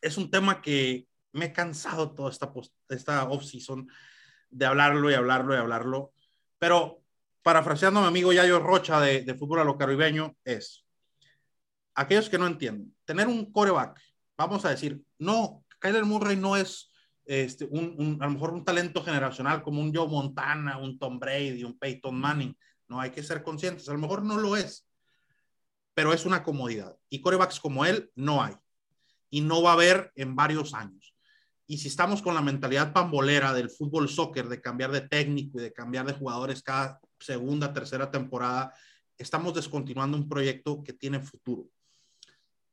es 0.00 0.16
un 0.16 0.30
tema 0.30 0.62
que 0.62 1.06
me 1.32 1.46
he 1.46 1.52
cansado 1.52 2.12
toda 2.12 2.30
esta, 2.30 2.50
esta 2.88 3.28
off-season 3.28 3.86
de 4.48 4.66
hablarlo 4.66 5.10
y 5.10 5.14
hablarlo 5.14 5.54
y 5.54 5.58
hablarlo. 5.58 6.12
Pero 6.58 7.02
parafraseando 7.42 8.00
a 8.00 8.04
mi 8.04 8.08
amigo 8.08 8.32
Yayo 8.32 8.58
Rocha 8.58 9.00
de, 9.00 9.22
de 9.22 9.34
Fútbol 9.34 9.60
a 9.60 9.64
lo 9.64 9.76
Caribeño, 9.76 10.36
es 10.44 10.84
aquellos 12.00 12.28
que 12.28 12.38
no 12.38 12.46
entienden, 12.46 12.94
tener 13.04 13.26
un 13.28 13.52
coreback, 13.52 14.00
vamos 14.36 14.64
a 14.64 14.70
decir, 14.70 15.00
no, 15.18 15.64
Kyler 15.78 16.04
Murray 16.04 16.36
no 16.36 16.56
es 16.56 16.90
este, 17.24 17.66
un, 17.66 17.94
un- 17.98 18.22
a 18.22 18.26
lo 18.26 18.32
mejor 18.32 18.52
un 18.52 18.64
talento 18.64 19.02
generacional 19.02 19.62
como 19.62 19.80
un 19.80 19.94
Joe 19.94 20.08
Montana, 20.08 20.78
un 20.78 20.98
Tom 20.98 21.18
Brady, 21.18 21.62
un 21.64 21.78
Peyton 21.78 22.18
Manning. 22.18 22.56
No 22.88 23.00
hay 23.00 23.10
que 23.10 23.22
ser 23.22 23.42
conscientes, 23.42 23.88
a 23.88 23.92
lo 23.92 23.98
mejor 23.98 24.24
no 24.24 24.36
lo 24.36 24.56
es, 24.56 24.88
pero 25.94 26.12
es 26.12 26.26
una 26.26 26.42
comodidad. 26.42 26.96
Y 27.08 27.20
corebacks 27.20 27.60
como 27.60 27.84
él 27.84 28.10
no 28.16 28.42
hay. 28.42 28.54
Y 29.30 29.42
no 29.42 29.62
va 29.62 29.70
a 29.70 29.74
haber 29.74 30.10
en 30.16 30.34
varios 30.34 30.74
años. 30.74 31.14
Y 31.66 31.78
si 31.78 31.86
estamos 31.86 32.20
con 32.20 32.34
la 32.34 32.40
mentalidad 32.42 32.92
pambolera 32.92 33.52
del 33.54 33.70
fútbol 33.70 34.08
soccer, 34.08 34.48
de 34.48 34.60
cambiar 34.60 34.90
de 34.90 35.02
técnico 35.02 35.60
y 35.60 35.62
de 35.62 35.72
cambiar 35.72 36.04
de 36.06 36.14
jugadores 36.14 36.62
cada 36.62 36.98
segunda, 37.20 37.72
tercera 37.72 38.10
temporada, 38.10 38.74
estamos 39.16 39.54
descontinuando 39.54 40.16
un 40.16 40.28
proyecto 40.28 40.82
que 40.82 40.94
tiene 40.94 41.20
futuro. 41.20 41.68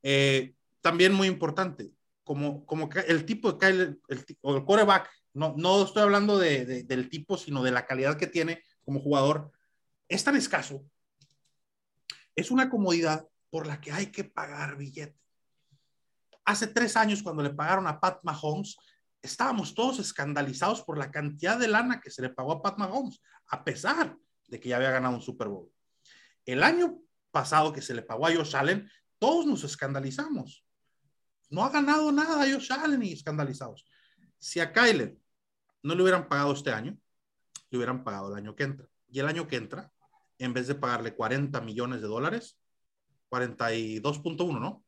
Eh, 0.03 0.53
también 0.81 1.13
muy 1.13 1.27
importante, 1.27 1.91
como, 2.23 2.65
como 2.65 2.89
el 3.07 3.25
tipo 3.25 3.51
de 3.51 3.57
Kyler, 3.57 3.97
el, 4.07 4.25
o 4.41 4.55
el 4.55 4.63
quarterback, 4.65 5.09
no, 5.33 5.53
no 5.57 5.83
estoy 5.83 6.03
hablando 6.03 6.37
de- 6.37 6.83
del 6.83 7.09
tipo, 7.09 7.37
sino 7.37 7.61
de 7.63 7.71
la 7.71 7.85
calidad 7.85 8.17
que 8.17 8.27
tiene 8.27 8.63
como 8.83 8.99
jugador, 8.99 9.51
es 10.07 10.23
tan 10.23 10.35
escaso. 10.35 10.83
Es 12.35 12.51
una 12.51 12.69
comodidad 12.69 13.27
por 13.49 13.67
la 13.67 13.79
que 13.81 13.91
hay 13.91 14.07
que 14.07 14.23
pagar 14.23 14.77
billete. 14.77 15.17
Hace 16.45 16.67
tres 16.67 16.95
años, 16.95 17.21
cuando 17.21 17.43
le 17.43 17.49
pagaron 17.49 17.87
a 17.87 17.99
Pat 17.99 18.19
Mahomes, 18.23 18.77
estábamos 19.21 19.73
todos 19.75 19.99
escandalizados 19.99 20.81
por 20.81 20.97
la 20.97 21.11
cantidad 21.11 21.57
de 21.59 21.67
lana 21.67 21.99
que 21.99 22.09
se 22.09 22.21
le 22.21 22.29
pagó 22.29 22.53
a 22.53 22.61
Pat 22.61 22.77
Mahomes, 22.77 23.21
a 23.47 23.63
pesar 23.63 24.15
de 24.47 24.59
que 24.59 24.69
ya 24.69 24.77
había 24.77 24.91
ganado 24.91 25.15
un 25.15 25.21
Super 25.21 25.49
Bowl. 25.49 25.69
El 26.45 26.63
año 26.63 26.99
pasado 27.31 27.73
que 27.73 27.81
se 27.81 27.93
le 27.93 28.01
pagó 28.01 28.27
a 28.27 28.33
Josh 28.33 28.55
Allen, 28.55 28.89
todos 29.19 29.45
nos 29.45 29.63
escandalizamos. 29.63 30.65
No 31.49 31.63
ha 31.63 31.69
ganado 31.69 32.11
nada 32.11 32.43
a 32.43 32.51
Josh 32.51 32.71
Allen 32.73 33.03
y 33.03 33.13
escandalizados. 33.13 33.85
Si 34.37 34.59
a 34.59 34.71
Kyler 34.73 35.17
no 35.83 35.95
le 35.95 36.01
hubieran 36.03 36.27
pagado 36.27 36.53
este 36.53 36.71
año, 36.71 36.97
le 37.69 37.77
hubieran 37.77 38.03
pagado 38.03 38.29
el 38.29 38.35
año 38.35 38.55
que 38.55 38.63
entra. 38.63 38.87
Y 39.09 39.19
el 39.19 39.27
año 39.27 39.47
que 39.47 39.55
entra, 39.55 39.91
en 40.37 40.53
vez 40.53 40.67
de 40.67 40.75
pagarle 40.75 41.15
40 41.15 41.61
millones 41.61 42.01
de 42.01 42.07
dólares, 42.07 42.59
42.1, 43.31 44.59
¿no? 44.59 44.83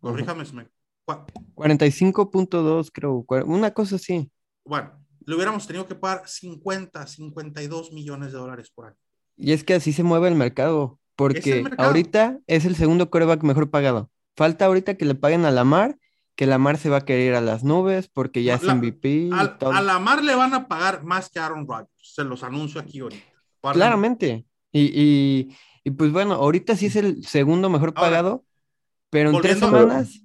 Corríjame 0.00 0.44
me... 0.52 0.68
cua- 1.06 1.24
45.2 1.54 2.90
creo, 2.92 3.24
una 3.46 3.72
cosa 3.72 3.96
así. 3.96 4.30
Bueno, 4.64 5.04
le 5.24 5.34
hubiéramos 5.34 5.66
tenido 5.66 5.86
que 5.86 5.94
pagar 5.94 6.28
50, 6.28 7.06
52 7.06 7.92
millones 7.92 8.32
de 8.32 8.38
dólares 8.38 8.70
por 8.74 8.86
año. 8.86 8.96
Y 9.36 9.52
es 9.52 9.64
que 9.64 9.74
así 9.74 9.92
se 9.92 10.02
mueve 10.02 10.28
el 10.28 10.34
mercado, 10.34 11.00
porque 11.28 11.62
mercado. 11.62 11.88
ahorita 11.88 12.38
es 12.46 12.64
el 12.64 12.76
segundo 12.76 13.10
coreback 13.10 13.42
mejor 13.42 13.70
pagado. 13.70 14.10
Falta 14.36 14.64
ahorita 14.66 14.96
que 14.96 15.04
le 15.04 15.14
paguen 15.14 15.44
a 15.44 15.50
Lamar, 15.50 15.96
que 16.36 16.46
Lamar 16.46 16.78
se 16.78 16.88
va 16.88 16.98
a 16.98 17.04
querer 17.04 17.28
ir 17.28 17.34
a 17.34 17.40
las 17.40 17.62
nubes 17.64 18.08
porque 18.08 18.42
ya 18.42 18.54
es 18.54 18.62
la- 18.62 18.74
MVP 18.74 19.28
Al- 19.32 19.56
a 19.60 19.82
Lamar 19.82 20.24
le 20.24 20.34
van 20.34 20.54
a 20.54 20.66
pagar 20.68 21.04
más 21.04 21.28
que 21.28 21.38
a 21.38 21.46
Aaron 21.46 21.66
Rodgers. 21.68 21.90
Se 22.00 22.24
los 22.24 22.42
anuncio 22.42 22.80
aquí 22.80 23.00
ahorita. 23.00 23.22
Claramente. 23.72 24.44
Y, 24.72 24.80
y, 24.94 25.56
y 25.84 25.90
pues 25.92 26.12
bueno, 26.12 26.34
ahorita 26.34 26.76
sí 26.76 26.86
es 26.86 26.96
el 26.96 27.24
segundo 27.26 27.68
mejor 27.68 27.92
Ahora, 27.94 28.08
pagado, 28.08 28.44
pero 29.10 29.30
en 29.30 29.40
tres 29.42 29.58
semanas, 29.58 30.20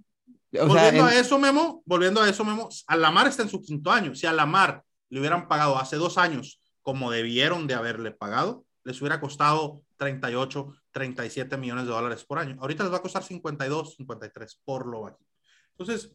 o 0.54 0.56
sea, 0.58 0.66
volviendo 0.66 1.02
en- 1.10 1.14
a 1.16 1.20
eso, 1.20 1.38
Memo, 1.38 1.84
volviendo 1.86 2.22
a 2.22 2.30
eso, 2.30 2.46
Memo, 2.46 2.70
a 2.88 2.96
Lamar 2.96 3.28
está 3.28 3.44
en 3.44 3.50
su 3.50 3.62
quinto 3.62 3.92
año. 3.92 4.16
Si 4.16 4.26
a 4.26 4.32
Lamar 4.34 4.84
le 5.10 5.20
hubieran 5.20 5.48
pagado 5.50 5.78
hace 5.78 5.98
dos 5.98 6.18
años 6.18 6.62
como 6.82 7.12
debieron 7.12 7.68
de 7.68 7.74
haberle 7.74 8.12
pagado, 8.12 8.64
les 8.86 9.02
hubiera 9.02 9.20
costado 9.20 9.82
38, 9.98 10.74
37 10.98 11.58
millones 11.58 11.86
de 11.86 11.92
dólares 11.92 12.26
por 12.26 12.40
año. 12.40 12.58
Ahorita 12.60 12.84
les 12.84 12.92
va 12.92 12.98
a 12.98 13.02
costar 13.02 13.24
52, 13.24 13.96
53 13.98 14.62
por 14.66 14.88
lo 14.88 15.02
bajito. 15.02 15.30
Entonces, 15.78 16.12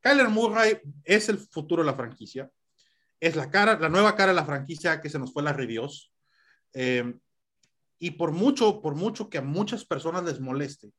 Kyler 0.00 0.28
Murray 0.28 0.80
es 1.04 1.28
el 1.28 1.36
futuro 1.38 1.82
de 1.82 1.90
la 1.90 1.94
franquicia. 1.94 2.50
Es 3.20 3.36
la 3.36 3.50
cara, 3.50 3.78
la 3.78 3.90
nueva 3.90 4.16
cara 4.16 4.32
de 4.32 4.36
la 4.36 4.46
franquicia 4.46 5.00
que 5.00 5.10
se 5.10 5.18
nos 5.18 5.32
fue 5.32 5.42
la 5.42 5.52
Rivios. 5.52 6.12
Eh, 6.72 7.14
y 7.98 8.12
por 8.12 8.32
mucho, 8.32 8.80
por 8.80 8.94
mucho 8.94 9.28
que 9.28 9.38
a 9.38 9.42
muchas 9.42 9.84
personas 9.84 10.24
les 10.24 10.40
moleste, 10.40 10.92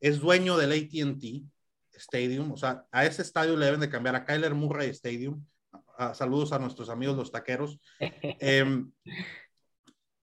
es 0.00 0.18
dueño 0.18 0.56
del 0.56 0.72
ATT 0.72 1.44
Stadium, 1.92 2.52
o 2.52 2.56
sea, 2.56 2.86
a 2.90 3.04
ese 3.04 3.22
estadio 3.22 3.54
le 3.56 3.66
deben 3.66 3.80
de 3.80 3.90
cambiar 3.90 4.16
a 4.16 4.24
Kyler 4.24 4.54
Murray 4.54 4.88
Stadium. 4.90 5.44
Ah, 5.98 6.14
saludos 6.14 6.52
a 6.52 6.58
nuestros 6.58 6.88
amigos 6.88 7.16
los 7.16 7.30
taqueros. 7.30 7.78
Eh, 8.40 8.64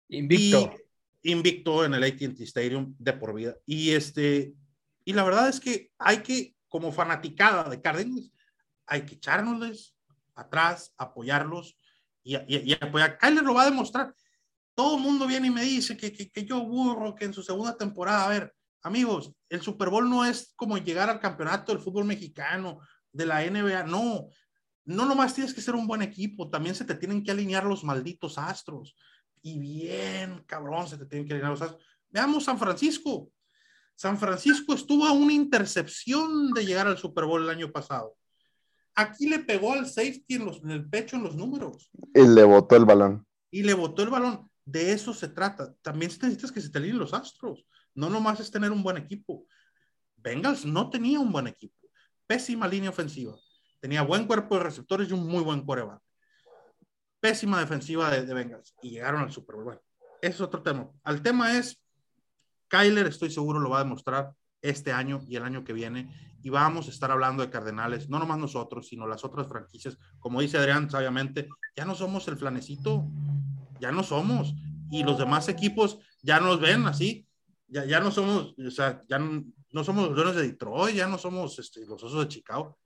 Invicto. 0.10 0.74
y 0.74 0.89
invicto 1.24 1.84
en 1.86 1.94
el 1.94 2.04
AT&T 2.04 2.44
Stadium 2.44 2.96
de 2.98 3.14
por 3.14 3.34
vida. 3.34 3.56
Y 3.66 3.92
este, 3.92 4.54
y 5.06 5.14
la 5.14 5.24
verdad 5.24 5.50
es 5.50 5.60
que 5.60 5.92
hay 5.98 6.20
que, 6.20 6.56
como 6.68 6.92
fanaticada 6.92 7.70
de 7.70 7.82
Cardinals, 7.82 8.32
hay 8.86 9.04
que 9.06 9.16
echárnosles 9.16 9.96
atrás, 10.36 10.94
apoyarlos 10.98 11.78
y, 12.24 12.36
y, 12.36 12.72
y 12.72 12.74
apoyar. 12.74 13.18
Kyler 13.18 13.44
lo 13.44 13.54
va 13.54 13.64
a 13.64 13.70
demostrar. 13.70 14.14
Todo 14.76 14.98
el 14.98 15.04
mundo 15.04 15.28
viene 15.28 15.48
y 15.48 15.52
me 15.52 15.64
dice 15.64 15.98
que, 15.98 16.14
que, 16.14 16.30
que 16.30 16.46
yo 16.46 16.62
burro, 16.62 17.16
que 17.16 17.26
en 17.26 17.34
su 17.34 17.44
segunda 17.44 17.76
temporada, 17.76 18.26
a 18.26 18.30
ver, 18.30 18.54
amigos, 18.82 19.34
el 19.50 19.62
Super 19.62 19.90
Bowl 19.90 20.10
no 20.10 20.26
es 20.26 20.54
como 20.56 20.78
llegar 20.78 21.10
al 21.10 21.20
campeonato 21.20 21.74
del 21.74 21.82
fútbol 21.82 22.06
mexicano, 22.06 22.80
de 23.12 23.26
la 23.26 23.44
NBA, 23.44 23.84
no. 23.84 24.30
No 24.86 25.06
nomás 25.06 25.34
tienes 25.34 25.54
que 25.54 25.62
ser 25.62 25.76
un 25.76 25.88
buen 25.88 26.02
equipo, 26.02 26.50
también 26.50 26.76
se 26.76 26.86
te 26.86 26.96
tienen 26.96 27.24
que 27.24 27.32
alinear 27.32 27.66
los 27.66 27.84
malditos 27.84 28.38
astros 28.38 28.96
y 29.42 29.60
bien, 29.60 30.44
cabrón, 30.46 30.88
se 30.88 30.98
te 30.98 31.06
tienen 31.06 31.28
que 31.28 31.34
alinear 31.34 31.52
los 31.52 31.62
astros. 31.62 31.84
Veamos 32.10 32.44
San 32.44 32.58
Francisco. 32.60 33.32
San 33.96 34.18
Francisco 34.18 34.74
estuvo 34.74 35.06
a 35.06 35.12
una 35.12 35.34
intercepción 35.34 36.52
de 36.52 36.66
llegar 36.66 36.88
al 36.88 36.98
Super 36.98 37.26
Bowl 37.26 37.44
el 37.44 37.50
año 37.50 37.72
pasado. 37.72 38.16
Aquí 38.96 39.28
le 39.30 39.40
pegó 39.40 39.74
al 39.74 39.88
safety 39.88 40.36
en, 40.36 40.46
los, 40.46 40.62
en 40.64 40.72
el 40.72 40.90
pecho 40.90 41.16
en 41.16 41.24
los 41.24 41.36
números 41.36 41.90
Y 42.14 42.28
le 42.28 42.44
botó 42.44 42.76
el 42.76 42.86
balón. 42.86 43.26
y 43.52 43.64
le 43.64 43.74
botó 43.74 44.04
el 44.04 44.10
balón. 44.10 44.50
De 44.66 44.92
eso 44.92 45.14
se 45.14 45.28
trata. 45.30 45.74
También 45.82 46.12
necesitas 46.12 46.52
que 46.52 46.62
se 46.62 46.70
te 46.70 46.78
alineen 46.78 47.00
los 47.00 47.14
astros. 47.14 47.66
No 47.96 48.10
nomás 48.10 48.40
es 48.40 48.52
tener 48.52 48.72
un 48.72 48.84
buen 48.84 48.98
equipo. 48.98 49.46
Bengals 50.18 50.66
no 50.66 50.90
tenía 50.90 51.20
un 51.20 51.32
buen 51.32 51.48
equipo. 51.48 51.76
Pésima 52.28 52.68
línea 52.68 52.90
ofensiva. 52.90 53.36
Tenía 53.80 54.02
buen 54.04 54.28
cuerpo 54.28 54.58
de 54.58 54.64
receptores 54.64 55.10
y 55.10 55.14
un 55.14 55.26
muy 55.28 55.44
buen 55.44 55.66
coreback. 55.66 56.02
Pésima 57.20 57.60
defensiva 57.60 58.10
de, 58.10 58.26
de 58.26 58.34
Bengals. 58.34 58.76
Y 58.82 58.92
llegaron 58.92 59.22
al 59.22 59.32
Super 59.32 59.56
Bowl. 59.56 59.66
Bueno, 59.66 59.82
ese 60.22 60.36
es 60.36 60.42
otro 60.42 60.62
tema. 60.62 60.90
Al 61.04 61.22
tema 61.22 61.58
es, 61.58 61.82
Kyler 62.68 63.08
estoy 63.08 63.32
seguro 63.32 63.60
lo 63.60 63.70
va 63.70 63.80
a 63.80 63.84
demostrar 63.84 64.34
este 64.62 64.92
año 64.92 65.22
y 65.28 65.36
el 65.36 65.44
año 65.44 65.64
que 65.64 65.74
viene. 65.74 66.38
Y 66.42 66.50
vamos 66.50 66.88
a 66.88 66.92
estar 66.92 67.12
hablando 67.12 67.44
de 67.44 67.50
Cardenales, 67.50 68.10
no 68.10 68.20
nomás 68.20 68.38
nosotros, 68.38 68.88
sino 68.88 69.08
las 69.08 69.24
otras 69.24 69.48
franquicias. 69.48 69.98
Como 70.20 70.42
dice 70.42 70.58
Adrián, 70.58 70.90
sabiamente, 70.90 71.50
ya 71.76 71.86
no 71.86 71.96
somos 71.96 72.28
el 72.28 72.38
flanecito, 72.38 73.06
ya 73.80 73.92
no 73.92 74.04
somos. 74.04 74.54
y 74.92 75.04
los 75.04 75.20
demás 75.20 75.48
equipos 75.50 76.00
ya 76.24 76.40
nos 76.40 76.60
ven 76.60 76.88
así, 76.88 77.28
ya, 77.68 77.86
ya 77.86 78.00
no 78.00 78.10
somos, 78.10 78.56
o 78.58 78.72
sea, 78.72 79.04
ya 79.08 79.20
no, 79.20 79.44
no 79.72 79.84
somos 79.84 80.08
los 80.08 80.16
dueños 80.16 80.36
de 80.36 80.48
Detroit, 80.48 80.96
ya 80.96 81.08
no 81.08 81.20
somos 81.20 81.60
este, 81.60 81.86
los 81.86 82.02
osos 82.04 82.22
de 82.22 82.28
Chicago. 82.28 82.80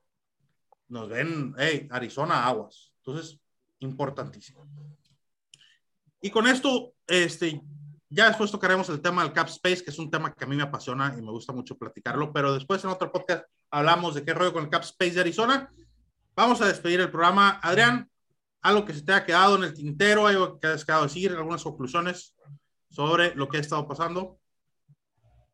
Nos 0.89 1.07
ven, 1.07 1.55
hey, 1.57 1.87
Arizona, 1.89 2.45
aguas. 2.45 2.91
Entonces, 2.97 3.39
importantísimo. 3.83 4.65
Y 6.21 6.31
con 6.31 6.47
esto, 6.47 6.93
este, 7.05 7.61
ya 8.09 8.27
después 8.27 8.49
tocaremos 8.49 8.87
el 8.89 9.01
tema 9.01 9.23
del 9.23 9.33
cap 9.33 9.47
space, 9.47 9.83
que 9.83 9.91
es 9.91 9.99
un 9.99 10.09
tema 10.09 10.33
que 10.33 10.45
a 10.45 10.47
mí 10.47 10.55
me 10.55 10.63
apasiona 10.63 11.13
y 11.17 11.21
me 11.21 11.31
gusta 11.31 11.51
mucho 11.51 11.77
platicarlo, 11.77 12.31
pero 12.31 12.53
después 12.53 12.83
en 12.83 12.91
otro 12.91 13.11
podcast 13.11 13.45
hablamos 13.69 14.15
de 14.15 14.23
qué 14.23 14.33
rollo 14.33 14.53
con 14.53 14.63
el 14.63 14.69
cap 14.69 14.83
space 14.83 15.13
de 15.13 15.21
Arizona. 15.21 15.71
Vamos 16.35 16.61
a 16.61 16.67
despedir 16.67 17.01
el 17.01 17.11
programa. 17.11 17.59
Adrián, 17.61 18.09
algo 18.61 18.85
que 18.85 18.93
se 18.93 19.03
te 19.03 19.13
ha 19.13 19.25
quedado 19.25 19.57
en 19.57 19.65
el 19.65 19.73
tintero, 19.73 20.27
algo 20.27 20.59
que 20.59 20.67
has 20.67 20.85
quedado 20.85 21.03
decir, 21.03 21.31
algunas 21.31 21.63
conclusiones 21.63 22.33
sobre 22.89 23.35
lo 23.35 23.49
que 23.49 23.57
ha 23.57 23.61
estado 23.61 23.87
pasando. 23.87 24.39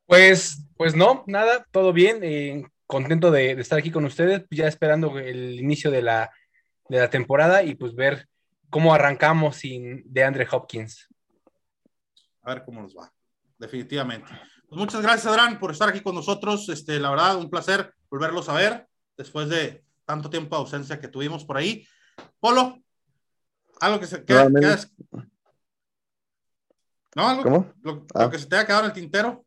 Pues, 0.05 0.65
pues 0.77 0.95
no, 0.95 1.23
nada, 1.27 1.65
todo 1.71 1.93
bien. 1.93 2.19
Eh, 2.23 2.63
contento 2.85 3.31
de, 3.31 3.55
de, 3.55 3.61
estar 3.61 3.79
aquí 3.79 3.91
con 3.91 4.05
ustedes, 4.05 4.45
ya 4.51 4.67
esperando 4.67 5.17
el 5.17 5.59
inicio 5.59 5.91
de 5.91 6.01
la, 6.01 6.31
de 6.89 6.99
la 6.99 7.09
temporada 7.09 7.63
y 7.63 7.75
pues 7.75 7.95
ver 7.95 8.27
cómo 8.69 8.93
arrancamos 8.93 9.57
sin 9.57 10.03
de 10.05 10.23
Andre 10.23 10.47
Hopkins. 10.51 11.07
A 12.41 12.53
ver 12.53 12.63
cómo 12.65 12.81
nos 12.81 12.95
va, 12.95 13.11
definitivamente. 13.57 14.29
Pues 14.67 14.79
muchas 14.79 15.01
gracias, 15.01 15.25
Adrián, 15.27 15.59
por 15.59 15.71
estar 15.71 15.89
aquí 15.89 16.01
con 16.01 16.15
nosotros. 16.15 16.67
Este, 16.69 16.99
la 16.99 17.09
verdad, 17.09 17.37
un 17.37 17.49
placer 17.49 17.93
volverlos 18.09 18.49
a 18.49 18.53
ver 18.53 18.87
después 19.17 19.49
de 19.49 19.83
tanto 20.05 20.29
tiempo 20.29 20.55
de 20.55 20.61
ausencia 20.61 20.99
que 20.99 21.07
tuvimos 21.07 21.45
por 21.45 21.57
ahí. 21.57 21.87
Polo, 22.39 22.77
algo 23.79 23.99
que 23.99 24.07
se 24.07 24.23
que, 24.25 24.33
no. 27.15 27.27
¿Algo, 27.27 27.43
¿Cómo? 27.43 27.73
Lo, 27.81 28.05
ah. 28.13 28.23
lo, 28.23 28.29
que 28.29 28.39
se 28.39 28.45
te 28.45 28.55
ha 28.55 28.65
quedado 28.65 28.83
en 28.83 28.87
el 28.87 28.93
tintero. 28.93 29.45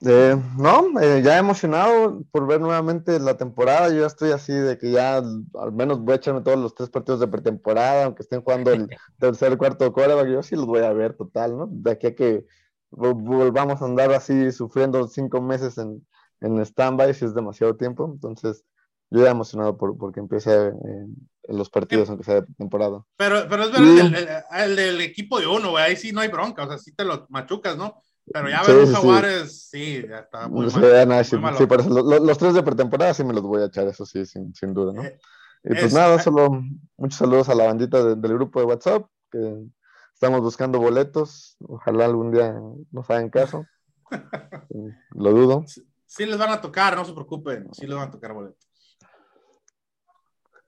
Eh, 0.00 0.36
no, 0.58 1.00
eh, 1.00 1.22
ya 1.22 1.38
emocionado 1.38 2.22
por 2.30 2.46
ver 2.46 2.60
nuevamente 2.60 3.18
la 3.20 3.36
temporada. 3.36 3.88
Yo 3.88 4.00
ya 4.00 4.06
estoy 4.06 4.32
así 4.32 4.52
de 4.52 4.78
que 4.78 4.90
ya 4.90 5.16
al 5.16 5.72
menos 5.72 6.00
voy 6.00 6.12
a 6.12 6.16
echarme 6.16 6.42
todos 6.42 6.58
los 6.58 6.74
tres 6.74 6.90
partidos 6.90 7.20
de 7.20 7.28
pretemporada, 7.28 8.04
aunque 8.04 8.22
estén 8.22 8.42
jugando 8.42 8.72
el 8.72 8.88
tercer, 9.18 9.56
cuarto 9.56 9.92
coreback. 9.92 10.28
Yo 10.28 10.42
sí 10.42 10.56
los 10.56 10.66
voy 10.66 10.80
a 10.80 10.92
ver 10.92 11.16
total, 11.16 11.56
¿no? 11.56 11.68
De 11.70 11.92
aquí 11.92 12.08
a 12.08 12.14
que 12.14 12.44
volvamos 12.90 13.82
a 13.82 13.84
andar 13.86 14.12
así 14.12 14.52
sufriendo 14.52 15.06
cinco 15.08 15.40
meses 15.40 15.78
en, 15.78 16.06
en 16.40 16.58
stand-by, 16.60 17.14
si 17.14 17.24
es 17.24 17.34
demasiado 17.34 17.76
tiempo. 17.76 18.10
Entonces, 18.12 18.64
yo 19.10 19.24
ya 19.24 19.30
emocionado 19.30 19.76
por 19.76 19.96
porque 19.96 20.20
empiece 20.20 20.50
eh, 20.68 21.06
los 21.48 21.70
partidos, 21.70 22.08
aunque 22.08 22.24
sea 22.24 22.40
de 22.40 22.46
temporada. 22.58 23.04
Pero, 23.16 23.46
pero 23.48 23.64
es 23.64 23.72
verdad, 23.72 23.86
y... 23.86 24.00
el, 24.00 24.14
el, 24.14 24.28
el, 24.50 24.76
del 24.76 25.00
equipo 25.00 25.40
de 25.40 25.46
uno, 25.46 25.70
güey, 25.70 25.84
ahí 25.84 25.96
sí 25.96 26.12
no 26.12 26.20
hay 26.20 26.28
bronca, 26.28 26.64
o 26.64 26.68
sea, 26.68 26.78
sí 26.78 26.94
te 26.94 27.04
lo 27.04 27.26
machucas, 27.28 27.76
¿no? 27.76 28.02
Pero 28.32 28.48
ya 28.48 28.62
ver 28.62 28.70
sí, 28.70 28.80
los 28.80 28.90
jaguares, 28.90 29.68
sí. 29.68 30.00
sí, 30.00 30.08
ya 30.08 30.20
está 30.20 30.48
muy 30.48 30.70
sí, 30.70 30.78
mal. 30.78 31.24
Sí, 31.24 31.36
muy 31.36 31.54
sí 31.54 31.66
por 31.66 31.80
eso, 31.80 31.90
los, 31.90 32.20
los, 32.20 32.38
tres 32.38 32.54
de 32.54 32.62
pretemporada 32.62 33.12
sí 33.12 33.22
me 33.22 33.34
los 33.34 33.42
voy 33.42 33.62
a 33.62 33.66
echar, 33.66 33.86
eso 33.86 34.06
sí, 34.06 34.24
sin, 34.24 34.54
sin 34.54 34.72
duda, 34.72 34.92
¿no? 34.94 35.02
Eh, 35.02 35.18
y 35.64 35.68
pues 35.68 35.84
es, 35.84 35.94
nada, 35.94 36.18
solo 36.18 36.62
muchos 36.96 37.18
saludos 37.18 37.48
a 37.48 37.54
la 37.54 37.64
bandita 37.64 38.02
de, 38.02 38.16
del 38.16 38.34
grupo 38.34 38.60
de 38.60 38.66
WhatsApp, 38.66 39.06
que 39.30 39.66
estamos 40.14 40.40
buscando 40.40 40.78
boletos, 40.78 41.56
ojalá 41.60 42.06
algún 42.06 42.32
día 42.32 42.54
nos 42.90 43.10
hagan 43.10 43.28
caso. 43.28 43.66
Lo 45.14 45.32
dudo. 45.32 45.64
Sí, 46.06 46.26
les 46.26 46.38
van 46.38 46.50
a 46.50 46.60
tocar, 46.60 46.96
no 46.96 47.04
se 47.04 47.12
preocupen, 47.12 47.68
sí 47.72 47.86
les 47.86 47.96
van 47.96 48.08
a 48.08 48.10
tocar 48.10 48.32
boletos. 48.32 48.68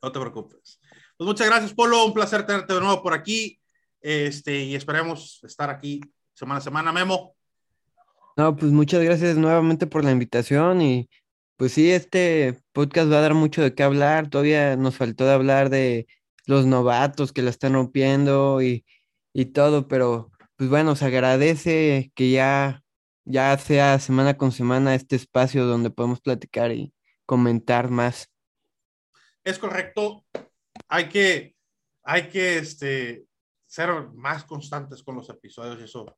No 0.02 0.12
te 0.12 0.20
preocupes. 0.20 0.80
Pues 1.16 1.26
muchas 1.26 1.46
gracias, 1.46 1.72
Polo, 1.72 2.04
un 2.04 2.12
placer 2.12 2.44
tenerte 2.44 2.74
de 2.74 2.80
nuevo 2.80 3.02
por 3.02 3.14
aquí, 3.14 3.58
este, 4.00 4.58
y 4.58 4.74
esperemos 4.74 5.40
estar 5.44 5.70
aquí 5.70 6.00
semana 6.34 6.58
a 6.58 6.62
semana. 6.62 6.92
Memo, 6.92 7.35
no, 8.36 8.54
pues 8.54 8.70
muchas 8.70 9.02
gracias 9.02 9.36
nuevamente 9.36 9.86
por 9.86 10.04
la 10.04 10.12
invitación 10.12 10.82
y 10.82 11.08
pues 11.56 11.72
sí, 11.72 11.90
este 11.90 12.60
podcast 12.72 13.10
va 13.10 13.18
a 13.18 13.22
dar 13.22 13.34
mucho 13.34 13.62
de 13.62 13.74
qué 13.74 13.82
hablar. 13.82 14.28
Todavía 14.28 14.76
nos 14.76 14.96
faltó 14.96 15.24
de 15.24 15.32
hablar 15.32 15.70
de 15.70 16.06
los 16.44 16.66
novatos 16.66 17.32
que 17.32 17.40
la 17.40 17.48
están 17.48 17.72
rompiendo 17.72 18.60
y, 18.60 18.84
y 19.32 19.46
todo, 19.46 19.88
pero 19.88 20.30
pues 20.56 20.68
bueno, 20.68 20.96
se 20.96 21.06
agradece 21.06 22.12
que 22.14 22.30
ya, 22.30 22.84
ya 23.24 23.56
sea 23.56 23.98
semana 23.98 24.36
con 24.36 24.52
semana 24.52 24.94
este 24.94 25.16
espacio 25.16 25.64
donde 25.64 25.90
podemos 25.90 26.20
platicar 26.20 26.72
y 26.72 26.92
comentar 27.24 27.90
más. 27.90 28.30
Es 29.44 29.58
correcto. 29.58 30.26
Hay 30.88 31.08
que, 31.08 31.56
hay 32.02 32.28
que 32.28 32.58
este, 32.58 33.24
ser 33.66 34.10
más 34.12 34.44
constantes 34.44 35.02
con 35.02 35.14
los 35.14 35.30
episodios 35.30 35.80
eso 35.80 36.16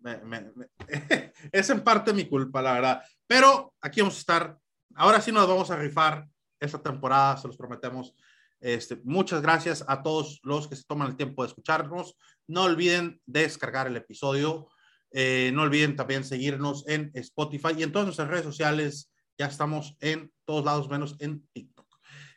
me, 0.00 0.18
me, 0.18 0.52
me, 0.54 0.68
es 1.52 1.70
en 1.70 1.82
parte 1.82 2.12
mi 2.12 2.28
culpa, 2.28 2.62
la 2.62 2.72
verdad. 2.72 3.02
Pero 3.26 3.74
aquí 3.80 4.00
vamos 4.00 4.16
a 4.16 4.20
estar. 4.20 4.58
Ahora 4.94 5.20
sí 5.20 5.32
nos 5.32 5.48
vamos 5.48 5.70
a 5.70 5.76
rifar 5.76 6.26
esta 6.58 6.82
temporada, 6.82 7.36
se 7.36 7.48
los 7.48 7.56
prometemos. 7.56 8.14
Este, 8.60 9.00
muchas 9.04 9.40
gracias 9.40 9.84
a 9.88 10.02
todos 10.02 10.40
los 10.42 10.68
que 10.68 10.76
se 10.76 10.84
toman 10.84 11.08
el 11.08 11.16
tiempo 11.16 11.42
de 11.42 11.48
escucharnos. 11.48 12.16
No 12.46 12.64
olviden 12.64 13.20
descargar 13.24 13.86
el 13.86 13.96
episodio. 13.96 14.68
Eh, 15.12 15.50
no 15.54 15.62
olviden 15.62 15.96
también 15.96 16.24
seguirnos 16.24 16.86
en 16.86 17.10
Spotify 17.14 17.70
y 17.76 17.82
en 17.82 17.92
todas 17.92 18.06
nuestras 18.06 18.28
redes 18.28 18.44
sociales. 18.44 19.10
Ya 19.38 19.46
estamos 19.46 19.96
en 20.00 20.30
todos 20.44 20.64
lados, 20.64 20.88
menos 20.88 21.16
en 21.20 21.46
TikTok. 21.52 21.86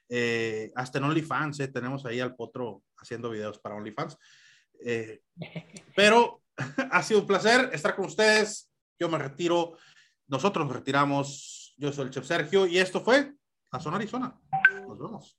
Eh, 0.10 0.72
hasta 0.76 1.00
en 1.00 1.06
OnlyFans, 1.06 1.60
eh, 1.60 1.68
tenemos 1.68 2.06
ahí 2.06 2.20
al 2.20 2.36
potro 2.36 2.84
haciendo 2.98 3.30
videos 3.30 3.60
para 3.60 3.76
OnlyFans. 3.76 4.18
Pero 5.96 6.43
ha 6.92 7.04
sido 7.04 7.22
un 7.22 7.28
placer 7.28 7.70
estar 7.74 7.96
con 7.96 8.06
ustedes. 8.06 8.70
Yo 9.00 9.10
me 9.10 9.18
retiro. 9.18 9.78
Nosotros 10.28 10.66
nos 10.66 10.76
retiramos. 10.76 11.74
Yo 11.78 11.92
soy 11.92 12.06
el 12.06 12.12
chef 12.12 12.26
Sergio 12.26 12.66
y 12.66 12.78
esto 12.78 13.02
fue 13.02 13.34
A 13.72 13.80
Zona 13.80 13.98
Arizona. 13.98 14.40
Nos 14.88 15.00
vemos. 15.00 15.38